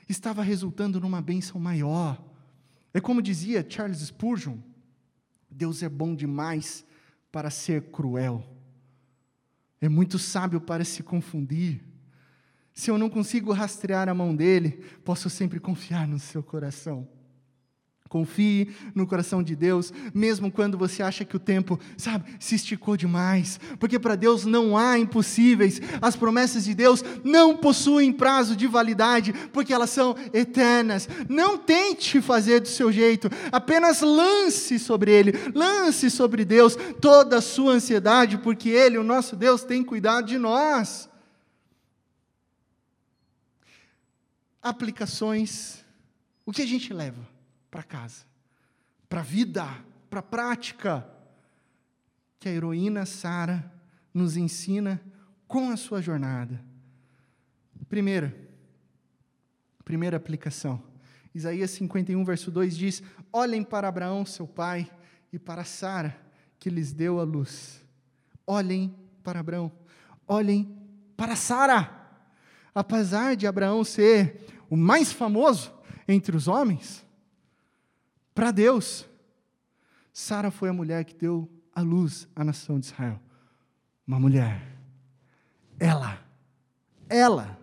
estava 0.09 0.41
resultando 0.41 0.99
numa 0.99 1.21
bênção 1.21 1.61
maior. 1.61 2.19
É 2.91 2.99
como 2.99 3.21
dizia 3.21 3.63
Charles 3.67 3.99
Spurgeon, 3.99 4.57
Deus 5.53 5.83
é 5.83 5.89
bom 5.89 6.15
demais 6.15 6.85
para 7.31 7.49
ser 7.49 7.83
cruel. 7.91 8.43
É 9.79 9.89
muito 9.89 10.17
sábio 10.17 10.61
para 10.61 10.83
se 10.83 11.03
confundir. 11.03 11.83
Se 12.73 12.89
eu 12.89 12.97
não 12.97 13.09
consigo 13.09 13.51
rastrear 13.51 14.09
a 14.09 14.13
mão 14.13 14.35
dele, 14.35 14.83
posso 15.03 15.29
sempre 15.29 15.59
confiar 15.59 16.07
no 16.07 16.17
seu 16.17 16.41
coração. 16.41 17.07
Confie 18.13 18.69
no 18.93 19.07
coração 19.07 19.41
de 19.41 19.55
Deus, 19.55 19.91
mesmo 20.13 20.51
quando 20.51 20.77
você 20.77 21.01
acha 21.01 21.25
que 21.25 21.35
o 21.35 21.39
tempo, 21.39 21.79
sabe, 21.97 22.25
se 22.39 22.53
esticou 22.53 22.95
demais. 22.95 23.59
Porque 23.79 23.97
para 23.97 24.15
Deus 24.15 24.45
não 24.45 24.77
há 24.77 24.99
impossíveis. 24.99 25.81
As 25.99 26.15
promessas 26.15 26.63
de 26.65 26.75
Deus 26.75 27.03
não 27.23 27.57
possuem 27.57 28.13
prazo 28.13 28.55
de 28.55 28.67
validade, 28.67 29.33
porque 29.51 29.73
elas 29.73 29.89
são 29.89 30.15
eternas. 30.31 31.09
Não 31.27 31.57
tente 31.57 32.21
fazer 32.21 32.59
do 32.59 32.67
seu 32.67 32.91
jeito, 32.91 33.31
apenas 33.51 34.01
lance 34.01 34.77
sobre 34.77 35.11
Ele, 35.11 35.31
lance 35.55 36.11
sobre 36.11 36.45
Deus 36.45 36.77
toda 37.01 37.39
a 37.39 37.41
sua 37.41 37.73
ansiedade, 37.73 38.37
porque 38.37 38.69
Ele, 38.69 38.99
o 38.99 39.03
nosso 39.03 39.35
Deus, 39.35 39.63
tem 39.63 39.83
cuidado 39.83 40.27
de 40.27 40.37
nós. 40.37 41.09
Aplicações. 44.61 45.83
O 46.45 46.51
que 46.51 46.61
a 46.61 46.67
gente 46.67 46.93
leva? 46.93 47.32
Para 47.73 47.81
casa, 47.81 48.23
para 49.09 49.21
a 49.21 49.23
vida, 49.23 49.67
para 50.07 50.19
a 50.19 50.23
prática, 50.23 51.09
que 52.39 52.47
a 52.47 52.51
heroína 52.51 53.03
Sara 53.03 53.73
nos 54.13 54.37
ensina 54.37 55.01
com 55.47 55.71
a 55.71 55.75
sua 55.75 55.99
jornada. 55.99 56.63
Primeira, 57.89 58.31
primeira 59.83 60.17
aplicação. 60.17 60.83
Isaías 61.33 61.71
51, 61.71 62.23
verso 62.23 62.51
2 62.51 62.77
diz: 62.77 63.01
Olhem 63.31 63.63
para 63.63 63.87
Abraão, 63.87 64.23
seu 64.23 64.45
pai, 64.47 64.87
e 65.31 65.39
para 65.39 65.63
Sara, 65.63 66.15
que 66.59 66.69
lhes 66.69 66.93
deu 66.93 67.19
a 67.19 67.23
luz. 67.23 67.83
Olhem 68.45 68.95
para 69.23 69.39
Abraão, 69.39 69.71
olhem 70.27 70.77
para 71.17 71.35
Sara. 71.35 71.89
Apesar 72.75 73.35
de 73.35 73.47
Abraão 73.47 73.83
ser 73.83 74.45
o 74.69 74.77
mais 74.77 75.11
famoso 75.11 75.73
entre 76.07 76.37
os 76.37 76.47
homens, 76.47 77.03
para 78.33 78.51
Deus, 78.51 79.07
Sara 80.11 80.51
foi 80.51 80.69
a 80.69 80.73
mulher 80.73 81.03
que 81.05 81.15
deu 81.15 81.49
a 81.73 81.81
luz 81.81 82.27
à 82.35 82.43
nação 82.43 82.79
de 82.79 82.87
Israel. 82.87 83.19
Uma 84.05 84.19
mulher. 84.19 84.61
Ela, 85.79 86.19
ela, 87.09 87.59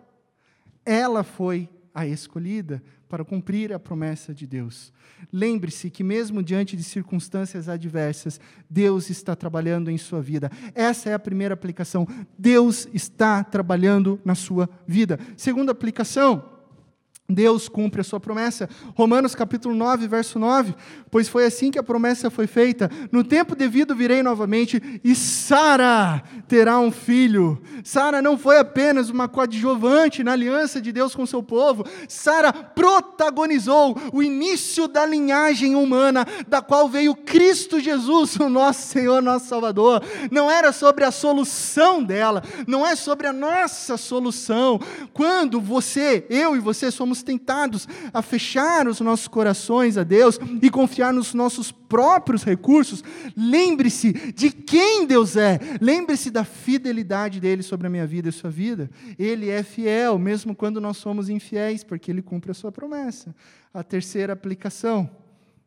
ela 0.84 1.22
foi 1.22 1.68
a 1.94 2.06
escolhida 2.06 2.82
para 3.08 3.24
cumprir 3.24 3.72
a 3.72 3.78
promessa 3.78 4.32
de 4.32 4.46
Deus. 4.46 4.92
Lembre-se 5.32 5.90
que, 5.90 6.04
mesmo 6.04 6.42
diante 6.42 6.76
de 6.76 6.84
circunstâncias 6.84 7.68
adversas, 7.68 8.40
Deus 8.68 9.10
está 9.10 9.34
trabalhando 9.34 9.90
em 9.90 9.98
sua 9.98 10.22
vida. 10.22 10.50
Essa 10.74 11.10
é 11.10 11.14
a 11.14 11.18
primeira 11.18 11.54
aplicação. 11.54 12.06
Deus 12.38 12.88
está 12.92 13.42
trabalhando 13.42 14.20
na 14.24 14.34
sua 14.34 14.68
vida. 14.86 15.18
Segunda 15.36 15.72
aplicação 15.72 16.59
Deus 17.32 17.68
cumpre 17.68 18.00
a 18.00 18.04
sua 18.04 18.20
promessa. 18.20 18.68
Romanos 18.94 19.34
capítulo 19.34 19.74
9, 19.74 20.06
verso 20.08 20.38
9. 20.38 20.74
Pois 21.10 21.28
foi 21.28 21.44
assim 21.44 21.70
que 21.70 21.78
a 21.78 21.82
promessa 21.82 22.30
foi 22.30 22.46
feita: 22.46 22.90
No 23.10 23.24
tempo 23.24 23.56
devido 23.56 23.94
virei 23.94 24.22
novamente, 24.22 25.00
e 25.02 25.14
Sara 25.14 26.22
terá 26.48 26.78
um 26.78 26.90
filho. 26.90 27.60
Sara 27.82 28.22
não 28.22 28.38
foi 28.38 28.58
apenas 28.58 29.10
uma 29.10 29.28
coadjuvante 29.28 30.22
na 30.22 30.32
aliança 30.32 30.80
de 30.80 30.92
Deus 30.92 31.14
com 31.14 31.26
seu 31.26 31.42
povo. 31.42 31.84
Sara 32.08 32.52
protagonizou 32.52 33.96
o 34.12 34.22
início 34.22 34.86
da 34.86 35.04
linhagem 35.04 35.74
humana, 35.74 36.26
da 36.46 36.62
qual 36.62 36.88
veio 36.88 37.14
Cristo 37.14 37.80
Jesus, 37.80 38.36
o 38.36 38.48
nosso 38.48 38.88
Senhor, 38.88 39.22
nosso 39.22 39.46
Salvador. 39.46 40.02
Não 40.30 40.50
era 40.50 40.72
sobre 40.72 41.04
a 41.04 41.10
solução 41.10 42.02
dela, 42.02 42.42
não 42.66 42.86
é 42.86 42.94
sobre 42.94 43.26
a 43.26 43.32
nossa 43.32 43.96
solução. 43.96 44.80
Quando 45.12 45.60
você, 45.60 46.26
eu 46.30 46.56
e 46.56 46.58
você 46.58 46.90
somos 46.90 47.19
somos 47.20 47.22
tentados 47.22 47.88
a 48.12 48.22
fechar 48.22 48.88
os 48.88 49.00
nossos 49.00 49.28
corações 49.28 49.96
a 49.96 50.02
Deus 50.02 50.38
e 50.60 50.70
confiar 50.70 51.12
nos 51.12 51.34
nossos 51.34 51.70
próprios 51.70 52.42
recursos, 52.42 53.04
lembre-se 53.36 54.12
de 54.32 54.50
quem 54.50 55.06
Deus 55.06 55.36
é, 55.36 55.58
lembre-se 55.80 56.30
da 56.30 56.44
fidelidade 56.44 57.40
dele 57.40 57.62
sobre 57.62 57.86
a 57.86 57.90
minha 57.90 58.06
vida 58.06 58.28
e 58.28 58.32
sua 58.32 58.50
vida. 58.50 58.90
Ele 59.18 59.48
é 59.48 59.62
fiel, 59.62 60.18
mesmo 60.18 60.54
quando 60.54 60.80
nós 60.80 60.96
somos 60.96 61.28
infiéis, 61.28 61.84
porque 61.84 62.10
ele 62.10 62.22
cumpre 62.22 62.50
a 62.50 62.54
sua 62.54 62.72
promessa. 62.72 63.34
A 63.72 63.82
terceira 63.82 64.32
aplicação 64.32 65.08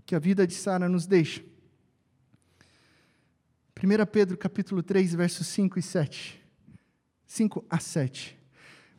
que 0.05 0.15
a 0.15 0.19
vida 0.19 0.45
de 0.45 0.53
Sara 0.53 0.89
nos 0.89 1.05
deixa. 1.05 1.41
1 3.81 4.05
Pedro 4.11 4.37
capítulo 4.37 4.81
3, 4.81 5.13
versos 5.13 5.47
5 5.47 5.79
e 5.79 5.81
7. 5.81 6.41
5 7.25 7.65
a 7.69 7.79
7. 7.79 8.42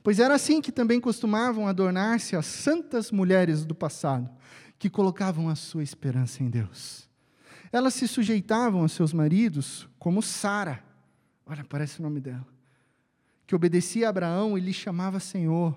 Pois 0.05 0.19
era 0.21 0.35
assim 0.35 0.61
que 0.61 0.71
também 0.71 1.01
costumavam 1.01 1.67
adornar-se 1.67 2.37
as 2.37 2.45
santas 2.45 3.11
mulheres 3.11 3.65
do 3.65 3.75
passado, 3.75 4.31
que 4.79 4.91
colocavam 4.91 5.49
a 5.49 5.55
sua 5.55 5.83
esperança 5.83 6.43
em 6.43 6.51
Deus. 6.51 7.09
Elas 7.73 7.95
se 7.95 8.07
sujeitavam 8.07 8.85
a 8.85 8.89
seus 8.89 9.15
maridos, 9.15 9.89
como 9.99 10.21
Sara, 10.21 10.85
olha, 11.47 11.65
parece 11.65 12.01
o 12.01 12.03
nome 12.03 12.21
dela, 12.21 12.47
que 13.47 13.55
obedecia 13.55 14.07
a 14.07 14.11
Abraão 14.11 14.59
e 14.59 14.61
lhe 14.61 14.75
chamava 14.75 15.19
Senhor. 15.19 15.75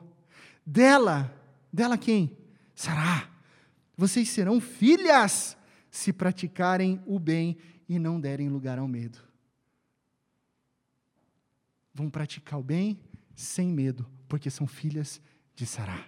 Dela, 0.66 1.34
dela 1.72 1.98
quem? 1.98 2.38
Sara. 2.76 3.30
Vocês 3.96 4.28
serão 4.28 4.60
filhas 4.60 5.56
se 5.90 6.12
praticarem 6.12 7.02
o 7.08 7.18
bem 7.18 7.58
e 7.88 7.98
não 7.98 8.20
derem 8.20 8.50
lugar 8.50 8.78
ao 8.78 8.90
medo. 8.90 9.20
Vão 11.94 12.10
praticar 12.10 12.60
o 12.60 12.64
bem 12.64 13.00
sem 13.34 13.72
medo, 13.72 14.06
porque 14.28 14.50
são 14.50 14.68
filhas 14.68 15.22
de 15.56 15.66
Sará. 15.66 16.06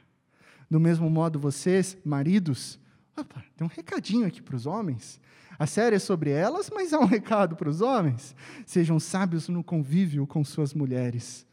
Do 0.70 0.80
mesmo 0.80 1.10
modo, 1.10 1.40
vocês, 1.40 1.98
maridos, 2.06 2.80
opa, 3.18 3.44
tem 3.58 3.66
um 3.66 3.70
recadinho 3.70 4.28
aqui 4.28 4.42
para 4.42 4.56
os 4.56 4.66
homens. 4.66 5.20
A 5.58 5.66
série 5.66 5.96
é 5.96 6.00
sobre 6.00 6.30
elas, 6.30 6.70
mas 6.74 6.94
há 6.94 7.00
um 7.00 7.06
recado 7.08 7.56
para 7.56 7.70
os 7.70 7.82
homens. 7.82 8.36
Sejam 8.66 9.00
sábios 9.00 9.50
no 9.50 9.64
convívio 9.64 10.26
com 10.28 10.44
suas 10.44 10.74
mulheres. 10.74 11.46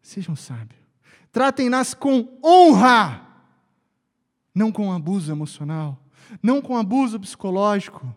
Sejam 0.00 0.34
sábios. 0.36 0.80
Tratem-nas 1.32 1.94
com 1.94 2.38
honra, 2.42 3.26
não 4.54 4.72
com 4.72 4.92
abuso 4.92 5.30
emocional, 5.30 6.02
não 6.42 6.60
com 6.62 6.76
abuso 6.76 7.20
psicológico. 7.20 8.14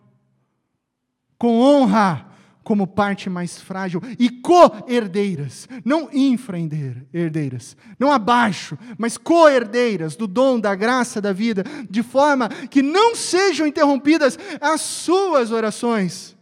Com 1.38 1.60
honra, 1.60 2.26
como 2.64 2.86
parte 2.86 3.28
mais 3.28 3.60
frágil 3.60 4.00
e 4.18 4.30
co-herdeiras, 4.30 5.68
não 5.84 6.08
infra-herdeiras, 6.10 7.76
não 7.98 8.10
abaixo, 8.10 8.78
mas 8.96 9.18
co-herdeiras 9.18 10.16
do 10.16 10.26
dom, 10.26 10.58
da 10.58 10.74
graça, 10.74 11.20
da 11.20 11.32
vida, 11.32 11.62
de 11.88 12.02
forma 12.02 12.48
que 12.48 12.82
não 12.82 13.14
sejam 13.14 13.66
interrompidas 13.66 14.38
as 14.60 14.80
suas 14.80 15.52
orações. 15.52 16.34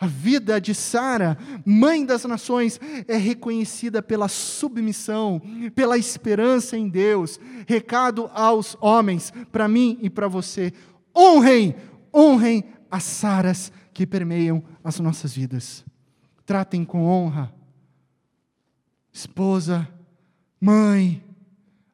A 0.00 0.06
vida 0.06 0.60
de 0.60 0.74
Sara, 0.74 1.36
mãe 1.66 2.06
das 2.06 2.24
nações, 2.24 2.80
é 3.08 3.16
reconhecida 3.16 4.00
pela 4.00 4.28
submissão, 4.28 5.42
pela 5.74 5.98
esperança 5.98 6.78
em 6.78 6.88
Deus. 6.88 7.40
Recado 7.66 8.30
aos 8.32 8.76
homens, 8.80 9.32
para 9.50 9.66
mim 9.66 9.98
e 10.00 10.08
para 10.08 10.28
você: 10.28 10.72
honrem, 11.16 11.74
honrem 12.14 12.62
as 12.88 13.02
Saras 13.02 13.72
que 13.98 14.06
permeiam 14.06 14.62
as 14.84 15.00
nossas 15.00 15.34
vidas. 15.34 15.84
Tratem 16.46 16.84
com 16.84 17.04
honra 17.04 17.52
esposa, 19.12 19.92
mãe, 20.60 21.20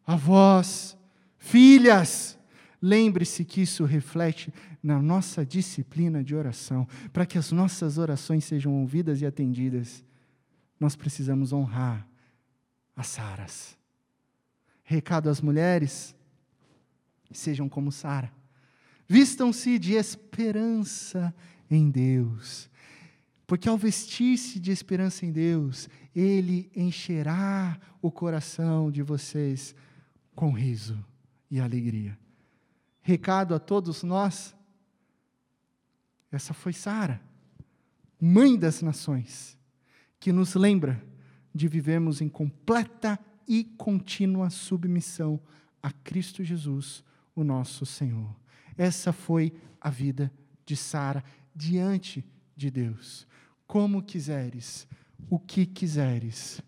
avós, 0.06 0.98
filhas. 1.38 2.38
Lembre-se 2.82 3.42
que 3.42 3.62
isso 3.62 3.86
reflete 3.86 4.52
na 4.82 5.00
nossa 5.00 5.46
disciplina 5.46 6.22
de 6.22 6.34
oração. 6.34 6.86
Para 7.10 7.24
que 7.24 7.38
as 7.38 7.50
nossas 7.50 7.96
orações 7.96 8.44
sejam 8.44 8.74
ouvidas 8.82 9.22
e 9.22 9.24
atendidas, 9.24 10.04
nós 10.78 10.94
precisamos 10.94 11.54
honrar 11.54 12.06
as 12.94 13.06
Saras. 13.06 13.78
Recado 14.82 15.30
às 15.30 15.40
mulheres: 15.40 16.14
sejam 17.32 17.66
como 17.66 17.90
Sara. 17.90 18.30
Vistam-se 19.08 19.78
de 19.78 19.94
esperança 19.94 21.34
em 21.70 21.90
Deus. 21.90 22.70
Porque 23.46 23.68
ao 23.68 23.76
vestir-se 23.76 24.58
de 24.58 24.70
esperança 24.70 25.26
em 25.26 25.32
Deus, 25.32 25.88
Ele 26.14 26.70
encherá 26.74 27.78
o 28.00 28.10
coração 28.10 28.90
de 28.90 29.02
vocês 29.02 29.74
com 30.34 30.50
riso 30.50 31.04
e 31.50 31.60
alegria. 31.60 32.18
Recado 33.02 33.54
a 33.54 33.58
todos 33.58 34.02
nós: 34.02 34.54
essa 36.32 36.54
foi 36.54 36.72
Sara, 36.72 37.20
mãe 38.20 38.58
das 38.58 38.80
nações, 38.80 39.58
que 40.18 40.32
nos 40.32 40.54
lembra 40.54 41.04
de 41.54 41.68
vivermos 41.68 42.20
em 42.20 42.28
completa 42.28 43.18
e 43.46 43.62
contínua 43.62 44.50
submissão 44.50 45.38
a 45.82 45.92
Cristo 45.92 46.42
Jesus, 46.42 47.04
o 47.36 47.44
nosso 47.44 47.84
Senhor. 47.84 48.34
Essa 48.76 49.12
foi 49.12 49.52
a 49.80 49.90
vida 49.90 50.32
de 50.64 50.76
Sara 50.76 51.22
diante 51.54 52.24
de 52.56 52.70
Deus, 52.70 53.26
como 53.66 54.02
quiseres, 54.02 54.86
o 55.30 55.38
que 55.38 55.66
quiseres, 55.66 56.60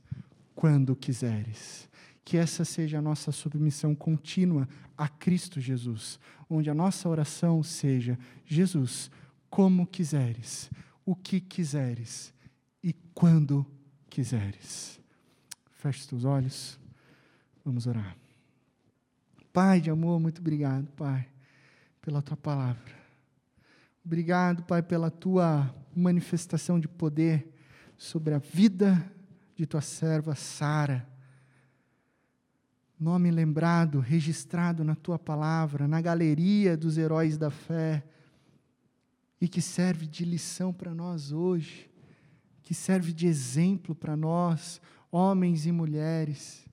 quando 0.55 0.97
quiseres. 0.97 1.89
Que 2.25 2.37
essa 2.37 2.65
seja 2.65 2.99
a 2.99 3.03
nossa 3.03 3.31
submissão 3.31 3.95
contínua 3.95 4.69
a 4.97 5.09
Cristo 5.09 5.61
Jesus, 5.61 6.19
onde 6.51 6.69
a 6.69 6.75
nossa 6.75 7.09
oração 7.09 7.63
seja: 7.63 8.19
Jesus, 8.45 9.11
como 9.49 9.87
quiseres, 9.87 10.71
o 11.05 11.15
que 11.15 11.41
quiseres 11.41 12.35
e 12.83 12.93
quando 13.15 13.65
quiseres. 14.09 15.01
Feche 15.71 16.01
os 16.01 16.07
teus 16.07 16.25
olhos, 16.25 16.81
vamos 17.65 17.87
orar. 17.87 18.17
Pai 19.53 19.81
de 19.81 19.91
amor, 19.91 20.19
muito 20.19 20.41
obrigado, 20.41 20.87
Pai, 20.93 21.29
pela 22.03 22.21
tua 22.21 22.37
palavra. 22.37 22.96
Obrigado, 24.07 24.63
Pai, 24.63 24.85
pela 24.85 25.11
tua 25.11 25.75
manifestação 25.93 26.79
de 26.79 26.87
poder 26.87 27.53
sobre 27.99 28.35
a 28.35 28.39
vida 28.39 29.05
de 29.57 29.67
tua 29.67 29.81
serva 29.81 30.37
Sara. 30.37 31.05
Nome 33.01 33.33
lembrado, 33.33 33.99
registrado 33.99 34.85
na 34.85 34.95
tua 34.95 35.19
palavra, 35.19 35.89
na 35.89 36.01
galeria 36.01 36.77
dos 36.77 36.97
heróis 36.97 37.37
da 37.37 37.51
fé, 37.51 38.07
e 39.41 39.49
que 39.49 39.61
serve 39.61 40.07
de 40.07 40.25
lição 40.25 40.73
para 40.73 40.95
nós 40.95 41.33
hoje, 41.33 41.91
que 42.63 42.75
serve 42.75 43.13
de 43.13 43.27
exemplo 43.27 43.93
para 43.93 44.17
nós, 44.17 44.81
homens 45.11 45.67
e 45.67 45.73
mulheres 45.73 46.65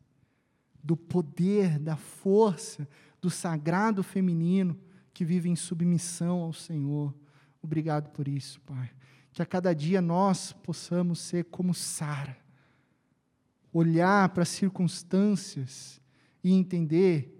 do 0.84 0.96
poder, 0.96 1.80
da 1.80 1.96
força, 1.96 2.88
do 3.20 3.32
sagrado 3.32 4.04
feminino 4.04 4.78
que 5.12 5.26
vive 5.26 5.50
em 5.50 5.56
submissão 5.56 6.42
ao 6.42 6.54
Senhor. 6.54 7.12
Obrigado 7.64 8.09
por 8.09 8.28
isso, 8.28 8.61
Pai. 8.61 8.91
Que 9.32 9.41
a 9.41 9.45
cada 9.45 9.74
dia 9.74 10.01
nós 10.01 10.51
possamos 10.51 11.20
ser 11.20 11.45
como 11.45 11.74
Sara, 11.74 12.38
olhar 13.72 14.30
para 14.30 14.43
as 14.43 14.49
circunstâncias 14.49 15.99
e 16.43 16.51
entender 16.51 17.34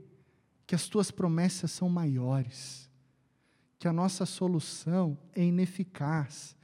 que 0.66 0.74
as 0.74 0.88
tuas 0.88 1.12
promessas 1.12 1.70
são 1.70 1.90
maiores, 1.90 2.90
que 3.78 3.88
a 3.88 3.94
nossa 3.94 4.26
solução 4.26 5.16
é 5.36 5.44
ineficaz, 5.44 6.56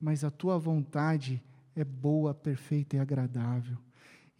mas 0.00 0.24
a 0.24 0.30
tua 0.30 0.58
vontade 0.58 1.40
é 1.76 1.84
boa, 1.84 2.34
perfeita 2.34 2.96
e 2.96 2.98
agradável 2.98 3.78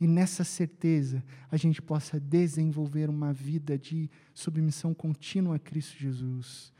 e 0.02 0.06
nessa 0.08 0.42
certeza 0.42 1.22
a 1.48 1.56
gente 1.56 1.80
possa 1.80 2.18
desenvolver 2.18 3.08
uma 3.08 3.32
vida 3.32 3.78
de 3.78 4.10
submissão 4.34 4.92
contínua 4.92 5.54
a 5.54 5.58
Cristo 5.60 5.96
Jesus. 5.96 6.72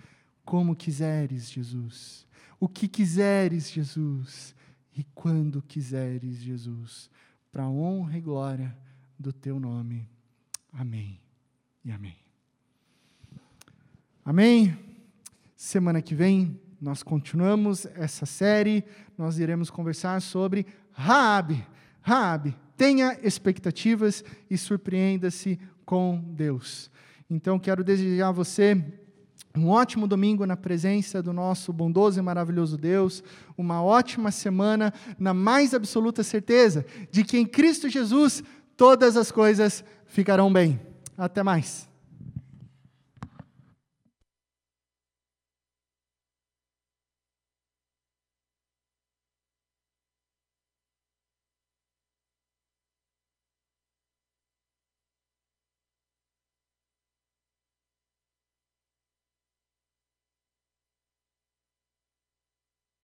Como 0.45 0.77
quiseres, 0.77 1.51
Jesus. 1.51 2.27
O 2.59 2.69
que 2.69 2.89
quiseres, 2.89 3.71
Jesus. 3.71 4.55
E 4.97 5.05
quando 5.15 5.63
quiseres, 5.63 6.37
Jesus. 6.37 7.11
Para 7.51 7.65
a 7.65 7.71
honra 7.71 8.19
e 8.19 8.21
glória 8.21 8.77
do 9.19 9.33
teu 9.33 9.59
nome. 9.59 10.09
Amém 10.73 11.21
e 11.85 11.91
amém. 11.91 12.17
Amém. 14.25 14.79
Semana 15.57 16.01
que 16.01 16.15
vem 16.15 16.61
nós 16.81 17.03
continuamos 17.03 17.87
essa 17.95 18.27
série. 18.27 18.85
Nós 19.17 19.39
iremos 19.39 19.71
conversar 19.71 20.21
sobre 20.21 20.67
Raabe. 20.91 21.65
Raabe, 22.01 22.57
tenha 22.77 23.17
expectativas 23.23 24.25
e 24.51 24.59
surpreenda-se 24.59 25.59
com 25.85 26.21
Deus. 26.35 26.91
Então, 27.31 27.59
quero 27.59 27.85
desejar 27.85 28.29
a 28.29 28.33
você 28.33 28.75
um 29.57 29.69
ótimo 29.69 30.07
domingo 30.07 30.47
na 30.47 30.57
presença 30.57 31.23
do 31.23 31.33
nosso 31.33 31.73
bondoso 31.73 32.19
e 32.19 32.23
maravilhoso 32.23 32.79
Deus, 32.79 33.23
uma 33.57 33.83
ótima 33.83 34.31
semana, 34.31 34.93
na 35.19 35.35
mais 35.35 35.75
absoluta 35.75 36.23
certeza 36.23 36.87
de 37.11 37.23
que 37.23 37.37
em 37.37 37.45
Cristo 37.45 37.89
Jesus 37.89 38.43
todas 38.77 39.17
as 39.17 39.31
coisas 39.31 39.85
ficarão 40.07 40.53
bem. 40.53 40.81
Até 41.17 41.43
mais. 41.43 41.92